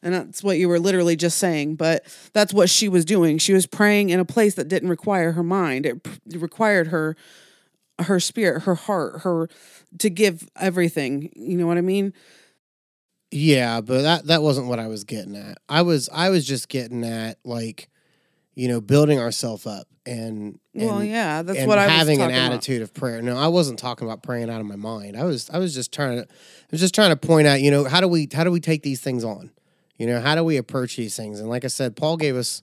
And 0.01 0.13
that's 0.13 0.43
what 0.43 0.57
you 0.57 0.69
were 0.69 0.79
literally 0.79 1.15
just 1.15 1.37
saying. 1.37 1.75
But 1.75 2.05
that's 2.33 2.53
what 2.53 2.69
she 2.69 2.89
was 2.89 3.05
doing. 3.05 3.37
She 3.37 3.53
was 3.53 3.65
praying 3.65 4.09
in 4.09 4.19
a 4.19 4.25
place 4.25 4.55
that 4.55 4.67
didn't 4.67 4.89
require 4.89 5.33
her 5.33 5.43
mind. 5.43 5.85
It 5.85 6.07
required 6.33 6.87
her 6.87 7.15
her 7.99 8.19
spirit, 8.19 8.61
her 8.63 8.75
heart, 8.75 9.21
her 9.21 9.49
to 9.97 10.09
give 10.09 10.47
everything. 10.55 11.31
You 11.35 11.57
know 11.57 11.65
what 11.67 11.77
I 11.77 11.81
mean? 11.81 12.13
Yeah, 13.31 13.81
but 13.81 14.03
that 14.03 14.27
that 14.27 14.41
wasn't 14.41 14.67
what 14.67 14.79
I 14.79 14.87
was 14.87 15.03
getting 15.03 15.35
at. 15.35 15.57
I 15.67 15.81
was 15.81 16.09
I 16.13 16.29
was 16.29 16.45
just 16.45 16.69
getting 16.69 17.03
at 17.03 17.39
like, 17.43 17.89
you 18.55 18.67
know, 18.67 18.79
building 18.79 19.19
ourselves 19.19 19.65
up 19.65 19.87
and, 20.05 20.57
well, 20.73 21.03
yeah, 21.03 21.41
that's 21.41 21.59
and 21.59 21.67
what 21.67 21.77
I 21.77 21.87
was 21.87 21.95
having 21.95 22.21
an 22.21 22.29
talking 22.29 22.35
about. 22.37 22.51
attitude 22.53 22.81
of 22.81 22.93
prayer. 22.93 23.21
No, 23.21 23.35
I 23.35 23.47
wasn't 23.47 23.77
talking 23.77 24.07
about 24.07 24.23
praying 24.23 24.49
out 24.49 24.61
of 24.61 24.65
my 24.65 24.77
mind. 24.77 25.17
I 25.17 25.25
was 25.25 25.49
I 25.49 25.57
was 25.57 25.73
just 25.73 25.93
trying 25.93 26.17
to 26.17 26.23
I 26.23 26.67
was 26.71 26.79
just 26.79 26.95
trying 26.95 27.09
to 27.09 27.17
point 27.17 27.47
out, 27.47 27.59
you 27.59 27.71
know, 27.71 27.83
how 27.83 27.99
do 27.99 28.07
we 28.07 28.29
how 28.31 28.45
do 28.45 28.51
we 28.51 28.61
take 28.61 28.83
these 28.83 29.01
things 29.01 29.25
on? 29.25 29.51
You 29.97 30.07
know, 30.07 30.21
how 30.21 30.35
do 30.35 30.43
we 30.43 30.57
approach 30.57 30.95
these 30.95 31.15
things? 31.15 31.39
And 31.39 31.49
like 31.49 31.65
I 31.65 31.69
said, 31.69 31.95
Paul 31.95 32.17
gave 32.17 32.35
us 32.35 32.61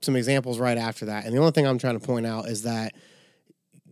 some 0.00 0.16
examples 0.16 0.58
right 0.58 0.78
after 0.78 1.06
that. 1.06 1.24
And 1.24 1.34
the 1.34 1.38
only 1.38 1.52
thing 1.52 1.66
I'm 1.66 1.78
trying 1.78 1.98
to 1.98 2.04
point 2.04 2.26
out 2.26 2.48
is 2.48 2.62
that 2.62 2.94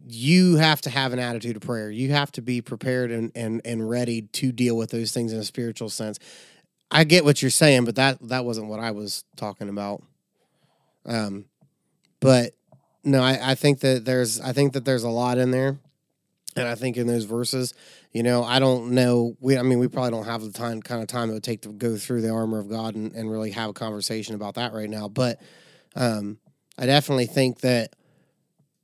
you 0.06 0.56
have 0.56 0.80
to 0.82 0.90
have 0.90 1.12
an 1.12 1.18
attitude 1.18 1.56
of 1.56 1.62
prayer. 1.62 1.90
You 1.90 2.12
have 2.12 2.30
to 2.32 2.42
be 2.42 2.60
prepared 2.60 3.10
and 3.10 3.32
and 3.34 3.62
and 3.64 3.88
ready 3.88 4.22
to 4.22 4.52
deal 4.52 4.76
with 4.76 4.90
those 4.90 5.12
things 5.12 5.32
in 5.32 5.38
a 5.38 5.44
spiritual 5.44 5.88
sense. 5.88 6.18
I 6.90 7.04
get 7.04 7.24
what 7.24 7.40
you're 7.40 7.50
saying, 7.50 7.84
but 7.86 7.96
that 7.96 8.18
that 8.28 8.44
wasn't 8.44 8.68
what 8.68 8.80
I 8.80 8.90
was 8.90 9.24
talking 9.36 9.68
about. 9.68 10.02
Um, 11.06 11.46
but 12.20 12.54
no, 13.02 13.22
I, 13.22 13.52
I 13.52 13.54
think 13.54 13.80
that 13.80 14.04
there's 14.04 14.40
I 14.40 14.52
think 14.52 14.74
that 14.74 14.84
there's 14.84 15.04
a 15.04 15.10
lot 15.10 15.38
in 15.38 15.50
there, 15.50 15.78
and 16.56 16.68
I 16.68 16.74
think 16.74 16.96
in 16.96 17.06
those 17.06 17.24
verses, 17.24 17.74
you 18.12 18.22
know, 18.22 18.44
I 18.44 18.58
don't 18.58 18.92
know. 18.92 19.36
We 19.40 19.58
I 19.58 19.62
mean, 19.62 19.78
we 19.78 19.88
probably 19.88 20.10
don't 20.10 20.26
have 20.26 20.42
the 20.42 20.52
time 20.52 20.80
kind 20.82 21.02
of 21.02 21.08
time 21.08 21.30
it 21.30 21.34
would 21.34 21.42
take 21.42 21.62
to 21.62 21.70
go 21.70 21.96
through 21.96 22.22
the 22.22 22.30
armor 22.30 22.58
of 22.58 22.68
God 22.68 22.94
and, 22.94 23.12
and 23.12 23.30
really 23.30 23.50
have 23.50 23.70
a 23.70 23.72
conversation 23.72 24.34
about 24.34 24.54
that 24.54 24.72
right 24.72 24.88
now. 24.88 25.08
But 25.08 25.40
um, 25.96 26.38
I 26.78 26.86
definitely 26.86 27.26
think 27.26 27.60
that 27.60 27.94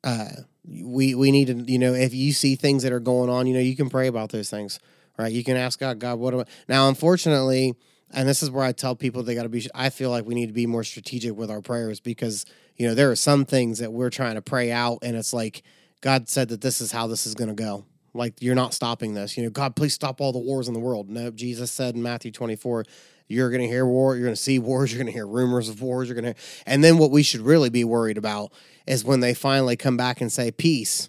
uh, 0.03 0.29
we 0.65 1.15
we 1.15 1.31
need 1.31 1.47
to 1.47 1.55
you 1.71 1.79
know 1.79 1.95
if 1.95 2.15
you 2.15 2.33
see 2.33 2.57
things 2.57 2.83
that 2.83 2.93
are 2.93 3.01
going 3.01 3.31
on, 3.31 3.47
you 3.47 3.55
know, 3.55 3.61
you 3.61 3.77
can 3.77 3.91
pray 3.91 4.07
about 4.07 4.31
those 4.31 4.51
things, 4.51 4.81
right? 5.19 5.33
You 5.33 5.45
can 5.45 5.57
ask 5.57 5.79
God, 5.79 5.99
God, 5.99 6.19
what 6.19 6.33
do 6.33 6.41
I 6.41 6.45
now? 6.69 6.89
Unfortunately, 6.89 7.75
and 8.13 8.29
this 8.29 8.43
is 8.43 8.51
where 8.51 8.65
I 8.65 8.73
tell 8.73 8.97
people 8.97 9.23
they 9.23 9.35
got 9.35 9.45
to 9.45 9.49
be. 9.49 9.67
I 9.75 9.91
feel 9.91 10.11
like 10.11 10.25
we 10.25 10.35
need 10.35 10.47
to 10.47 10.53
be 10.53 10.67
more 10.67 10.85
strategic 10.85 11.37
with 11.37 11.51
our 11.51 11.61
prayers 11.61 12.01
because 12.01 12.47
you 12.77 12.89
know 12.89 12.95
there 12.95 13.11
are 13.11 13.17
some 13.17 13.45
things 13.45 13.79
that 13.79 13.93
we're 13.93 14.11
trying 14.11 14.35
to 14.35 14.43
pray 14.43 14.73
out, 14.73 14.99
and 15.03 15.17
it's 15.17 15.33
like 15.33 15.63
God 16.01 16.29
said 16.29 16.49
that 16.49 16.61
this 16.61 16.81
is 16.81 16.93
how 16.93 17.07
this 17.07 17.27
is 17.27 17.35
going 17.35 17.49
to 17.49 17.55
go. 17.55 17.85
Like 18.15 18.35
you're 18.41 18.55
not 18.55 18.75
stopping 18.75 19.15
this. 19.15 19.37
You 19.37 19.45
know, 19.45 19.51
God, 19.51 19.77
please 19.77 19.95
stop 19.95 20.21
all 20.21 20.33
the 20.33 20.39
wars 20.39 20.69
in 20.69 20.75
the 20.75 20.81
world. 20.81 21.09
No, 21.09 21.31
Jesus 21.31 21.71
said 21.71 21.95
in 21.95 22.03
Matthew 22.03 22.33
24, 22.33 22.85
you're 23.29 23.51
going 23.51 23.63
to 23.63 23.69
hear 23.69 23.87
war, 23.87 24.17
you're 24.17 24.25
going 24.25 24.35
to 24.35 24.41
see 24.41 24.59
wars, 24.59 24.91
you're 24.91 24.99
going 24.99 25.07
to 25.07 25.13
hear 25.13 25.27
rumors 25.27 25.69
of 25.69 25.81
wars, 25.81 26.09
you're 26.09 26.21
going 26.21 26.35
to 26.35 26.41
And 26.67 26.83
then 26.83 26.99
what 26.99 27.13
we 27.13 27.23
should 27.23 27.43
really 27.43 27.71
be 27.71 27.85
worried 27.85 28.19
about 28.19 28.53
is 28.87 29.05
when 29.05 29.21
they 29.21 29.35
finally 29.35 29.77
come 29.77 29.97
back 29.97 30.21
and 30.21 30.33
say 30.33 30.51
peace. 30.51 31.09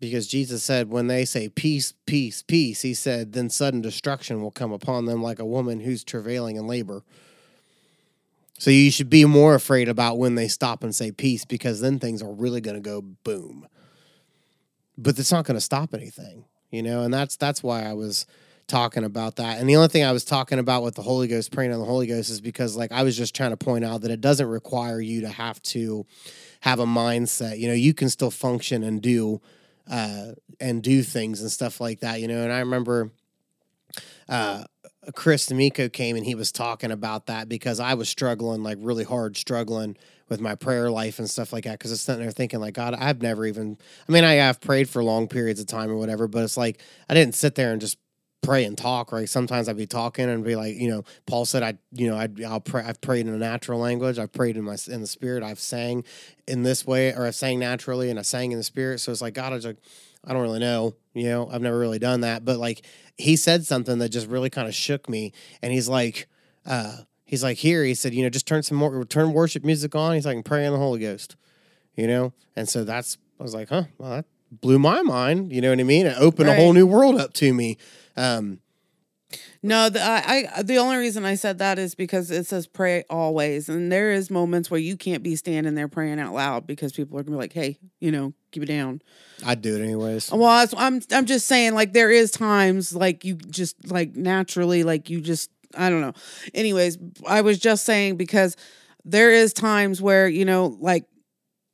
Because 0.00 0.28
Jesus 0.28 0.62
said 0.62 0.90
when 0.90 1.08
they 1.08 1.24
say 1.24 1.48
peace, 1.48 1.92
peace, 2.06 2.42
peace, 2.42 2.82
he 2.82 2.94
said 2.94 3.32
then 3.32 3.50
sudden 3.50 3.80
destruction 3.80 4.40
will 4.40 4.52
come 4.52 4.70
upon 4.70 5.06
them 5.06 5.20
like 5.20 5.40
a 5.40 5.44
woman 5.44 5.80
who's 5.80 6.04
travailing 6.04 6.54
in 6.54 6.68
labor. 6.68 7.02
So 8.60 8.70
you 8.70 8.92
should 8.92 9.10
be 9.10 9.24
more 9.24 9.56
afraid 9.56 9.88
about 9.88 10.18
when 10.18 10.36
they 10.36 10.46
stop 10.46 10.84
and 10.84 10.94
say 10.94 11.10
peace 11.10 11.44
because 11.44 11.80
then 11.80 11.98
things 11.98 12.22
are 12.22 12.32
really 12.32 12.60
going 12.60 12.76
to 12.76 12.80
go 12.80 13.00
boom 13.00 13.66
but 14.98 15.18
it's 15.18 15.32
not 15.32 15.46
going 15.46 15.54
to 15.54 15.60
stop 15.60 15.94
anything, 15.94 16.44
you 16.70 16.82
know. 16.82 17.02
And 17.02 17.14
that's 17.14 17.36
that's 17.36 17.62
why 17.62 17.84
I 17.84 17.94
was 17.94 18.26
talking 18.66 19.04
about 19.04 19.36
that. 19.36 19.58
And 19.58 19.68
the 19.68 19.76
only 19.76 19.88
thing 19.88 20.04
I 20.04 20.12
was 20.12 20.24
talking 20.24 20.58
about 20.58 20.82
with 20.82 20.96
the 20.96 21.02
Holy 21.02 21.28
Ghost, 21.28 21.52
praying 21.52 21.72
on 21.72 21.78
the 21.78 21.86
Holy 21.86 22.06
Ghost, 22.06 22.28
is 22.28 22.40
because 22.40 22.76
like 22.76 22.92
I 22.92 23.04
was 23.04 23.16
just 23.16 23.34
trying 23.34 23.50
to 23.50 23.56
point 23.56 23.84
out 23.84 24.02
that 24.02 24.10
it 24.10 24.20
doesn't 24.20 24.46
require 24.46 25.00
you 25.00 25.22
to 25.22 25.28
have 25.28 25.62
to 25.62 26.04
have 26.60 26.80
a 26.80 26.84
mindset. 26.84 27.58
You 27.58 27.68
know, 27.68 27.74
you 27.74 27.94
can 27.94 28.10
still 28.10 28.30
function 28.30 28.82
and 28.82 29.00
do 29.00 29.40
uh, 29.88 30.32
and 30.60 30.82
do 30.82 31.02
things 31.02 31.40
and 31.40 31.50
stuff 31.50 31.80
like 31.80 32.00
that. 32.00 32.20
You 32.20 32.28
know, 32.28 32.42
and 32.42 32.52
I 32.52 32.58
remember. 32.58 33.12
Uh, 34.28 34.64
Chris 35.14 35.46
D'Amico 35.46 35.88
came 35.88 36.16
and 36.16 36.26
he 36.26 36.34
was 36.34 36.52
talking 36.52 36.90
about 36.90 37.26
that 37.26 37.48
because 37.48 37.80
I 37.80 37.94
was 37.94 38.10
struggling 38.10 38.62
like 38.62 38.76
really 38.78 39.04
hard, 39.04 39.38
struggling 39.38 39.96
with 40.28 40.40
my 40.40 40.54
prayer 40.54 40.90
life 40.90 41.18
and 41.18 41.28
stuff 41.28 41.52
like 41.52 41.64
that. 41.64 41.78
Because 41.78 41.90
I 41.90 41.94
was 41.94 42.02
sitting 42.02 42.22
there 42.22 42.30
thinking, 42.30 42.60
like, 42.60 42.74
God, 42.74 42.94
I've 42.94 43.22
never 43.22 43.46
even, 43.46 43.78
I 44.08 44.12
mean, 44.12 44.24
I 44.24 44.34
have 44.34 44.60
prayed 44.60 44.88
for 44.88 45.02
long 45.02 45.28
periods 45.28 45.60
of 45.60 45.66
time 45.66 45.90
or 45.90 45.96
whatever, 45.96 46.28
but 46.28 46.42
it's 46.44 46.56
like 46.56 46.80
I 47.08 47.14
didn't 47.14 47.34
sit 47.34 47.54
there 47.54 47.72
and 47.72 47.80
just 47.80 47.98
pray 48.40 48.64
and 48.64 48.78
talk. 48.78 49.10
Right? 49.12 49.28
Sometimes 49.28 49.68
I'd 49.68 49.76
be 49.76 49.86
talking 49.86 50.28
and 50.28 50.44
be 50.44 50.56
like, 50.56 50.76
you 50.76 50.88
know, 50.88 51.04
Paul 51.26 51.44
said, 51.44 51.62
I, 51.62 51.78
you 51.92 52.08
know, 52.08 52.16
I, 52.16 52.28
I'll 52.46 52.60
pray. 52.60 52.82
I've 52.84 53.00
prayed 53.00 53.26
in 53.26 53.34
a 53.34 53.38
natural 53.38 53.78
language. 53.80 54.18
I've 54.18 54.32
prayed 54.32 54.56
in 54.56 54.64
my 54.64 54.76
in 54.88 55.00
the 55.00 55.06
spirit. 55.06 55.42
I've 55.42 55.60
sang 55.60 56.04
in 56.46 56.62
this 56.62 56.86
way, 56.86 57.12
or 57.12 57.26
I 57.26 57.30
sang 57.30 57.58
naturally, 57.58 58.10
and 58.10 58.18
I 58.18 58.22
sang 58.22 58.52
in 58.52 58.58
the 58.58 58.64
spirit. 58.64 59.00
So 59.00 59.12
it's 59.12 59.22
like 59.22 59.34
God, 59.34 59.52
I 59.52 59.56
was 59.56 59.66
like, 59.66 59.78
I 60.24 60.32
don't 60.32 60.42
really 60.42 60.60
know. 60.60 60.94
You 61.14 61.24
know, 61.24 61.50
I've 61.50 61.62
never 61.62 61.78
really 61.78 61.98
done 61.98 62.20
that, 62.20 62.44
but 62.44 62.58
like 62.58 62.84
he 63.16 63.34
said 63.36 63.66
something 63.66 63.98
that 63.98 64.10
just 64.10 64.28
really 64.28 64.50
kind 64.50 64.68
of 64.68 64.74
shook 64.74 65.08
me, 65.08 65.32
and 65.62 65.72
he's 65.72 65.88
like. 65.88 66.28
uh 66.66 66.98
he's 67.28 67.42
like, 67.44 67.58
here, 67.58 67.84
he 67.84 67.94
said, 67.94 68.12
you 68.12 68.24
know, 68.24 68.28
just 68.30 68.46
turn 68.46 68.62
some 68.64 68.76
more, 68.76 69.04
turn 69.04 69.32
worship 69.32 69.64
music 69.64 69.94
on. 69.94 70.14
He's 70.14 70.26
like, 70.26 70.34
and 70.36 70.44
pray 70.44 70.64
in 70.66 70.72
the 70.72 70.78
Holy 70.78 70.98
Ghost, 71.00 71.36
you 71.94 72.06
know? 72.08 72.32
And 72.56 72.68
so 72.68 72.82
that's, 72.82 73.16
I 73.38 73.42
was 73.44 73.54
like, 73.54 73.68
huh, 73.68 73.84
well, 73.98 74.10
that 74.10 74.24
blew 74.50 74.78
my 74.80 75.02
mind. 75.02 75.52
You 75.52 75.60
know 75.60 75.70
what 75.70 75.78
I 75.78 75.84
mean? 75.84 76.06
It 76.06 76.16
opened 76.18 76.48
Right. 76.48 76.58
a 76.58 76.60
whole 76.60 76.72
new 76.72 76.86
world 76.86 77.20
up 77.20 77.32
to 77.34 77.54
me. 77.54 77.76
Um, 78.16 78.58
No, 79.62 79.90
the, 79.90 80.00
I, 80.02 80.48
I 80.56 80.62
the 80.62 80.78
only 80.78 80.96
reason 80.96 81.24
I 81.26 81.34
said 81.34 81.58
that 81.58 81.78
is 81.78 81.94
because 81.94 82.30
it 82.30 82.46
says 82.46 82.66
pray 82.66 83.04
always, 83.10 83.68
and 83.68 83.92
there 83.92 84.10
is 84.12 84.30
moments 84.30 84.70
where 84.70 84.80
you 84.80 84.96
can't 84.96 85.22
be 85.22 85.36
standing 85.36 85.74
there 85.74 85.88
praying 85.88 86.18
out 86.18 86.32
loud 86.32 86.66
because 86.66 86.92
people 86.92 87.18
are 87.18 87.22
gonna 87.22 87.36
be 87.36 87.40
like, 87.42 87.52
"Hey, 87.52 87.78
you 88.00 88.10
know, 88.10 88.32
keep 88.52 88.62
it 88.62 88.66
down." 88.66 89.02
I'd 89.44 89.60
do 89.60 89.76
it 89.76 89.82
anyways. 89.82 90.30
Well, 90.32 90.66
I'm 90.76 91.02
I'm 91.12 91.26
just 91.26 91.46
saying, 91.46 91.74
like 91.74 91.92
there 91.92 92.10
is 92.10 92.30
times 92.30 92.94
like 92.94 93.24
you 93.24 93.34
just 93.34 93.90
like 93.90 94.16
naturally, 94.16 94.82
like 94.84 95.10
you 95.10 95.20
just 95.20 95.50
I 95.76 95.90
don't 95.90 96.00
know. 96.00 96.14
Anyways, 96.54 96.98
I 97.26 97.42
was 97.42 97.58
just 97.58 97.84
saying 97.84 98.16
because 98.16 98.56
there 99.04 99.30
is 99.30 99.52
times 99.52 100.00
where 100.00 100.28
you 100.28 100.44
know 100.44 100.76
like 100.80 101.04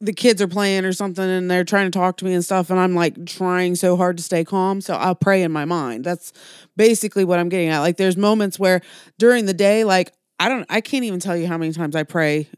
the 0.01 0.13
kids 0.13 0.43
are 0.43 0.49
playing 0.49 0.85
or 0.85 0.93
something 0.93 1.25
and 1.25 1.51
they're 1.51 1.65
trying 1.65 1.91
to 1.91 1.97
talk 1.99 2.19
to 2.19 2.25
me 2.25 2.35
and 2.35 2.45
stuff 2.45 2.69
and 2.69 2.79
I'm 2.79 2.95
like 2.95 3.25
trying 3.27 3.75
so 3.75 3.97
hard 3.97 4.19
to 4.19 4.23
stay 4.23 4.45
calm 4.45 4.81
so 4.81 4.95
I'll 4.95 5.15
pray 5.15 5.43
in 5.43 5.51
my 5.53 5.65
mind. 5.65 6.05
That's 6.05 6.33
basically 6.77 7.25
what 7.25 7.39
I'm 7.39 7.49
getting 7.49 7.69
at. 7.69 7.81
Like 7.81 7.97
there's 7.97 8.17
moments 8.17 8.59
where 8.59 8.83
during 9.19 9.47
the 9.47 9.55
day 9.55 9.85
like 9.85 10.13
I 10.39 10.49
don't 10.49 10.67
I 10.69 10.81
can't 10.81 11.05
even 11.05 11.21
tell 11.21 11.37
you 11.37 11.47
how 11.47 11.57
many 11.57 11.73
times 11.73 11.97
I 11.97 12.03
pray 12.03 12.49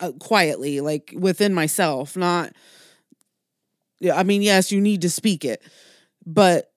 uh, 0.00 0.12
quietly 0.12 0.80
like 0.80 1.12
within 1.16 1.52
myself, 1.52 2.16
not 2.16 2.52
I 4.12 4.22
mean 4.22 4.42
yes, 4.42 4.72
you 4.72 4.80
need 4.80 5.02
to 5.02 5.10
speak 5.10 5.44
it. 5.44 5.62
But 6.24 6.72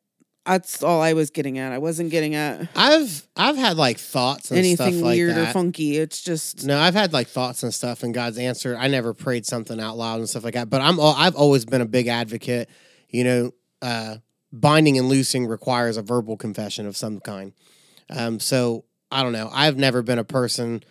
that's 0.49 0.83
all 0.83 1.01
I 1.01 1.13
was 1.13 1.29
getting 1.29 1.57
at. 1.57 1.71
I 1.71 1.77
wasn't 1.77 2.09
getting 2.09 2.35
at 2.35 2.67
I've, 2.75 3.27
I've 3.35 3.55
had 3.57 3.77
like 3.77 3.97
thoughts 3.97 4.49
and 4.49 4.57
anything 4.57 4.75
stuff 4.93 5.03
like 5.03 5.15
weird 5.15 5.37
or 5.37 5.45
funky. 5.47 5.97
It's 5.97 6.21
just 6.21 6.65
No, 6.65 6.79
I've 6.79 6.93
had 6.95 7.13
like 7.13 7.27
thoughts 7.27 7.63
and 7.63 7.73
stuff, 7.73 8.03
and 8.03 8.13
God's 8.13 8.37
answered. 8.37 8.77
I 8.77 8.87
never 8.87 9.13
prayed 9.13 9.45
something 9.45 9.79
out 9.79 9.97
loud 9.97 10.19
and 10.19 10.29
stuff 10.29 10.43
like 10.43 10.55
that. 10.55 10.69
But 10.69 10.81
I'm 10.81 10.99
al- 10.99 11.15
I've 11.17 11.35
always 11.35 11.65
been 11.65 11.81
a 11.81 11.85
big 11.85 12.07
advocate. 12.07 12.69
You 13.09 13.23
know, 13.23 13.51
uh, 13.81 14.15
binding 14.51 14.97
and 14.97 15.07
loosing 15.07 15.47
requires 15.47 15.97
a 15.97 16.01
verbal 16.01 16.37
confession 16.37 16.85
of 16.85 16.97
some 16.97 17.19
kind. 17.19 17.53
Um, 18.09 18.39
so 18.39 18.85
I 19.11 19.23
don't 19.23 19.33
know. 19.33 19.49
I've 19.51 19.77
never 19.77 20.01
been 20.01 20.19
a 20.19 20.23
person, 20.23 20.83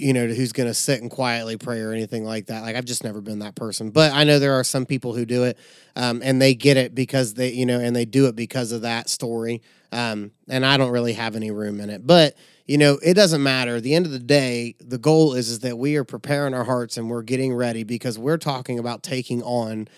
you 0.00 0.12
know, 0.12 0.26
who's 0.26 0.52
going 0.52 0.68
to 0.68 0.74
sit 0.74 1.00
and 1.00 1.10
quietly 1.10 1.56
pray 1.56 1.80
or 1.80 1.92
anything 1.92 2.24
like 2.24 2.46
that. 2.46 2.62
Like 2.62 2.76
I've 2.76 2.84
just 2.84 3.04
never 3.04 3.20
been 3.20 3.40
that 3.40 3.54
person. 3.54 3.90
But 3.90 4.12
I 4.12 4.24
know 4.24 4.38
there 4.38 4.54
are 4.54 4.64
some 4.64 4.86
people 4.86 5.14
who 5.14 5.24
do 5.24 5.44
it, 5.44 5.58
um, 5.96 6.20
and 6.24 6.40
they 6.40 6.54
get 6.54 6.76
it 6.76 6.94
because 6.94 7.34
they, 7.34 7.52
you 7.52 7.66
know, 7.66 7.78
and 7.78 7.94
they 7.94 8.04
do 8.04 8.26
it 8.26 8.36
because 8.36 8.72
of 8.72 8.82
that 8.82 9.08
story. 9.08 9.62
Um, 9.92 10.32
and 10.48 10.64
I 10.64 10.76
don't 10.76 10.90
really 10.90 11.14
have 11.14 11.36
any 11.36 11.50
room 11.50 11.80
in 11.80 11.90
it, 11.90 12.06
but 12.06 12.36
you 12.66 12.78
know, 12.78 13.00
it 13.02 13.14
doesn't 13.14 13.42
matter. 13.42 13.76
At 13.76 13.82
the 13.82 13.96
end 13.96 14.06
of 14.06 14.12
the 14.12 14.20
day, 14.20 14.76
the 14.78 14.98
goal 14.98 15.34
is 15.34 15.48
is 15.48 15.58
that 15.60 15.76
we 15.76 15.96
are 15.96 16.04
preparing 16.04 16.54
our 16.54 16.62
hearts 16.62 16.96
and 16.96 17.10
we're 17.10 17.22
getting 17.22 17.52
ready 17.52 17.82
because 17.82 18.16
we're 18.16 18.38
talking 18.38 18.78
about 18.78 19.02
taking 19.02 19.42
on 19.42 19.88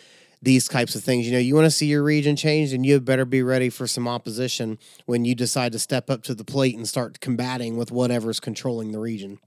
these 0.42 0.66
types 0.66 0.94
of 0.94 1.04
things. 1.04 1.24
You 1.26 1.32
know, 1.32 1.38
you 1.38 1.54
want 1.54 1.66
to 1.66 1.70
see 1.70 1.86
your 1.86 2.02
region 2.02 2.34
change, 2.34 2.72
and 2.72 2.84
you 2.84 2.98
better 3.00 3.24
be 3.24 3.42
ready 3.42 3.70
for 3.70 3.86
some 3.86 4.08
opposition 4.08 4.78
when 5.06 5.24
you 5.24 5.34
decide 5.34 5.72
to 5.72 5.78
step 5.78 6.10
up 6.10 6.22
to 6.24 6.34
the 6.34 6.44
plate 6.44 6.76
and 6.76 6.88
start 6.88 7.20
combating 7.20 7.76
with 7.76 7.92
whatever's 7.92 8.40
controlling 8.40 8.90
the 8.92 8.98
region. 8.98 9.38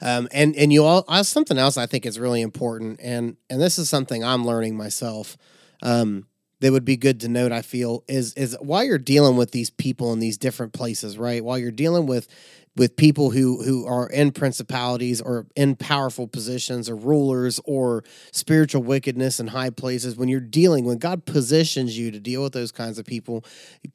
Um, 0.00 0.28
and 0.32 0.54
and 0.56 0.72
you 0.72 0.84
all 0.84 1.04
uh, 1.08 1.22
something 1.22 1.58
else 1.58 1.76
I 1.76 1.86
think 1.86 2.06
is 2.06 2.18
really 2.18 2.42
important, 2.42 3.00
and 3.02 3.36
and 3.50 3.60
this 3.60 3.78
is 3.78 3.88
something 3.88 4.24
I'm 4.24 4.44
learning 4.44 4.76
myself. 4.76 5.36
Um, 5.82 6.26
that 6.60 6.70
would 6.70 6.84
be 6.84 6.96
good 6.96 7.20
to 7.20 7.28
note. 7.28 7.50
I 7.50 7.62
feel 7.62 8.04
is 8.06 8.34
is 8.34 8.56
while 8.60 8.84
you're 8.84 8.98
dealing 8.98 9.36
with 9.36 9.50
these 9.50 9.70
people 9.70 10.12
in 10.12 10.20
these 10.20 10.38
different 10.38 10.72
places, 10.72 11.18
right? 11.18 11.44
While 11.44 11.58
you're 11.58 11.72
dealing 11.72 12.06
with 12.06 12.28
with 12.76 12.96
people 12.96 13.30
who 13.30 13.62
who 13.62 13.86
are 13.86 14.08
in 14.08 14.30
principalities 14.30 15.20
or 15.20 15.46
in 15.56 15.76
powerful 15.76 16.26
positions 16.26 16.88
or 16.88 16.96
rulers 16.96 17.60
or 17.64 18.04
spiritual 18.30 18.82
wickedness 18.82 19.40
in 19.40 19.48
high 19.48 19.70
places 19.70 20.16
when 20.16 20.28
you're 20.28 20.40
dealing 20.40 20.84
when 20.84 20.98
God 20.98 21.26
positions 21.26 21.98
you 21.98 22.10
to 22.10 22.20
deal 22.20 22.42
with 22.42 22.52
those 22.52 22.72
kinds 22.72 22.98
of 22.98 23.04
people 23.04 23.44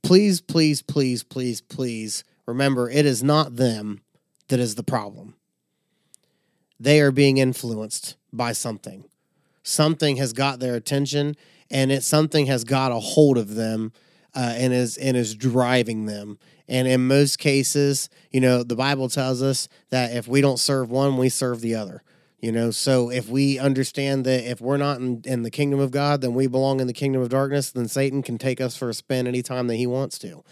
please 0.04 0.42
please 0.42 0.82
please 0.82 1.24
please 1.24 1.62
please 1.62 2.24
remember 2.46 2.90
it 2.90 3.06
is 3.06 3.24
not 3.24 3.56
them 3.56 4.02
that 4.50 4.60
is 4.60 4.76
the 4.76 4.84
problem 4.84 5.36
they 6.80 7.02
are 7.02 7.12
being 7.12 7.38
influenced 7.38 8.16
by 8.32 8.52
something 8.52 9.06
something 9.64 10.18
has 10.18 10.34
got 10.34 10.60
their 10.60 10.76
attention 10.76 11.36
and 11.70 11.92
it 11.92 12.04
something 12.04 12.46
has 12.46 12.64
got 12.64 12.92
a 12.92 13.00
hold 13.00 13.38
of 13.38 13.56
them 13.56 13.92
uh, 14.36 14.54
and 14.56 14.74
is 14.74 14.98
and 14.98 15.18
is 15.18 15.36
driving 15.36 16.06
them 16.06 16.38
and 16.68 16.88
in 16.88 17.08
most 17.08 17.40
cases, 17.40 18.10
you 18.32 18.42
know, 18.42 18.64
the 18.64 18.76
Bible 18.76 19.10
tells 19.10 19.42
us 19.42 19.70
that 19.90 20.14
if 20.14 20.28
we 20.28 20.42
don't 20.42 20.60
serve 20.60 20.90
one, 20.90 21.18
we 21.18 21.30
serve 21.30 21.62
the 21.62 21.76
other. 21.76 22.04
You 22.40 22.52
know, 22.52 22.70
so 22.70 23.10
if 23.10 23.30
we 23.30 23.58
understand 23.58 24.24
that 24.26 24.50
if 24.50 24.62
we're 24.62 24.78
not 24.78 25.00
in, 25.00 25.24
in 25.26 25.42
the 25.42 25.50
kingdom 25.50 25.80
of 25.80 25.90
God, 25.90 26.22
then 26.22 26.36
we 26.36 26.46
belong 26.46 26.80
in 26.80 26.86
the 26.86 26.94
kingdom 26.94 27.22
of 27.22 27.30
darkness, 27.30 27.72
then 27.72 27.88
Satan 27.88 28.22
can 28.22 28.38
take 28.38 28.62
us 28.62 28.78
for 28.78 28.90
a 28.90 28.94
spin 28.94 29.26
anytime 29.26 29.66
that 29.68 29.76
he 29.78 29.88
wants 29.88 30.20
to. 30.20 30.44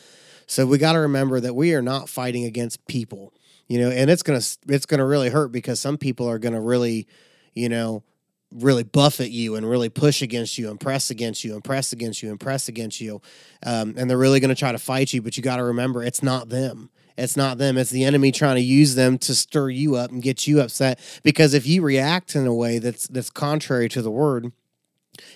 So 0.47 0.65
we 0.65 0.79
got 0.79 0.93
to 0.93 0.99
remember 0.99 1.39
that 1.39 1.53
we 1.53 1.75
are 1.75 1.83
not 1.83 2.09
fighting 2.09 2.43
against 2.43 2.87
people, 2.87 3.33
you 3.67 3.79
know, 3.79 3.89
and 3.89 4.09
it's 4.09 4.23
to 4.39 4.73
it's 4.73 4.85
to 4.99 5.05
really 5.05 5.29
hurt 5.29 5.51
because 5.51 5.79
some 5.79 5.97
people 5.97 6.29
are 6.29 6.39
to 6.53 6.61
really, 6.61 7.07
you 7.53 7.69
know, 7.69 8.03
really 8.51 8.83
buffet 8.83 9.31
you 9.31 9.55
and 9.55 9.67
really 9.69 9.89
push 9.89 10.21
against 10.21 10.57
you 10.57 10.69
and 10.69 10.79
press 10.79 11.09
against 11.09 11.43
you 11.43 11.53
and 11.53 11.63
press 11.63 11.91
against 11.91 12.21
you 12.23 12.29
and 12.29 12.39
press 12.39 12.67
against 12.67 13.01
you. 13.01 13.21
Um, 13.65 13.95
and 13.97 14.09
they're 14.09 14.17
really 14.17 14.39
to 14.49 14.59
try 14.59 14.71
to 14.71 14.77
fight 14.77 15.13
you, 15.13 15.21
but 15.21 15.35
you 15.35 15.43
got 15.43 15.57
to 15.57 15.63
remember 15.63 16.03
it's 16.03 16.23
not 16.23 16.49
them. 16.49 16.89
It's 17.17 17.37
not 17.37 17.57
them. 17.57 17.77
It's 17.77 17.91
the 17.91 18.03
enemy 18.03 18.31
trying 18.31 18.55
to 18.55 18.61
use 18.61 18.95
them 18.95 19.17
to 19.19 19.33
stir 19.33 19.69
you 19.69 19.95
up 19.95 20.11
and 20.11 20.21
get 20.21 20.47
you 20.47 20.59
upset. 20.59 20.99
Because 21.23 21.53
if 21.53 21.65
you 21.65 21.81
react 21.81 22.35
in 22.35 22.45
a 22.45 22.53
way 22.53 22.77
that's 22.77 23.07
that's 23.07 23.29
contrary 23.29 23.87
to 23.89 24.01
the 24.01 24.11
word, 24.11 24.51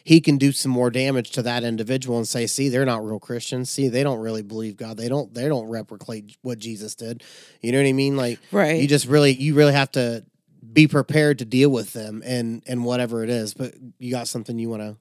he 0.04 0.22
can 0.22 0.38
do 0.38 0.52
some 0.52 0.72
more 0.72 0.90
damage 0.90 1.32
to 1.32 1.42
that 1.44 1.64
individual 1.64 2.18
and 2.18 2.28
say, 2.28 2.48
"See, 2.48 2.70
they're 2.70 2.86
not 2.86 3.06
real 3.06 3.20
Christians. 3.20 3.70
See, 3.70 3.88
they 3.88 4.04
don't 4.04 4.20
really 4.20 4.42
believe 4.42 4.78
God. 4.78 4.98
They 4.98 5.10
don't. 5.10 5.34
They 5.34 5.48
don't 5.48 5.68
replicate 5.68 6.38
what 6.42 6.60
Jesus 6.60 6.96
did. 6.96 7.24
You 7.62 7.72
know 7.72 7.80
what 7.80 7.88
I 7.88 7.94
mean? 7.94 8.18
Like, 8.18 8.40
right. 8.52 8.82
you 8.82 8.88
just 8.88 9.08
really, 9.08 9.34
you 9.34 9.56
really 9.56 9.74
have 9.74 9.92
to 9.94 10.24
be 10.72 10.88
prepared 10.88 11.40
to 11.40 11.46
deal 11.46 11.70
with 11.70 11.94
them 11.94 12.22
and 12.26 12.64
and 12.68 12.84
whatever 12.86 13.24
it 13.24 13.30
is. 13.30 13.54
But 13.54 13.74
you 13.98 14.12
got 14.12 14.28
something 14.28 14.60
you 14.60 14.70
want 14.70 14.82
to, 14.82 14.98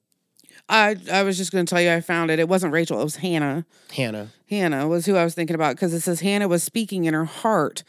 I 0.69 0.97
I 1.11 1.23
was 1.23 1.37
just 1.37 1.53
going 1.53 1.65
to 1.65 1.71
tell 1.71 1.81
you 1.81 1.91
I 1.91 2.01
found 2.01 2.31
it. 2.31 2.39
It 2.39 2.49
wasn't 2.49 2.73
Rachel. 2.73 3.01
It 3.01 3.05
was 3.05 3.17
Hannah. 3.17 3.65
Hannah. 3.95 4.29
Hannah 4.49 4.87
was 4.87 5.07
who 5.07 5.17
I 5.17 5.25
was 5.25 5.35
thinking 5.35 5.55
about 5.55 5.77
because 5.77 5.95
it 5.95 6.01
says 6.01 6.21
Hannah 6.21 6.49
was 6.49 6.63
speaking 6.63 7.05
in 7.05 7.15
her 7.15 7.25
heart 7.25 7.85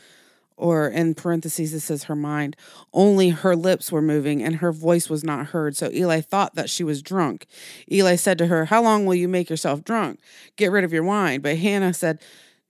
or 0.60 0.88
in 0.88 1.16
parentheses 1.16 1.74
it 1.74 1.80
says 1.80 2.04
her 2.04 2.16
mind. 2.16 2.56
Only 2.94 3.30
her 3.30 3.56
lips 3.56 3.92
were 3.92 4.02
moving 4.02 4.44
and 4.44 4.58
her 4.58 4.72
voice 4.72 5.10
was 5.10 5.24
not 5.24 5.48
heard. 5.48 5.76
So 5.76 5.90
eli 5.92 6.22
thought 6.22 6.56
that 6.56 6.70
she 6.70 6.84
was 6.84 7.02
drunk. 7.02 7.48
Eli 7.92 8.16
said 8.16 8.38
to 8.38 8.48
her 8.48 8.66
how 8.66 8.84
long 8.84 9.06
will 9.06 9.16
you 9.16 9.28
make 9.28 9.50
yourself 9.50 9.84
drunk? 9.84 10.20
Get 10.58 10.72
rid 10.72 10.84
of 10.84 10.94
your 10.94 11.04
wine. 11.04 11.42
But 11.42 11.58
hannah 11.58 11.94
said 11.94 12.20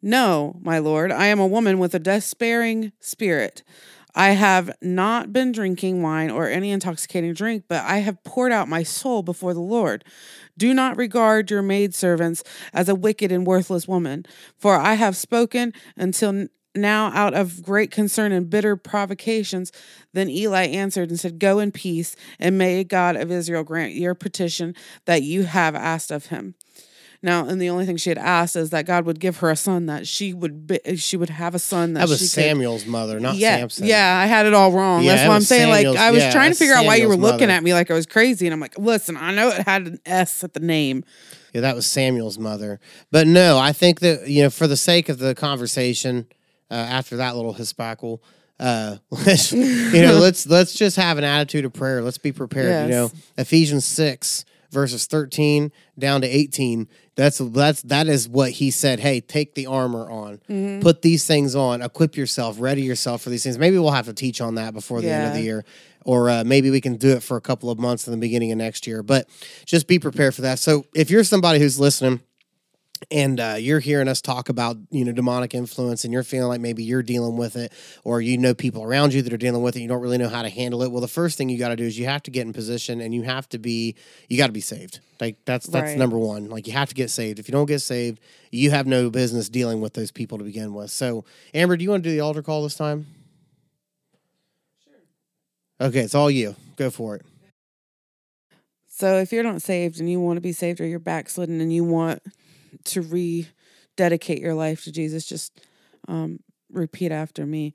no 0.01 0.57
my 0.61 0.79
lord 0.79 1.11
i 1.11 1.25
am 1.25 1.41
a 1.41 1.47
woman 1.47 1.77
with 1.77 1.93
a 1.93 1.99
despairing 1.99 2.93
spirit. 2.99 3.63
I 4.15 4.31
have 4.31 4.71
not 4.81 5.31
been 5.31 5.51
drinking 5.51 6.01
wine 6.01 6.31
or 6.31 6.47
any 6.47 6.71
intoxicating 6.71 7.33
drink, 7.33 7.65
but 7.67 7.83
I 7.85 7.99
have 7.99 8.23
poured 8.23 8.51
out 8.51 8.67
my 8.67 8.83
soul 8.83 9.21
before 9.21 9.53
the 9.53 9.59
Lord. 9.59 10.03
Do 10.57 10.73
not 10.73 10.97
regard 10.97 11.51
your 11.51 11.61
maidservants 11.61 12.43
as 12.73 12.89
a 12.89 12.95
wicked 12.95 13.31
and 13.31 13.45
worthless 13.45 13.87
woman, 13.87 14.25
for 14.57 14.75
I 14.75 14.95
have 14.95 15.15
spoken 15.15 15.73
until 15.95 16.47
now 16.75 17.07
out 17.13 17.33
of 17.33 17.61
great 17.63 17.91
concern 17.91 18.31
and 18.31 18.49
bitter 18.49 18.75
provocations. 18.75 19.71
Then 20.13 20.29
Eli 20.29 20.65
answered 20.67 21.09
and 21.09 21.19
said, 21.19 21.39
Go 21.39 21.59
in 21.59 21.71
peace, 21.71 22.15
and 22.39 22.57
may 22.57 22.83
God 22.83 23.15
of 23.15 23.31
Israel 23.31 23.63
grant 23.63 23.93
your 23.93 24.15
petition 24.15 24.75
that 25.05 25.23
you 25.23 25.43
have 25.43 25.75
asked 25.75 26.11
of 26.11 26.27
him. 26.27 26.55
Now, 27.21 27.45
and 27.45 27.61
the 27.61 27.69
only 27.69 27.85
thing 27.85 27.97
she 27.97 28.09
had 28.09 28.17
asked 28.17 28.55
is 28.55 28.69
that 28.69 28.85
God 28.85 29.05
would 29.05 29.19
give 29.19 29.37
her 29.37 29.49
a 29.49 29.55
son 29.57 29.87
that 29.87 30.07
she 30.07 30.33
would 30.33 30.67
be, 30.67 30.79
she 30.95 31.17
would 31.17 31.29
have 31.29 31.53
a 31.53 31.59
son 31.59 31.93
that, 31.93 32.01
That 32.01 32.09
was 32.09 32.19
she 32.19 32.23
could- 32.25 32.29
Samuel's 32.29 32.85
mother, 32.85 33.19
not 33.19 33.35
yeah, 33.35 33.57
Samson. 33.57 33.87
yeah, 33.87 34.17
I 34.23 34.25
had 34.25 34.45
it 34.45 34.53
all 34.53 34.71
wrong. 34.71 35.03
Yeah, 35.03 35.15
That's 35.15 35.27
what 35.27 35.35
I'm 35.35 35.41
saying. 35.41 35.73
Samuel's- 35.73 35.95
like 35.97 36.01
I 36.05 36.11
was 36.11 36.21
yeah, 36.23 36.31
trying 36.31 36.51
to 36.51 36.57
figure 36.57 36.75
out 36.75 36.85
why 36.85 36.95
you 36.95 37.09
were 37.09 37.15
Samuel's 37.15 37.31
looking 37.33 37.49
at 37.51 37.61
me 37.61 37.73
like 37.73 37.91
I 37.91 37.93
was 37.93 38.05
crazy, 38.05 38.47
and 38.47 38.53
I'm 38.53 38.61
like, 38.61 38.77
listen, 38.77 39.17
I 39.17 39.33
know 39.33 39.49
it 39.49 39.67
had 39.67 39.85
an 39.87 39.99
S 40.05 40.45
at 40.45 40.53
the 40.53 40.61
name. 40.61 41.03
Yeah, 41.53 41.59
that 41.59 41.75
was 41.75 41.85
Samuel's 41.87 42.39
mother. 42.39 42.79
But 43.11 43.27
no, 43.27 43.57
I 43.57 43.73
think 43.73 43.99
that 43.99 44.29
you 44.29 44.43
know, 44.43 44.49
for 44.49 44.67
the 44.67 44.77
sake 44.77 45.09
of 45.09 45.19
the 45.19 45.35
conversation, 45.35 46.25
uh, 46.71 46.73
after 46.73 47.17
that 47.17 47.35
little 47.35 47.53
hispackle, 47.53 48.19
uh, 48.59 48.97
let's, 49.09 49.51
you 49.53 50.01
know, 50.01 50.15
let's 50.19 50.45
let's 50.47 50.73
just 50.73 50.95
have 50.97 51.17
an 51.17 51.23
attitude 51.23 51.65
of 51.65 51.73
prayer. 51.73 52.01
Let's 52.01 52.17
be 52.17 52.31
prepared. 52.31 52.89
You 52.89 52.95
know, 52.95 53.11
Ephesians 53.37 53.85
six 53.85 54.45
verses 54.71 55.05
thirteen 55.05 55.71
down 55.97 56.21
to 56.21 56.27
eighteen. 56.27 56.87
That's 57.15 57.37
that's 57.39 57.81
that 57.83 58.07
is 58.07 58.29
what 58.29 58.51
he 58.51 58.71
said. 58.71 58.99
Hey, 58.99 59.19
take 59.21 59.55
the 59.55 59.65
armor 59.65 60.09
on, 60.09 60.37
Mm-hmm. 60.49 60.81
put 60.81 61.01
these 61.01 61.25
things 61.25 61.55
on, 61.55 61.81
equip 61.81 62.15
yourself, 62.15 62.57
ready 62.59 62.81
yourself 62.83 63.21
for 63.21 63.29
these 63.29 63.43
things. 63.43 63.57
Maybe 63.57 63.77
we'll 63.77 63.91
have 63.91 64.05
to 64.05 64.13
teach 64.13 64.39
on 64.41 64.55
that 64.55 64.73
before 64.73 65.01
the 65.01 65.09
end 65.09 65.27
of 65.27 65.33
the 65.33 65.41
year. 65.41 65.65
Or 66.05 66.29
uh, 66.29 66.43
maybe 66.45 66.69
we 66.71 66.79
can 66.79 66.95
do 66.95 67.09
it 67.09 67.23
for 67.23 67.35
a 67.35 67.41
couple 67.41 67.69
of 67.69 67.77
months 67.77 68.07
in 68.07 68.11
the 68.11 68.17
beginning 68.17 68.53
of 68.53 68.57
next 68.57 68.87
year. 68.87 69.03
But 69.03 69.27
just 69.65 69.85
be 69.85 69.99
prepared 69.99 70.33
for 70.33 70.43
that. 70.43 70.57
So 70.59 70.85
if 70.95 71.09
you're 71.11 71.25
somebody 71.25 71.59
who's 71.59 71.77
listening 71.77 72.21
and 73.11 73.39
uh, 73.39 73.55
you're 73.57 73.79
hearing 73.79 74.07
us 74.07 74.21
talk 74.21 74.49
about 74.49 74.77
you 74.91 75.05
know 75.05 75.11
demonic 75.11 75.53
influence 75.53 76.03
and 76.03 76.13
you're 76.13 76.23
feeling 76.23 76.49
like 76.49 76.61
maybe 76.61 76.83
you're 76.83 77.01
dealing 77.03 77.37
with 77.37 77.55
it 77.55 77.71
or 78.03 78.21
you 78.21 78.37
know 78.37 78.53
people 78.53 78.83
around 78.83 79.13
you 79.13 79.21
that 79.21 79.31
are 79.33 79.37
dealing 79.37 79.61
with 79.61 79.75
it 79.75 79.81
you 79.81 79.87
don't 79.87 80.01
really 80.01 80.17
know 80.17 80.29
how 80.29 80.41
to 80.41 80.49
handle 80.49 80.83
it. 80.83 80.91
Well 80.91 81.01
the 81.01 81.07
first 81.07 81.37
thing 81.37 81.49
you 81.49 81.57
got 81.57 81.69
to 81.69 81.75
do 81.75 81.83
is 81.85 81.97
you 81.97 82.05
have 82.05 82.23
to 82.23 82.31
get 82.31 82.45
in 82.45 82.53
position 82.53 83.01
and 83.01 83.13
you 83.13 83.23
have 83.23 83.47
to 83.49 83.59
be 83.59 83.95
you 84.27 84.37
got 84.37 84.47
to 84.47 84.53
be 84.53 84.61
saved. 84.61 84.99
Like 85.19 85.37
that's 85.45 85.65
that's 85.67 85.89
Right. 85.91 85.97
number 85.97 86.17
one. 86.17 86.49
Like 86.49 86.67
you 86.67 86.73
have 86.73 86.89
to 86.89 86.95
get 86.95 87.09
saved. 87.09 87.39
If 87.39 87.47
you 87.47 87.51
don't 87.53 87.65
get 87.67 87.79
saved 87.79 88.19
you 88.51 88.71
have 88.71 88.87
no 88.87 89.09
business 89.09 89.47
dealing 89.49 89.79
with 89.81 89.93
those 89.93 90.11
people 90.11 90.37
to 90.37 90.43
begin 90.43 90.73
with. 90.73 90.91
So 90.91 91.23
amber 91.53 91.77
do 91.77 91.83
you 91.83 91.89
want 91.91 92.03
to 92.03 92.09
do 92.09 92.13
the 92.15 92.21
altar 92.21 92.41
call 92.43 92.63
this 92.63 92.75
time? 92.75 93.05
Sure. 94.83 95.87
Okay 95.87 96.01
it's 96.01 96.15
all 96.15 96.29
you. 96.29 96.55
Go 96.75 96.89
for 96.89 97.15
it. 97.15 97.25
So 98.87 99.15
if 99.19 99.31
you're 99.31 99.43
not 99.43 99.61
saved 99.61 99.99
and 100.01 100.09
you 100.11 100.19
want 100.19 100.35
to 100.37 100.41
be 100.41 100.51
saved, 100.51 100.81
or 100.81 100.85
you're 100.85 100.99
backslidden 100.99 101.61
and 101.61 101.71
you 101.71 101.85
want 101.85 102.21
to 102.85 103.01
rededicate 103.01 104.41
your 104.41 104.53
life 104.53 104.83
to 104.83 104.91
Jesus, 104.91 105.25
just 105.25 105.59
um, 106.07 106.39
repeat 106.71 107.11
after 107.11 107.45
me. 107.45 107.73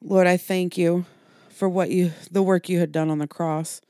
Lord, 0.00 0.26
I 0.26 0.36
thank 0.36 0.76
you 0.76 1.06
for 1.50 1.68
what 1.68 1.90
you, 1.90 2.12
the 2.30 2.42
work 2.42 2.68
you 2.68 2.78
had 2.78 2.92
done 2.92 3.10
on 3.10 3.18
the 3.18 3.26
cross. 3.26 3.80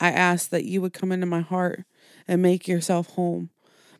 I 0.00 0.10
ask 0.10 0.50
that 0.50 0.64
you 0.64 0.80
would 0.80 0.92
come 0.92 1.12
into 1.12 1.26
my 1.26 1.40
heart 1.40 1.84
and 2.26 2.42
make 2.42 2.68
yourself 2.68 3.08
home. 3.10 3.50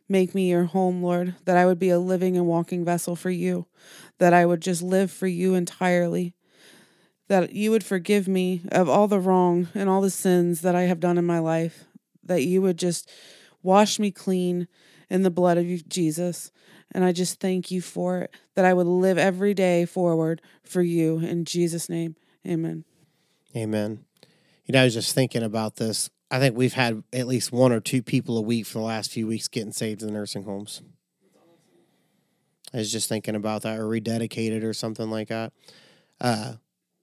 Make 0.09 0.35
me 0.35 0.49
your 0.49 0.65
home, 0.65 1.01
Lord, 1.01 1.35
that 1.45 1.57
I 1.57 1.65
would 1.65 1.79
be 1.79 1.89
a 1.89 1.99
living 1.99 2.35
and 2.35 2.45
walking 2.45 2.83
vessel 2.83 3.15
for 3.15 3.29
you, 3.29 3.67
that 4.19 4.33
I 4.33 4.45
would 4.45 4.61
just 4.61 4.81
live 4.81 5.11
for 5.11 5.27
you 5.27 5.53
entirely, 5.53 6.33
that 7.29 7.53
you 7.53 7.71
would 7.71 7.85
forgive 7.85 8.27
me 8.27 8.61
of 8.71 8.89
all 8.89 9.07
the 9.07 9.19
wrong 9.19 9.69
and 9.73 9.89
all 9.89 10.01
the 10.01 10.09
sins 10.09 10.61
that 10.61 10.75
I 10.75 10.83
have 10.83 10.99
done 10.99 11.17
in 11.17 11.25
my 11.25 11.39
life, 11.39 11.85
that 12.23 12.43
you 12.43 12.61
would 12.61 12.77
just 12.77 13.09
wash 13.61 13.97
me 13.97 14.11
clean 14.11 14.67
in 15.13 15.21
the 15.21 15.29
blood 15.29 15.59
of 15.59 15.87
Jesus. 15.87 16.51
And 16.91 17.05
I 17.05 17.11
just 17.11 17.39
thank 17.39 17.69
you 17.69 17.81
for 17.81 18.21
it, 18.21 18.35
that 18.55 18.65
I 18.65 18.73
would 18.73 18.87
live 18.87 19.19
every 19.19 19.53
day 19.53 19.85
forward 19.85 20.41
for 20.63 20.81
you. 20.81 21.19
In 21.19 21.45
Jesus' 21.45 21.87
name, 21.87 22.15
amen. 22.45 22.83
Amen. 23.55 24.05
You 24.65 24.73
know, 24.73 24.81
I 24.81 24.85
was 24.85 24.95
just 24.95 25.13
thinking 25.13 25.43
about 25.43 25.75
this. 25.75 26.09
I 26.31 26.39
think 26.39 26.57
we've 26.57 26.73
had 26.73 27.03
at 27.13 27.27
least 27.27 27.51
one 27.51 27.71
or 27.71 27.79
two 27.79 28.01
people 28.01 28.39
a 28.39 28.41
week 28.41 28.65
for 28.65 28.79
the 28.79 28.85
last 28.85 29.11
few 29.11 29.27
weeks 29.27 29.47
getting 29.47 29.71
saved 29.71 30.01
in 30.01 30.07
the 30.07 30.13
nursing 30.13 30.45
homes. 30.45 30.81
I 32.73 32.77
was 32.77 32.91
just 32.91 33.07
thinking 33.07 33.35
about 33.35 33.61
that 33.61 33.77
or 33.77 33.85
rededicated 33.85 34.63
or 34.63 34.73
something 34.73 35.11
like 35.11 35.27
that. 35.27 35.53
Uh, 36.19 36.53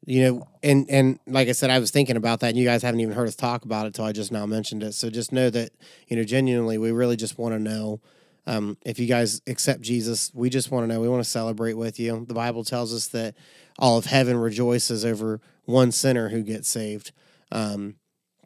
you 0.07 0.23
know, 0.23 0.49
and 0.63 0.89
and 0.89 1.19
like 1.27 1.49
I 1.49 1.53
said, 1.53 1.71
I 1.71 1.79
was 1.79 1.91
thinking 1.91 2.17
about 2.17 2.41
that, 2.41 2.49
and 2.49 2.57
you 2.57 2.65
guys 2.65 2.83
haven't 2.83 3.01
even 3.01 3.15
heard 3.15 3.29
us 3.29 3.37
talk 3.37 3.65
about 3.65 3.87
it 3.87 3.95
till 3.95 4.05
I 4.05 4.13
just 4.13 4.33
now 4.33 4.47
mentioned 4.47 4.83
it. 4.83 4.95
So 4.95 5.11
just 5.11 5.33
know 5.33 5.51
that 5.51 5.73
you 6.09 6.17
know, 6.17 6.25
genuinely, 6.25 6.79
we 6.79 6.91
really 6.91 7.17
just 7.17 7.39
want 7.39 7.55
to 7.55 7.59
know 7.59 8.01
um, 8.47 8.77
if 8.85 8.99
you 8.99 9.07
guys 9.07 9.43
accept 9.47 9.83
Jesus. 9.83 10.31
We 10.35 10.49
just 10.49 10.71
want 10.71 10.85
to 10.85 10.93
know. 10.93 11.01
We 11.01 11.09
want 11.09 11.23
to 11.23 11.29
celebrate 11.31 11.75
with 11.75 12.01
you. 12.01 12.25
The 12.27 12.35
Bible 12.35 12.65
tells 12.65 12.95
us 12.95 13.09
that 13.09 13.35
all 13.79 13.99
of 13.99 14.07
heaven 14.07 14.37
rejoices 14.39 15.05
over 15.05 15.41
one 15.65 15.93
sinner 15.93 16.31
who 16.31 16.43
gets 16.43 16.69
saved. 16.69 17.13
Um, 17.53 17.97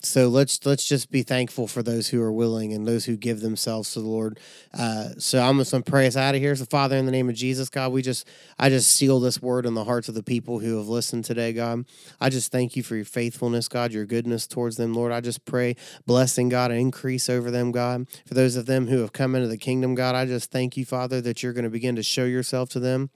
so 0.01 0.29
let's 0.29 0.65
let's 0.67 0.87
just 0.87 1.11
be 1.11 1.23
thankful 1.23 1.67
for 1.67 1.83
those 1.83 2.09
who 2.09 2.21
are 2.21 2.33
willing 2.33 2.73
and 2.73 2.87
those 2.87 3.07
who 3.07 3.17
give 3.17 3.41
themselves 3.41 3.93
to 3.95 4.01
the 4.01 4.07
Lord. 4.07 4.39
Uh, 4.73 5.11
so 5.19 5.41
I'm 5.41 5.59
just 5.59 5.73
gonna 5.73 5.83
pray 5.83 6.07
us 6.07 6.17
out 6.17 6.35
of 6.35 6.41
here. 6.41 6.55
So 6.57 6.67
Father, 6.67 6.97
in 6.97 7.07
the 7.07 7.13
name 7.13 7.29
of 7.29 7.35
Jesus, 7.35 7.71
God, 7.71 7.93
we 7.93 8.03
just 8.03 8.29
I 8.59 8.69
just 8.69 8.93
seal 8.93 9.19
this 9.21 9.41
word 9.41 9.67
in 9.67 9.75
the 9.75 9.85
hearts 9.85 10.09
of 10.09 10.15
the 10.15 10.23
people 10.23 10.59
who 10.59 10.77
have 10.77 10.89
listened 10.89 11.25
today, 11.25 11.53
God. 11.53 11.87
I 12.21 12.29
just 12.29 12.53
thank 12.53 12.77
you 12.77 12.83
for 12.83 12.97
your 12.97 13.05
faithfulness, 13.05 13.69
God, 13.69 13.93
your 13.93 14.05
goodness 14.05 14.47
towards 14.47 14.77
them, 14.77 14.93
Lord. 14.93 15.13
I 15.13 15.21
just 15.21 15.45
pray 15.45 15.77
blessing, 16.07 16.49
God, 16.49 16.71
increase 16.71 17.31
over 17.31 17.51
them, 17.51 17.73
God. 17.73 18.07
For 18.27 18.35
those 18.35 18.57
of 18.57 18.67
them 18.67 18.89
who 18.89 18.99
have 18.99 19.13
come 19.13 19.35
into 19.35 19.49
the 19.49 19.57
kingdom, 19.57 19.95
God, 19.95 20.15
I 20.15 20.27
just 20.27 20.51
thank 20.51 20.77
you, 20.77 20.85
Father, 20.85 21.21
that 21.23 21.43
you're 21.43 21.53
going 21.53 21.65
to 21.65 21.71
begin 21.71 21.97
to 21.97 22.03
show 22.03 22.25
yourself 22.25 22.69
to 22.71 22.81
them. 22.81 23.11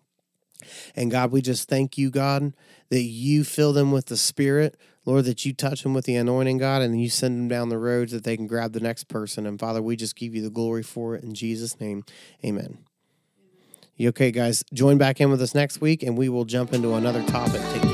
And 0.96 1.10
God, 1.10 1.30
we 1.30 1.40
just 1.40 1.68
thank 1.68 1.96
you, 1.98 2.10
God, 2.10 2.52
that 2.90 3.02
you 3.02 3.44
fill 3.44 3.72
them 3.72 3.92
with 3.92 4.06
the 4.06 4.16
Spirit. 4.16 4.76
Lord, 5.08 5.24
that 5.24 5.46
you 5.46 5.54
touch 5.54 5.84
them 5.84 5.94
with 5.94 6.04
the 6.04 6.16
anointing, 6.16 6.58
God, 6.58 6.82
and 6.82 7.00
you 7.00 7.08
send 7.08 7.38
them 7.38 7.48
down 7.48 7.70
the 7.70 7.78
roads 7.78 8.12
that 8.12 8.24
they 8.24 8.36
can 8.36 8.46
grab 8.46 8.74
the 8.74 8.80
next 8.80 9.04
person. 9.04 9.46
And 9.46 9.58
Father, 9.58 9.80
we 9.80 9.96
just 9.96 10.14
give 10.14 10.34
you 10.34 10.42
the 10.42 10.50
glory 10.50 10.82
for 10.82 11.14
it 11.14 11.24
in 11.24 11.32
Jesus' 11.32 11.80
name. 11.80 12.04
Amen. 12.44 12.84
You 13.96 14.10
okay, 14.10 14.30
guys? 14.30 14.62
Join 14.74 14.98
back 14.98 15.18
in 15.18 15.30
with 15.30 15.40
us 15.40 15.54
next 15.54 15.80
week, 15.80 16.02
and 16.02 16.18
we 16.18 16.28
will 16.28 16.44
jump 16.44 16.74
into 16.74 16.92
another 16.92 17.22
topic. 17.22 17.62
Take 17.72 17.87